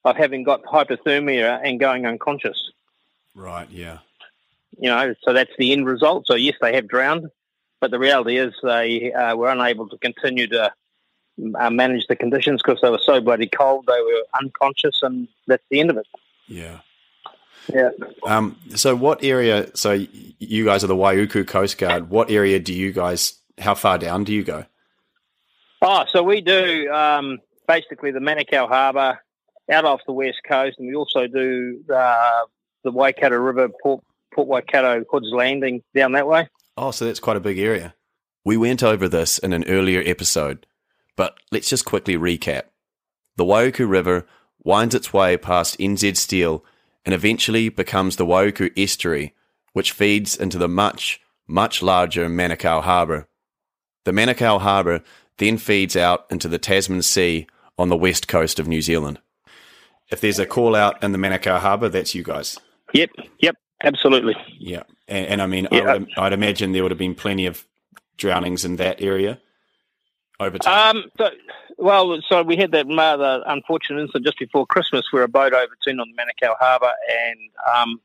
of 0.05 0.15
having 0.15 0.43
got 0.43 0.63
hypothermia 0.63 1.59
and 1.63 1.79
going 1.79 2.05
unconscious. 2.05 2.71
right. 3.35 3.69
Yeah. 3.69 3.99
You 4.79 4.89
know, 4.89 5.15
so 5.23 5.33
that's 5.33 5.51
the 5.57 5.71
end 5.71 5.85
result. 5.85 6.27
So 6.27 6.35
yes, 6.35 6.55
they 6.61 6.75
have 6.75 6.87
drowned, 6.87 7.29
but 7.81 7.89
the 7.89 7.97
reality 7.97 8.37
is 8.37 8.53
they 8.61 9.11
uh, 9.11 9.35
were 9.35 9.49
unable 9.49 9.89
to 9.89 9.97
continue 9.97 10.47
to 10.47 10.71
uh, 11.55 11.69
manage 11.69 12.05
the 12.07 12.15
conditions 12.15 12.61
because 12.63 12.79
they 12.81 12.89
were 12.89 12.99
so 13.03 13.19
bloody 13.21 13.47
cold. 13.47 13.85
They 13.87 13.99
were 13.99 14.23
unconscious, 14.39 14.99
and 15.01 15.27
that's 15.47 15.63
the 15.71 15.79
end 15.79 15.89
of 15.89 15.97
it. 15.97 16.07
Yeah. 16.47 16.79
Yeah. 17.73 17.89
Um, 18.25 18.57
so 18.75 18.95
what 18.95 19.23
area, 19.23 19.69
so 19.75 20.05
you 20.39 20.65
guys 20.65 20.83
are 20.83 20.87
the 20.87 20.95
Waiuku 20.95 21.47
Coast 21.47 21.77
Guard. 21.77 22.09
What 22.09 22.31
area 22.31 22.59
do 22.59 22.73
you 22.73 22.93
guys, 22.93 23.33
how 23.57 23.75
far 23.75 23.97
down 23.97 24.23
do 24.23 24.33
you 24.33 24.43
go? 24.43 24.65
Oh, 25.81 26.05
so 26.11 26.23
we 26.23 26.41
do 26.41 26.91
um, 26.91 27.39
basically 27.67 28.11
the 28.11 28.19
Manukau 28.19 28.67
Harbour 28.67 29.19
out 29.69 29.85
off 29.85 30.01
the 30.05 30.13
west 30.13 30.37
coast, 30.47 30.77
and 30.79 30.87
we 30.87 30.95
also 30.95 31.27
do 31.27 31.83
uh, 31.93 32.43
the 32.83 32.91
Waikato 32.91 33.35
River, 33.35 33.69
Port, 33.81 34.03
Port 34.33 34.47
Waikato, 34.47 35.03
Hood's 35.09 35.31
Landing 35.31 35.83
down 35.93 36.13
that 36.13 36.27
way. 36.27 36.47
Oh, 36.77 36.91
so 36.91 37.05
that's 37.05 37.19
quite 37.19 37.37
a 37.37 37.41
big 37.41 37.59
area. 37.59 37.93
We 38.45 38.55
went 38.55 38.81
over 38.81 39.09
this 39.09 39.37
in 39.39 39.51
an 39.51 39.65
earlier 39.67 40.01
episode, 40.05 40.65
but 41.15 41.37
let's 41.51 41.69
just 41.69 41.85
quickly 41.85 42.15
recap. 42.15 42.63
The 43.35 43.43
Waiuku 43.43 43.89
River 43.89 44.25
winds 44.63 44.95
its 44.95 45.11
way 45.11 45.37
past 45.37 45.77
NZ 45.79 46.15
Steel 46.17 46.63
and 47.05 47.13
eventually 47.13 47.69
becomes 47.69 48.15
the 48.15 48.25
Waiuku 48.25 48.71
Estuary, 48.77 49.33
which 49.73 49.91
feeds 49.91 50.35
into 50.35 50.57
the 50.57 50.67
much, 50.67 51.21
much 51.45 51.81
larger 51.81 52.27
Manukau 52.29 52.81
Harbour. 52.81 53.27
The 54.05 54.11
Manukau 54.11 54.61
Harbour 54.61 55.01
then 55.37 55.57
feeds 55.57 55.95
out 55.95 56.25
into 56.29 56.47
the 56.47 56.57
Tasman 56.57 57.01
Sea 57.01 57.47
on 57.77 57.89
the 57.89 57.97
west 57.97 58.27
coast 58.27 58.59
of 58.59 58.67
New 58.67 58.81
Zealand. 58.81 59.19
If 60.09 60.21
there's 60.21 60.39
a 60.39 60.45
call 60.45 60.75
out 60.75 61.03
in 61.03 61.11
the 61.11 61.17
Manukau 61.17 61.59
Harbour, 61.59 61.89
that's 61.89 62.15
you 62.15 62.23
guys. 62.23 62.57
Yep, 62.93 63.09
yep, 63.39 63.55
absolutely. 63.83 64.35
Yeah, 64.57 64.83
and, 65.07 65.27
and 65.27 65.41
I 65.41 65.47
mean, 65.47 65.67
Yeah. 65.71 65.79
I 65.79 65.93
would, 65.97 66.09
I'd 66.17 66.33
imagine 66.33 66.71
there 66.71 66.83
would 66.83 66.91
have 66.91 66.97
been 66.97 67.15
plenty 67.15 67.45
of 67.45 67.65
drownings 68.15 68.63
in 68.65 68.77
that 68.77 69.01
area 69.01 69.39
over 70.39 70.57
time. 70.57 70.97
Um, 70.97 71.03
so, 71.17 71.29
well, 71.77 72.19
so 72.27 72.41
we 72.43 72.55
had 72.55 72.71
that 72.71 72.87
rather 72.87 73.43
unfortunate 73.45 74.01
incident 74.01 74.25
just 74.25 74.39
before 74.39 74.65
Christmas 74.65 75.05
where 75.11 75.23
a 75.23 75.27
boat 75.27 75.53
overturned 75.53 75.99
on 75.99 76.07
the 76.09 76.15
Manukau 76.15 76.55
Harbour 76.59 76.91
and 77.11 77.39
um, 77.75 78.01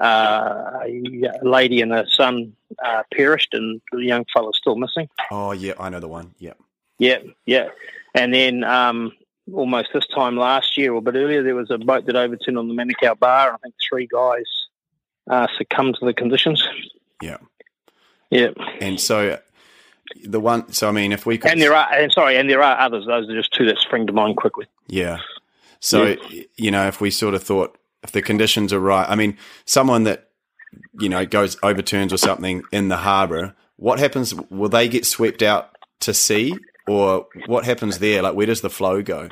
uh, 0.00 0.80
a 0.84 1.38
lady 1.42 1.80
and 1.80 1.92
her 1.92 2.06
son 2.08 2.54
uh, 2.84 3.02
perished 3.14 3.54
and 3.54 3.80
the 3.92 3.98
young 4.04 4.24
fellow's 4.34 4.56
still 4.56 4.76
missing. 4.76 5.08
oh 5.30 5.52
yeah, 5.52 5.74
I 5.78 5.88
know 5.90 6.00
the 6.00 6.08
one. 6.08 6.34
Yeah, 6.38 6.54
Yeah, 6.98 7.18
yeah. 7.46 7.68
And 8.14 8.32
then 8.34 8.64
um, 8.64 9.12
almost 9.52 9.88
this 9.92 10.06
time 10.14 10.36
last 10.36 10.76
year 10.76 10.92
or 10.92 10.98
a 10.98 11.00
bit 11.00 11.14
earlier, 11.14 11.42
there 11.42 11.54
was 11.54 11.70
a 11.70 11.78
boat 11.78 12.06
that 12.06 12.16
overturned 12.16 12.58
on 12.58 12.68
the 12.68 12.74
Manukau 12.74 13.18
Bar. 13.18 13.48
And 13.48 13.56
I 13.56 13.58
think 13.62 13.74
three 13.88 14.06
guys 14.06 14.44
uh, 15.30 15.46
succumbed 15.56 15.96
to 16.00 16.06
the 16.06 16.14
conditions. 16.14 16.62
yeah, 17.22 17.36
Yeah. 18.30 18.48
and 18.80 18.98
so 19.00 19.38
the 20.24 20.40
one. 20.40 20.72
So 20.72 20.88
I 20.88 20.92
mean, 20.92 21.12
if 21.12 21.24
we 21.26 21.38
could, 21.38 21.50
And 21.52 21.62
there 21.62 21.74
are, 21.74 21.86
and 21.92 22.10
sorry, 22.12 22.36
and 22.36 22.50
there 22.50 22.62
are 22.62 22.78
others. 22.80 23.06
Those 23.06 23.28
are 23.28 23.34
just 23.36 23.52
two 23.52 23.66
that 23.66 23.78
spring 23.78 24.06
to 24.08 24.12
mind 24.12 24.36
quickly. 24.36 24.66
Yeah. 24.88 25.18
So, 25.78 26.16
Yeah. 26.30 26.42
you 26.56 26.70
know, 26.70 26.86
if 26.88 27.00
we 27.00 27.10
sort 27.10 27.34
of 27.34 27.42
thought 27.42 27.76
if 28.02 28.12
the 28.12 28.22
conditions 28.22 28.72
are 28.72 28.80
right, 28.80 29.06
I 29.08 29.14
mean, 29.14 29.36
someone 29.66 30.04
that, 30.04 30.30
you 30.98 31.08
know, 31.08 31.24
goes 31.26 31.56
overturns 31.62 32.12
or 32.12 32.16
something 32.16 32.62
in 32.72 32.88
the 32.88 32.96
harbour, 32.98 33.54
what 33.76 33.98
happens? 33.98 34.34
Will 34.50 34.68
they 34.68 34.88
get 34.88 35.06
swept 35.06 35.42
out 35.42 35.76
to 36.00 36.12
sea 36.14 36.54
or 36.86 37.26
what 37.46 37.64
happens 37.64 37.98
there? 37.98 38.22
Like, 38.22 38.34
where 38.34 38.46
does 38.46 38.60
the 38.60 38.70
flow 38.70 39.02
go? 39.02 39.28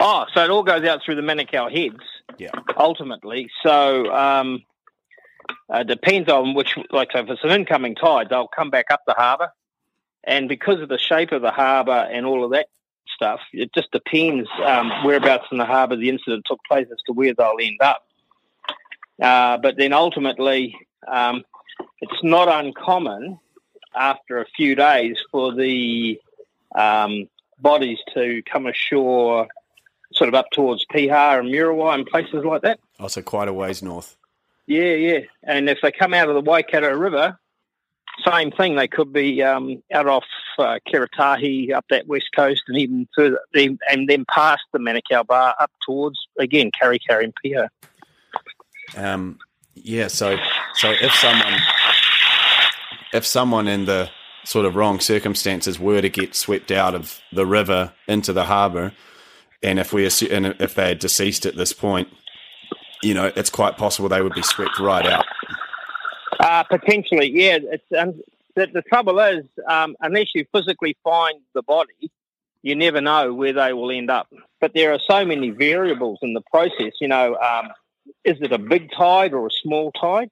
Oh, 0.00 0.26
so 0.34 0.44
it 0.44 0.50
all 0.50 0.62
goes 0.62 0.84
out 0.84 1.00
through 1.04 1.16
the 1.16 1.22
Manukau 1.22 1.70
heads. 1.70 2.02
Yeah. 2.38 2.50
Ultimately, 2.76 3.48
so 3.62 4.12
um, 4.12 4.62
uh, 5.70 5.84
depends 5.84 6.30
on 6.30 6.54
which. 6.54 6.76
Like, 6.90 7.10
so 7.12 7.20
if 7.20 7.30
it's 7.30 7.44
an 7.44 7.50
incoming 7.50 7.94
tide, 7.94 8.28
they'll 8.28 8.48
come 8.48 8.70
back 8.70 8.86
up 8.90 9.02
the 9.06 9.14
harbour, 9.14 9.52
and 10.24 10.48
because 10.48 10.80
of 10.80 10.88
the 10.88 10.98
shape 10.98 11.32
of 11.32 11.40
the 11.40 11.50
harbour 11.50 11.92
and 12.12 12.26
all 12.26 12.44
of 12.44 12.50
that 12.50 12.66
stuff, 13.14 13.40
it 13.52 13.72
just 13.74 13.90
depends 13.92 14.48
um, 14.64 14.90
whereabouts 15.04 15.46
in 15.50 15.58
the 15.58 15.64
harbour 15.64 15.96
the 15.96 16.10
incident 16.10 16.44
took 16.46 16.60
place 16.68 16.86
as 16.90 16.98
to 17.06 17.12
where 17.12 17.32
they'll 17.32 17.56
end 17.60 17.80
up. 17.80 18.02
Uh, 19.22 19.56
but 19.56 19.76
then 19.78 19.92
ultimately, 19.92 20.76
um, 21.08 21.42
it's 22.00 22.22
not 22.22 22.48
uncommon 22.48 23.38
after 23.94 24.40
a 24.40 24.46
few 24.56 24.74
days 24.74 25.16
for 25.30 25.54
the 25.54 26.20
um, 26.76 27.28
bodies 27.58 27.98
to 28.14 28.42
come 28.42 28.66
ashore 28.66 29.48
sort 30.12 30.28
of 30.28 30.34
up 30.34 30.46
towards 30.52 30.86
Piha 30.86 31.40
and 31.40 31.48
Muriwai 31.48 31.94
and 31.94 32.06
places 32.06 32.44
like 32.44 32.62
that. 32.62 32.78
Also, 33.00 33.22
quite 33.22 33.48
a 33.48 33.52
ways 33.52 33.82
north. 33.82 34.16
Yeah, 34.66 34.94
yeah. 34.94 35.20
And 35.42 35.68
if 35.68 35.78
they 35.82 35.92
come 35.92 36.14
out 36.14 36.28
of 36.28 36.34
the 36.34 36.40
Waikato 36.40 36.92
River, 36.92 37.38
same 38.24 38.50
thing. 38.50 38.76
They 38.76 38.88
could 38.88 39.12
be 39.12 39.42
um, 39.42 39.82
out 39.92 40.06
off 40.06 40.24
uh, 40.58 40.78
Karioitahi 40.88 41.72
up 41.72 41.84
that 41.90 42.06
west 42.06 42.30
coast 42.34 42.62
and 42.68 42.78
even 42.78 43.08
further, 43.14 43.38
and 43.54 44.08
then 44.08 44.24
past 44.24 44.62
the 44.72 44.78
Manukau 44.78 45.26
Bar 45.26 45.54
up 45.60 45.70
towards, 45.84 46.18
again, 46.38 46.70
Karekare 46.70 47.24
and 47.24 47.34
Piha. 47.44 47.68
Um, 48.96 49.38
yeah, 49.74 50.06
so 50.06 50.38
so 50.74 50.90
if 50.90 51.12
someone 51.12 51.60
if 53.12 53.26
someone 53.26 53.68
in 53.68 53.84
the 53.84 54.08
sort 54.46 54.64
of 54.64 54.76
wrong 54.76 55.00
circumstances 55.00 55.78
were 55.78 56.00
to 56.00 56.08
get 56.08 56.34
swept 56.34 56.70
out 56.70 56.94
of 56.94 57.20
the 57.32 57.44
river 57.44 57.92
into 58.06 58.32
the 58.32 58.44
harbour, 58.44 58.92
and 59.62 59.78
if 59.78 59.92
we 59.92 60.04
assume, 60.04 60.28
and 60.32 60.56
if 60.60 60.74
they 60.74 60.88
had 60.88 60.98
deceased 61.00 61.44
at 61.44 61.56
this 61.56 61.72
point, 61.72 62.08
you 63.02 63.12
know, 63.12 63.32
it's 63.34 63.50
quite 63.50 63.76
possible 63.76 64.08
they 64.08 64.22
would 64.22 64.34
be 64.34 64.42
swept 64.42 64.78
right 64.78 65.04
out. 65.04 65.24
Uh, 66.38 66.62
potentially, 66.64 67.30
yeah. 67.30 67.58
Um, 67.98 68.20
the, 68.54 68.66
the 68.72 68.82
trouble 68.82 69.18
is, 69.18 69.44
um, 69.68 69.96
unless 70.00 70.28
you 70.34 70.46
physically 70.52 70.96
find 71.02 71.40
the 71.54 71.62
body, 71.62 72.10
you 72.62 72.74
never 72.74 73.00
know 73.00 73.34
where 73.34 73.52
they 73.52 73.72
will 73.72 73.90
end 73.90 74.10
up. 74.10 74.28
But 74.60 74.72
there 74.74 74.92
are 74.92 75.00
so 75.08 75.24
many 75.24 75.50
variables 75.50 76.18
in 76.22 76.34
the 76.34 76.40
process. 76.40 76.92
You 77.00 77.08
know, 77.08 77.36
um, 77.36 77.68
is 78.24 78.40
it 78.40 78.52
a 78.52 78.58
big 78.58 78.90
tide 78.92 79.34
or 79.34 79.46
a 79.46 79.50
small 79.50 79.92
tide? 79.92 80.30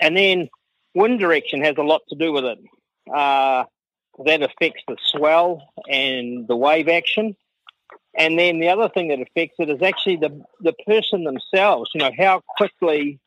And 0.00 0.16
then 0.16 0.48
wind 0.94 1.18
direction 1.18 1.62
has 1.62 1.76
a 1.76 1.82
lot 1.82 2.02
to 2.08 2.16
do 2.16 2.32
with 2.32 2.44
it. 2.44 2.58
Uh, 3.14 3.64
that 4.24 4.42
affects 4.42 4.82
the 4.88 4.96
swell 5.00 5.72
and 5.88 6.48
the 6.48 6.56
wave 6.56 6.88
action. 6.88 7.36
And 8.16 8.38
then 8.38 8.58
the 8.58 8.68
other 8.68 8.88
thing 8.88 9.08
that 9.08 9.20
affects 9.20 9.56
it 9.58 9.70
is 9.70 9.80
actually 9.82 10.16
the 10.16 10.42
the 10.60 10.72
person 10.86 11.24
themselves. 11.24 11.90
You 11.94 12.00
know, 12.00 12.10
how 12.18 12.42
quickly 12.56 13.20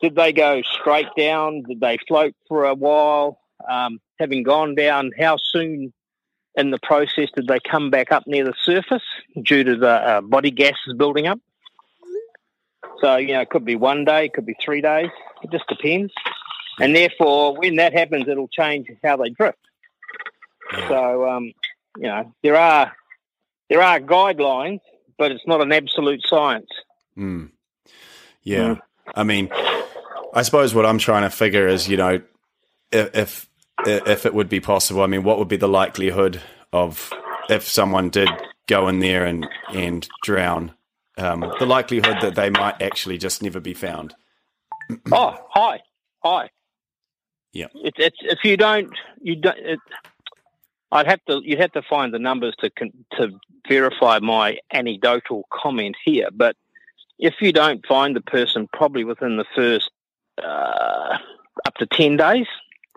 did 0.00 0.14
they 0.14 0.32
go 0.32 0.62
straight 0.62 1.08
down? 1.16 1.62
Did 1.62 1.80
they 1.80 1.98
float 2.06 2.34
for 2.46 2.64
a 2.64 2.74
while? 2.74 3.40
Um, 3.68 4.00
having 4.20 4.44
gone 4.44 4.76
down, 4.76 5.10
how 5.18 5.36
soon 5.36 5.92
in 6.54 6.70
the 6.70 6.78
process 6.82 7.28
did 7.34 7.48
they 7.48 7.58
come 7.60 7.90
back 7.90 8.12
up 8.12 8.26
near 8.26 8.44
the 8.44 8.54
surface 8.62 9.02
due 9.42 9.64
to 9.64 9.76
the 9.76 9.88
uh, 9.88 10.20
body 10.20 10.50
gases 10.50 10.94
building 10.96 11.26
up? 11.26 11.40
So, 13.00 13.16
you 13.16 13.34
know, 13.34 13.40
it 13.40 13.50
could 13.50 13.64
be 13.64 13.76
one 13.76 14.04
day, 14.04 14.26
it 14.26 14.32
could 14.32 14.46
be 14.46 14.56
three 14.64 14.80
days. 14.80 15.10
It 15.42 15.50
just 15.50 15.68
depends. 15.68 16.12
And 16.80 16.94
therefore, 16.94 17.56
when 17.56 17.76
that 17.76 17.92
happens, 17.92 18.28
it'll 18.28 18.48
change 18.48 18.88
how 19.02 19.16
they 19.16 19.30
drift. 19.30 19.58
So, 20.88 21.28
um, 21.28 21.52
you 21.96 22.04
know, 22.04 22.32
there 22.42 22.56
are 22.56 22.92
there 23.68 23.82
are 23.82 24.00
guidelines, 24.00 24.80
but 25.18 25.32
it's 25.32 25.46
not 25.46 25.60
an 25.60 25.72
absolute 25.72 26.20
science. 26.26 26.68
Mm. 27.16 27.50
Yeah. 28.42 28.58
Mm. 28.58 28.80
I 29.14 29.24
mean, 29.24 29.50
I 30.34 30.42
suppose 30.42 30.74
what 30.74 30.86
I'm 30.86 30.98
trying 30.98 31.22
to 31.22 31.30
figure 31.30 31.66
is, 31.66 31.88
you 31.88 31.96
know, 31.96 32.20
if, 32.92 33.14
if 33.14 33.48
if 33.86 34.26
it 34.26 34.34
would 34.34 34.48
be 34.48 34.60
possible. 34.60 35.02
I 35.02 35.06
mean, 35.06 35.22
what 35.22 35.38
would 35.38 35.48
be 35.48 35.56
the 35.56 35.68
likelihood 35.68 36.40
of 36.72 37.12
if 37.48 37.66
someone 37.66 38.10
did 38.10 38.28
go 38.66 38.88
in 38.88 39.00
there 39.00 39.24
and 39.24 39.46
and 39.72 40.08
drown? 40.22 40.72
Um, 41.16 41.40
the 41.58 41.66
likelihood 41.66 42.18
that 42.20 42.36
they 42.36 42.48
might 42.48 42.80
actually 42.80 43.18
just 43.18 43.42
never 43.42 43.58
be 43.58 43.74
found. 43.74 44.14
oh, 45.10 45.36
high, 45.50 45.80
high. 46.22 46.50
Yeah. 47.52 47.66
It's 47.74 47.98
it's 47.98 48.18
if 48.20 48.44
you 48.44 48.56
don't 48.56 48.92
you 49.20 49.36
don't. 49.36 49.58
It, 49.58 49.80
I'd 50.90 51.06
have 51.06 51.24
to 51.26 51.40
you'd 51.44 51.60
have 51.60 51.72
to 51.72 51.82
find 51.82 52.12
the 52.12 52.18
numbers 52.18 52.54
to 52.60 52.70
to 53.12 53.38
verify 53.68 54.18
my 54.18 54.58
anecdotal 54.72 55.46
comment 55.50 55.96
here, 56.04 56.28
but 56.32 56.56
if 57.18 57.34
you 57.40 57.52
don't 57.52 57.84
find 57.86 58.14
the 58.14 58.20
person 58.20 58.68
probably 58.72 59.04
within 59.04 59.36
the 59.36 59.44
first 59.54 59.90
uh, 60.42 61.18
up 61.66 61.74
to 61.74 61.86
10 61.86 62.16
days, 62.16 62.46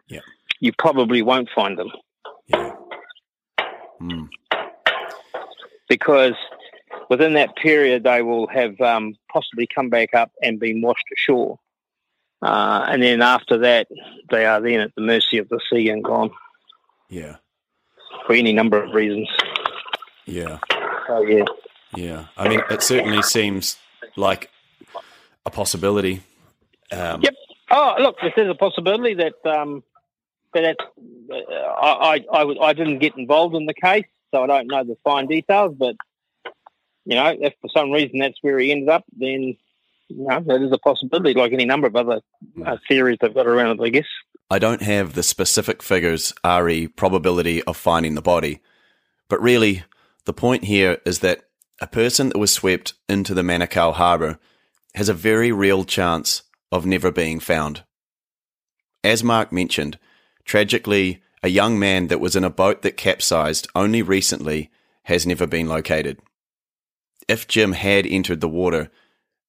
yeah. 0.08 0.20
you 0.60 0.72
probably 0.78 1.22
won't 1.22 1.50
find 1.54 1.78
them. 1.78 1.92
Yeah. 2.48 2.72
Mm. 4.02 4.30
Because 5.90 6.36
within 7.10 7.34
that 7.34 7.56
period, 7.56 8.04
they 8.04 8.22
will 8.22 8.48
have 8.48 8.80
um, 8.80 9.16
possibly 9.32 9.68
come 9.68 9.90
back 9.90 10.14
up 10.14 10.32
and 10.42 10.60
been 10.60 10.82
washed 10.82 11.06
ashore. 11.18 11.60
Uh, 12.42 12.86
and 12.90 13.04
then 13.04 13.22
after 13.22 13.58
that, 13.60 13.88
they 14.30 14.46
are 14.46 14.60
then 14.62 14.80
at 14.80 14.96
the 14.96 15.02
mercy 15.02 15.38
of 15.38 15.48
the 15.50 15.60
sea 15.72 15.90
and 15.90 16.04
gone. 16.04 16.32
Yeah. 17.10 17.38
For 18.26 18.34
any 18.34 18.54
number 18.54 18.82
of 18.82 18.94
reasons. 18.94 19.30
Yeah. 20.26 20.60
Oh, 21.10 21.22
yeah. 21.24 21.46
Yeah. 21.96 22.26
I 22.38 22.48
mean, 22.48 22.62
it 22.70 22.82
certainly 22.82 23.22
seems 23.22 23.78
like 24.16 24.50
a 25.46 25.50
possibility. 25.50 26.22
Um, 26.92 27.22
yep. 27.22 27.36
Oh, 27.70 27.96
look, 28.00 28.18
this 28.22 28.34
is 28.38 28.50
a 28.50 28.56
possibility 28.56 29.14
that 29.16 29.46
um, 29.46 29.84
that 30.54 30.78
uh, 31.32 31.36
I, 31.36 32.24
I, 32.32 32.44
I, 32.44 32.70
I 32.70 32.74
didn't 32.74 33.00
get 33.00 33.18
involved 33.18 33.56
in 33.56 33.66
the 33.66 33.74
case, 33.74 34.06
so 34.32 34.44
I 34.44 34.48
don't 34.48 34.68
know 34.68 34.84
the 34.84 34.98
fine 35.04 35.28
details. 35.28 35.76
But 35.78 35.96
you 37.06 37.16
know, 37.16 37.36
if 37.40 37.54
for 37.62 37.70
some 37.76 37.92
reason 37.92 38.20
that's 38.20 38.38
where 38.42 38.60
he 38.60 38.72
ended 38.72 38.90
up, 38.90 39.06
then 39.18 39.58
you 40.18 40.26
know, 40.28 40.42
that 40.46 40.62
is 40.62 40.72
a 40.72 40.78
possibility, 40.78 41.34
like 41.34 41.54
any 41.54 41.66
number 41.66 41.88
of 41.88 41.96
other 41.96 42.22
uh, 42.66 42.78
theories 42.88 43.18
they've 43.22 43.34
got 43.34 43.48
around 43.48 43.80
it, 43.80 43.84
I 43.84 43.90
guess. 43.90 44.06
I 44.50 44.60
don't 44.60 44.82
have 44.82 45.14
the 45.14 45.24
specific 45.24 45.82
figures, 45.82 46.34
re 46.46 46.88
probability 46.88 47.64
of 47.64 47.78
finding 47.78 48.16
the 48.16 48.22
body, 48.22 48.60
but 49.30 49.42
really, 49.42 49.84
the 50.26 50.34
point 50.34 50.66
here 50.66 51.00
is 51.06 51.20
that 51.20 51.46
a 51.80 51.88
person 51.88 52.30
that 52.30 52.38
was 52.38 52.52
swept 52.52 52.94
into 53.10 53.34
the 53.34 53.42
Manukau 53.42 53.94
harbour 53.94 54.38
has 54.94 55.10
a 55.10 55.14
very 55.14 55.52
real 55.52 55.84
chance 55.84 56.44
of 56.72 56.86
never 56.86 57.12
being 57.12 57.40
found. 57.40 57.84
As 59.04 59.24
Mark 59.24 59.52
mentioned, 59.52 59.98
tragically, 60.46 61.22
a 61.42 61.48
young 61.48 61.80
man 61.80 62.08
that 62.08 62.20
was 62.20 62.36
in 62.36 62.44
a 62.44 62.50
boat 62.50 62.84
that 62.84 62.98
capsized 62.98 63.68
only 63.74 64.02
recently 64.02 64.70
has 65.04 65.26
never 65.26 65.48
been 65.48 65.68
located. 65.68 66.20
If 67.28 67.48
Jim 67.48 67.72
had 67.72 68.06
entered 68.06 68.42
the 68.42 68.50
water, 68.50 68.92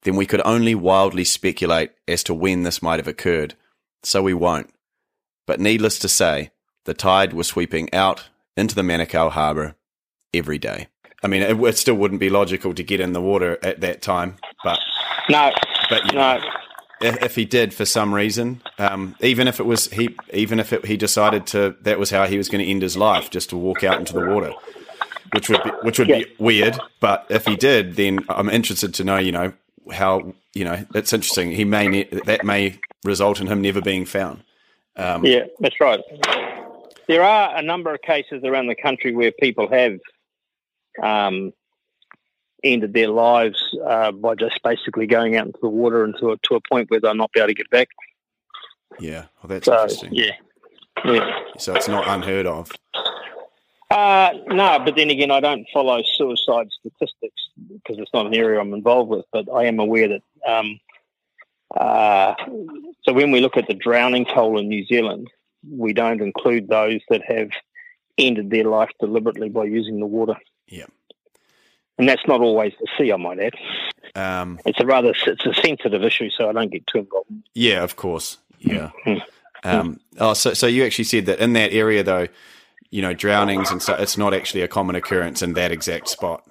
then 0.02 0.16
we 0.16 0.26
could 0.26 0.42
only 0.44 0.74
wildly 0.74 1.24
speculate 1.24 1.92
as 2.08 2.22
to 2.24 2.34
when 2.34 2.62
this 2.62 2.82
might 2.82 2.98
have 2.98 3.08
occurred, 3.08 3.54
so 4.02 4.22
we 4.22 4.34
won't. 4.34 4.72
But 5.46 5.60
needless 5.60 5.98
to 6.00 6.08
say, 6.08 6.50
the 6.84 6.94
tide 6.94 7.32
was 7.32 7.46
sweeping 7.46 7.92
out 7.94 8.28
into 8.56 8.74
the 8.74 8.82
Manukau 8.82 9.30
harbour 9.30 9.76
every 10.34 10.58
day. 10.58 10.88
I 11.22 11.28
mean, 11.28 11.42
it, 11.42 11.56
it, 11.60 11.78
still 11.78 11.94
wouldn't 11.94 12.20
be 12.20 12.30
logical 12.30 12.74
to 12.74 12.82
get 12.82 13.00
in 13.00 13.12
the 13.12 13.20
water 13.20 13.58
at 13.62 13.80
that 13.80 14.02
time, 14.02 14.36
but 14.64 14.80
no, 15.28 15.52
but 15.88 16.12
no. 16.12 16.38
Know, 16.38 16.40
if, 17.00 17.22
if, 17.22 17.34
he 17.36 17.44
did 17.44 17.72
for 17.72 17.84
some 17.84 18.12
reason, 18.14 18.60
um, 18.78 19.14
even 19.20 19.46
if 19.46 19.60
it 19.60 19.66
was 19.66 19.86
he, 19.88 20.16
even 20.32 20.58
if 20.58 20.72
it, 20.72 20.84
he 20.84 20.96
decided 20.96 21.46
to, 21.48 21.76
that 21.82 21.98
was 21.98 22.10
how 22.10 22.26
he 22.26 22.38
was 22.38 22.48
going 22.48 22.64
to 22.64 22.70
end 22.70 22.82
his 22.82 22.96
life, 22.96 23.30
just 23.30 23.50
to 23.50 23.56
walk 23.56 23.84
out 23.84 23.98
into 23.98 24.12
the 24.12 24.26
water, 24.26 24.52
which 25.32 25.48
would 25.48 25.62
be, 25.62 25.70
which 25.82 25.98
would 26.00 26.08
yeah. 26.08 26.18
be 26.18 26.26
weird. 26.38 26.78
But 26.98 27.26
if 27.28 27.44
he 27.44 27.56
did, 27.56 27.94
then 27.94 28.20
I'm 28.28 28.50
interested 28.50 28.94
to 28.94 29.04
know, 29.04 29.18
you 29.18 29.32
know, 29.32 29.52
how 29.90 30.34
you 30.54 30.64
know 30.64 30.84
it's 30.94 31.12
interesting. 31.12 31.50
He 31.50 31.64
may 31.64 31.88
ne- 31.88 32.08
that 32.26 32.44
may 32.44 32.78
result 33.04 33.40
in 33.40 33.46
him 33.46 33.60
never 33.62 33.80
being 33.80 34.04
found. 34.04 34.42
Um, 34.96 35.24
yeah, 35.24 35.44
that's 35.60 35.80
right. 35.80 36.00
There 37.08 37.22
are 37.22 37.56
a 37.56 37.62
number 37.62 37.92
of 37.92 38.02
cases 38.02 38.42
around 38.44 38.68
the 38.68 38.74
country 38.74 39.14
where 39.14 39.32
people 39.32 39.68
have 39.68 39.98
um, 41.02 41.52
ended 42.62 42.92
their 42.92 43.08
lives 43.08 43.60
uh, 43.84 44.12
by 44.12 44.34
just 44.34 44.62
basically 44.62 45.06
going 45.06 45.36
out 45.36 45.46
into 45.46 45.58
the 45.60 45.68
water 45.68 46.04
and 46.04 46.14
to 46.20 46.32
a, 46.32 46.36
to 46.44 46.54
a 46.54 46.60
point 46.60 46.90
where 46.90 47.00
they'll 47.00 47.14
not 47.14 47.32
be 47.32 47.40
able 47.40 47.48
to 47.48 47.54
get 47.54 47.70
back. 47.70 47.88
Yeah, 49.00 49.26
well, 49.42 49.48
that's 49.48 49.66
so, 49.66 49.72
interesting. 49.72 50.10
Yeah, 50.12 50.32
yeah. 51.04 51.38
So 51.58 51.74
it's 51.74 51.88
not 51.88 52.06
unheard 52.06 52.46
of. 52.46 52.70
Uh, 53.92 54.32
no, 54.48 54.78
but 54.84 54.96
then 54.96 55.10
again, 55.10 55.30
I 55.30 55.40
don't 55.40 55.66
follow 55.72 56.02
suicide 56.16 56.68
statistics 56.80 57.48
because 57.68 57.98
it's 57.98 58.12
not 58.14 58.26
an 58.26 58.34
area 58.34 58.60
I'm 58.60 58.72
involved 58.72 59.10
with. 59.10 59.26
But 59.32 59.48
I 59.52 59.66
am 59.66 59.78
aware 59.78 60.08
that. 60.08 60.22
Um, 60.46 60.80
uh, 61.76 62.34
so 63.02 63.12
when 63.12 63.30
we 63.30 63.40
look 63.40 63.56
at 63.56 63.66
the 63.66 63.74
drowning 63.74 64.26
toll 64.26 64.58
in 64.58 64.68
New 64.68 64.84
Zealand, 64.86 65.30
we 65.70 65.92
don't 65.92 66.20
include 66.20 66.68
those 66.68 67.00
that 67.08 67.22
have 67.24 67.50
ended 68.18 68.50
their 68.50 68.64
life 68.64 68.90
deliberately 69.00 69.48
by 69.48 69.64
using 69.64 70.00
the 70.00 70.06
water. 70.06 70.36
Yeah. 70.68 70.86
And 71.98 72.08
that's 72.08 72.26
not 72.26 72.40
always 72.40 72.72
the 72.80 72.88
sea, 72.98 73.12
I 73.12 73.16
might 73.16 73.38
add. 73.38 73.54
Um, 74.14 74.58
it's 74.66 74.80
a 74.80 74.86
rather 74.86 75.14
it's 75.26 75.46
a 75.46 75.54
sensitive 75.54 76.02
issue, 76.02 76.30
so 76.30 76.48
I 76.48 76.52
don't 76.52 76.70
get 76.70 76.86
too 76.86 77.00
involved. 77.00 77.30
Yeah, 77.54 77.82
of 77.82 77.96
course. 77.96 78.38
Yeah. 78.58 78.90
um, 79.64 80.00
oh, 80.18 80.34
so 80.34 80.54
so 80.54 80.66
you 80.66 80.84
actually 80.84 81.04
said 81.04 81.26
that 81.26 81.38
in 81.38 81.52
that 81.54 81.72
area 81.72 82.02
though, 82.02 82.28
you 82.92 83.02
know 83.02 83.14
drownings 83.14 83.70
and 83.72 83.82
so 83.82 83.94
it's 83.94 84.16
not 84.16 84.32
actually 84.32 84.60
a 84.60 84.68
common 84.68 84.94
occurrence 84.94 85.42
in 85.42 85.54
that 85.54 85.72
exact 85.72 86.08
spot. 86.08 86.44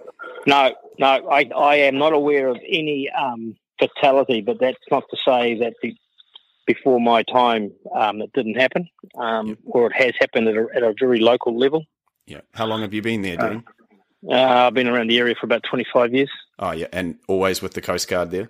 No, 0.46 0.74
no, 0.98 1.08
I, 1.30 1.50
I 1.56 1.76
am 1.76 1.98
not 1.98 2.14
aware 2.14 2.50
of 2.50 2.58
any 2.68 3.10
um, 3.12 3.56
fatality, 3.80 4.42
but 4.42 4.60
that's 4.60 4.80
not 4.90 5.04
to 5.12 5.18
say 5.18 5.58
that 5.60 5.76
the, 5.84 5.96
before 6.66 7.00
my 7.00 7.22
time 7.24 7.72
um, 7.96 8.22
it 8.22 8.34
didn't 8.34 8.56
happen, 8.56 8.90
um, 9.20 9.56
or 9.66 9.88
it 9.92 9.94
has 9.96 10.14
happened 10.20 10.48
at 10.48 10.56
a, 10.56 10.68
at 10.76 10.82
a 10.82 10.96
very 11.00 11.20
local 11.20 11.58
level. 11.58 11.86
Yeah. 12.26 12.42
How 12.56 12.66
long 12.66 12.82
have 12.82 12.94
you 12.94 13.04
been 13.04 13.22
there, 13.22 13.38
Dean? 13.38 13.64
Uh, 14.28 14.34
I've 14.34 14.74
been 14.74 14.88
around 14.88 15.10
the 15.10 15.20
area 15.20 15.36
for 15.40 15.46
about 15.46 15.64
25 15.70 16.14
years. 16.14 16.30
Oh, 16.58 16.72
yeah, 16.72 16.88
and 16.92 17.18
always 17.28 17.62
with 17.62 17.74
the 17.74 17.82
Coast 17.82 18.08
Guard 18.08 18.32
there. 18.32 18.50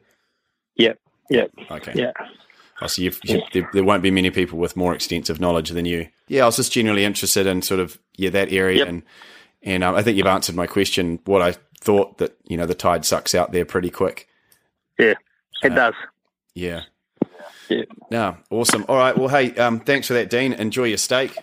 Yep, 0.75 0.97
yep. 1.29 1.51
Okay. 1.69 1.93
Yeah. 1.95 2.11
Oh, 2.81 2.87
so 2.87 3.01
you've, 3.01 3.19
you, 3.23 3.41
there, 3.53 3.69
there 3.73 3.83
won't 3.83 4.01
be 4.01 4.09
many 4.11 4.31
people 4.31 4.57
with 4.57 4.75
more 4.75 4.93
extensive 4.95 5.39
knowledge 5.39 5.69
than 5.69 5.85
you. 5.85 6.07
Yeah, 6.27 6.43
I 6.43 6.45
was 6.47 6.55
just 6.55 6.71
generally 6.71 7.05
interested 7.05 7.45
in 7.45 7.61
sort 7.61 7.79
of 7.79 7.99
yeah 8.17 8.29
that 8.31 8.51
area, 8.51 8.79
Yep. 8.79 8.87
and 8.87 9.03
and 9.63 9.83
um, 9.83 9.95
I 9.95 10.01
think 10.01 10.17
you've 10.17 10.25
answered 10.27 10.55
my 10.55 10.65
question. 10.67 11.19
What 11.25 11.41
I 11.41 11.53
thought 11.79 12.17
that 12.17 12.35
you 12.45 12.57
know 12.57 12.65
the 12.65 12.73
tide 12.75 13.05
sucks 13.05 13.35
out 13.35 13.51
there 13.51 13.65
pretty 13.65 13.89
quick. 13.91 14.27
Yeah, 14.97 15.13
it 15.63 15.71
Uh, 15.73 15.75
does. 15.75 15.93
Yeah. 16.55 16.81
Yeah. 17.69 17.83
No, 18.09 18.37
awesome. 18.49 18.83
All 18.89 18.97
right. 18.97 19.17
Well, 19.17 19.29
hey, 19.29 19.55
um, 19.55 19.79
thanks 19.79 20.07
for 20.07 20.13
that, 20.15 20.29
Dean. 20.29 20.51
Enjoy 20.53 20.83
your 20.85 20.97
steak. 20.97 21.37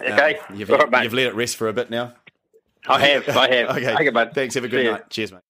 Okay. 0.00 0.36
Um, 0.50 0.56
you've, 0.56 0.70
All 0.70 0.76
right, 0.78 0.90
mate. 0.90 1.04
you've 1.04 1.14
let 1.14 1.26
it 1.28 1.34
rest 1.34 1.56
for 1.56 1.68
a 1.68 1.72
bit 1.72 1.88
now. 1.88 2.12
I 2.86 3.00
have, 3.06 3.28
I 3.30 3.54
have. 3.54 3.68
okay. 3.78 3.94
Okay, 3.94 4.10
bud. 4.10 4.32
Thanks. 4.34 4.54
Have 4.56 4.64
a 4.64 4.68
good 4.68 4.80
See 4.80 4.84
ya. 4.84 4.92
night. 4.92 5.08
Cheers, 5.10 5.32
mate. 5.32 5.40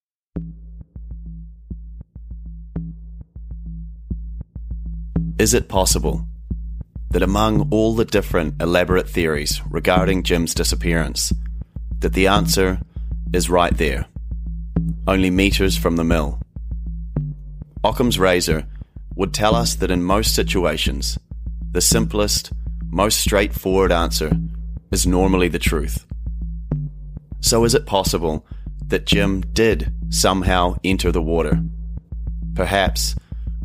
Is 5.37 5.53
it 5.53 5.69
possible 5.69 6.25
that 7.11 7.23
among 7.23 7.69
all 7.73 7.97
the 7.97 8.05
different 8.05 8.63
elaborate 8.63 9.09
theories 9.09 9.61
regarding 9.69 10.23
Jim's 10.23 10.55
disappearance, 10.55 11.33
that 11.99 12.13
the 12.13 12.29
answer 12.29 12.81
is 13.33 13.51
right 13.51 13.77
there, 13.77 14.07
only 15.09 15.31
meters 15.31 15.77
from 15.77 15.97
the 15.97 16.05
mill? 16.05 16.39
Occam's 17.83 18.17
razor 18.17 18.65
would 19.17 19.35
tell 19.35 19.57
us 19.57 19.75
that 19.75 19.91
in 19.91 20.05
most 20.05 20.37
situations, 20.37 21.19
the 21.73 21.81
simplest, 21.81 22.53
most 22.89 23.19
straightforward 23.19 23.91
answer 23.91 24.31
is 24.93 25.05
normally 25.05 25.49
the 25.49 25.59
truth. 25.59 26.07
So 27.41 27.65
is 27.65 27.75
it 27.75 27.87
possible 27.87 28.47
that 28.87 29.05
Jim 29.05 29.41
did 29.41 29.93
somehow 30.11 30.77
enter 30.85 31.11
the 31.11 31.21
water? 31.21 31.61
Perhaps 32.55 33.17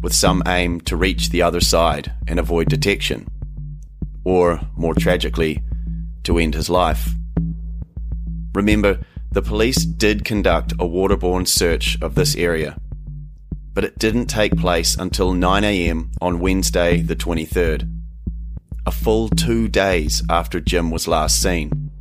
with 0.01 0.13
some 0.13 0.41
aim 0.47 0.79
to 0.81 0.95
reach 0.95 1.29
the 1.29 1.41
other 1.41 1.59
side 1.59 2.11
and 2.27 2.39
avoid 2.39 2.69
detection, 2.69 3.27
or 4.23 4.61
more 4.75 4.93
tragically, 4.93 5.61
to 6.23 6.37
end 6.37 6.53
his 6.53 6.69
life. 6.69 7.09
Remember, 8.53 8.99
the 9.31 9.41
police 9.41 9.85
did 9.85 10.25
conduct 10.25 10.71
a 10.73 10.85
waterborne 10.85 11.47
search 11.47 11.97
of 12.01 12.15
this 12.15 12.35
area, 12.35 12.79
but 13.73 13.83
it 13.83 13.99
didn't 13.99 14.25
take 14.25 14.57
place 14.57 14.95
until 14.95 15.33
9am 15.33 16.09
on 16.21 16.39
Wednesday, 16.39 17.01
the 17.01 17.15
23rd, 17.15 17.89
a 18.85 18.91
full 18.91 19.29
two 19.29 19.67
days 19.67 20.23
after 20.29 20.59
Jim 20.59 20.89
was 20.89 21.07
last 21.07 21.41
seen. 21.41 21.91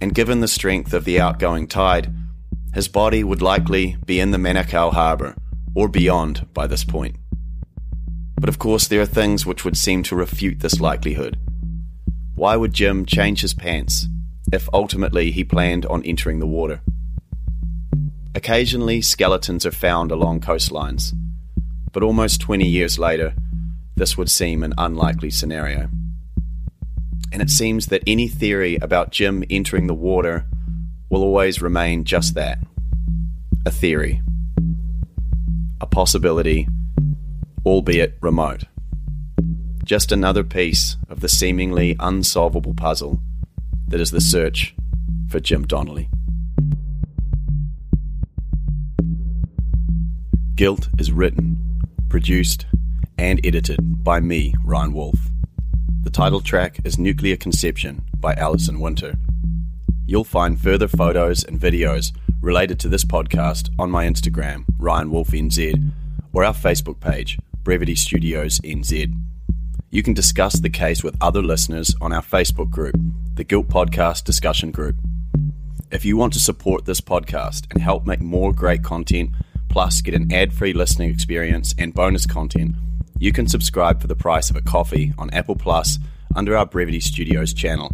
And 0.00 0.14
given 0.14 0.40
the 0.40 0.48
strength 0.48 0.92
of 0.92 1.04
the 1.04 1.20
outgoing 1.20 1.68
tide, 1.68 2.12
his 2.74 2.88
body 2.88 3.22
would 3.22 3.40
likely 3.40 3.96
be 4.04 4.18
in 4.18 4.32
the 4.32 4.38
Manukau 4.38 4.92
harbour 4.92 5.36
or 5.74 5.88
beyond 5.88 6.46
by 6.54 6.66
this 6.66 6.84
point. 6.84 7.16
But 8.38 8.48
of 8.48 8.58
course, 8.58 8.88
there 8.88 9.00
are 9.00 9.06
things 9.06 9.46
which 9.46 9.64
would 9.64 9.76
seem 9.76 10.02
to 10.04 10.16
refute 10.16 10.60
this 10.60 10.80
likelihood. 10.80 11.38
Why 12.34 12.56
would 12.56 12.72
Jim 12.72 13.06
change 13.06 13.40
his 13.40 13.54
pants 13.54 14.08
if 14.52 14.68
ultimately 14.72 15.30
he 15.30 15.44
planned 15.44 15.86
on 15.86 16.02
entering 16.04 16.40
the 16.40 16.46
water? 16.46 16.80
Occasionally, 18.34 19.00
skeletons 19.00 19.64
are 19.64 19.70
found 19.70 20.10
along 20.10 20.40
coastlines, 20.40 21.14
but 21.92 22.02
almost 22.02 22.40
20 22.40 22.66
years 22.66 22.98
later, 22.98 23.34
this 23.96 24.18
would 24.18 24.30
seem 24.30 24.62
an 24.62 24.74
unlikely 24.76 25.30
scenario. 25.30 25.88
And 27.32 27.40
it 27.40 27.50
seems 27.50 27.86
that 27.86 28.02
any 28.06 28.28
theory 28.28 28.76
about 28.76 29.12
Jim 29.12 29.44
entering 29.48 29.86
the 29.86 29.94
water 29.94 30.46
will 31.10 31.22
always 31.22 31.62
remain 31.62 32.04
just 32.04 32.34
that 32.34 32.58
a 33.64 33.70
theory, 33.70 34.20
a 35.84 35.86
possibility, 35.86 36.66
albeit 37.66 38.16
remote. 38.22 38.64
Just 39.84 40.12
another 40.12 40.42
piece 40.42 40.96
of 41.10 41.20
the 41.20 41.28
seemingly 41.28 41.94
unsolvable 42.00 42.72
puzzle 42.72 43.20
that 43.88 44.00
is 44.00 44.10
the 44.10 44.20
search 44.22 44.74
for 45.28 45.40
Jim 45.40 45.66
Donnelly. 45.66 46.08
Guilt 50.54 50.88
is 50.98 51.12
written, 51.12 51.82
produced, 52.08 52.64
and 53.18 53.38
edited 53.44 54.02
by 54.02 54.20
me, 54.20 54.54
Ryan 54.64 54.94
Wolf. 54.94 55.18
The 56.00 56.08
title 56.08 56.40
track 56.40 56.78
is 56.84 56.98
Nuclear 56.98 57.36
Conception 57.36 58.02
by 58.18 58.32
Alison 58.36 58.80
Winter. 58.80 59.16
You'll 60.06 60.24
find 60.24 60.58
further 60.58 60.88
photos 60.88 61.44
and 61.44 61.60
videos 61.60 62.10
related 62.44 62.78
to 62.78 62.88
this 62.88 63.04
podcast 63.04 63.70
on 63.78 63.90
my 63.90 64.06
Instagram, 64.06 64.64
Ryan 64.78 65.10
Wolf 65.10 65.30
NZ, 65.30 65.90
or 66.34 66.44
our 66.44 66.52
Facebook 66.52 67.00
page, 67.00 67.38
Brevity 67.62 67.94
Studios 67.94 68.60
NZ. 68.60 69.18
You 69.90 70.02
can 70.02 70.12
discuss 70.12 70.54
the 70.54 70.68
case 70.68 71.02
with 71.02 71.16
other 71.22 71.42
listeners 71.42 71.96
on 72.02 72.12
our 72.12 72.20
Facebook 72.20 72.68
group, 72.68 72.96
the 73.34 73.44
Guilt 73.44 73.68
Podcast 73.68 74.24
Discussion 74.24 74.72
Group. 74.72 74.96
If 75.90 76.04
you 76.04 76.18
want 76.18 76.34
to 76.34 76.38
support 76.38 76.84
this 76.84 77.00
podcast 77.00 77.66
and 77.70 77.80
help 77.80 78.04
make 78.04 78.20
more 78.20 78.52
great 78.52 78.82
content, 78.82 79.30
plus 79.70 80.02
get 80.02 80.14
an 80.14 80.30
ad 80.30 80.52
free 80.52 80.74
listening 80.74 81.10
experience 81.10 81.74
and 81.78 81.94
bonus 81.94 82.26
content, 82.26 82.74
you 83.18 83.32
can 83.32 83.48
subscribe 83.48 84.02
for 84.02 84.06
the 84.06 84.16
price 84.16 84.50
of 84.50 84.56
a 84.56 84.62
coffee 84.62 85.14
on 85.16 85.30
Apple 85.30 85.56
Plus 85.56 85.98
under 86.36 86.56
our 86.56 86.66
Brevity 86.66 87.00
Studios 87.00 87.54
channel. 87.54 87.90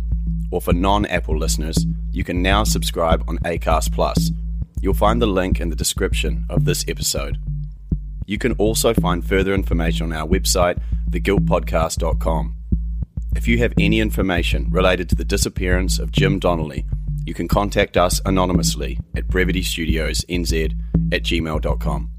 Or 0.51 0.61
for 0.61 0.73
non 0.73 1.07
Apple 1.07 1.39
listeners, 1.39 1.87
you 2.11 2.25
can 2.25 2.43
now 2.43 2.65
subscribe 2.65 3.25
on 3.29 3.39
Acast 3.39 3.93
Plus. 3.93 4.31
You'll 4.81 4.95
find 4.95 5.21
the 5.21 5.27
link 5.27 5.61
in 5.61 5.69
the 5.69 5.77
description 5.77 6.47
of 6.49 6.65
this 6.65 6.85
episode. 6.89 7.39
You 8.27 8.39
can 8.39 8.53
also 8.53 8.95
find 8.95 9.25
further 9.25 9.55
information 9.55 10.07
on 10.07 10.19
our 10.19 10.27
website, 10.27 10.81
theguiltpodcast.com. 11.11 12.57
If 13.35 13.47
you 13.47 13.59
have 13.59 13.75
any 13.79 14.01
information 14.01 14.71
related 14.71 15.09
to 15.11 15.15
the 15.15 15.25
disappearance 15.25 15.99
of 15.99 16.13
Jim 16.13 16.39
Donnelly, 16.39 16.85
you 17.25 17.35
can 17.35 17.49
contact 17.49 17.97
us 17.97 18.21
anonymously 18.25 18.99
at 19.17 19.29
brevitystudiosnz 19.29 20.75
at 21.13 21.23
gmail.com. 21.23 22.11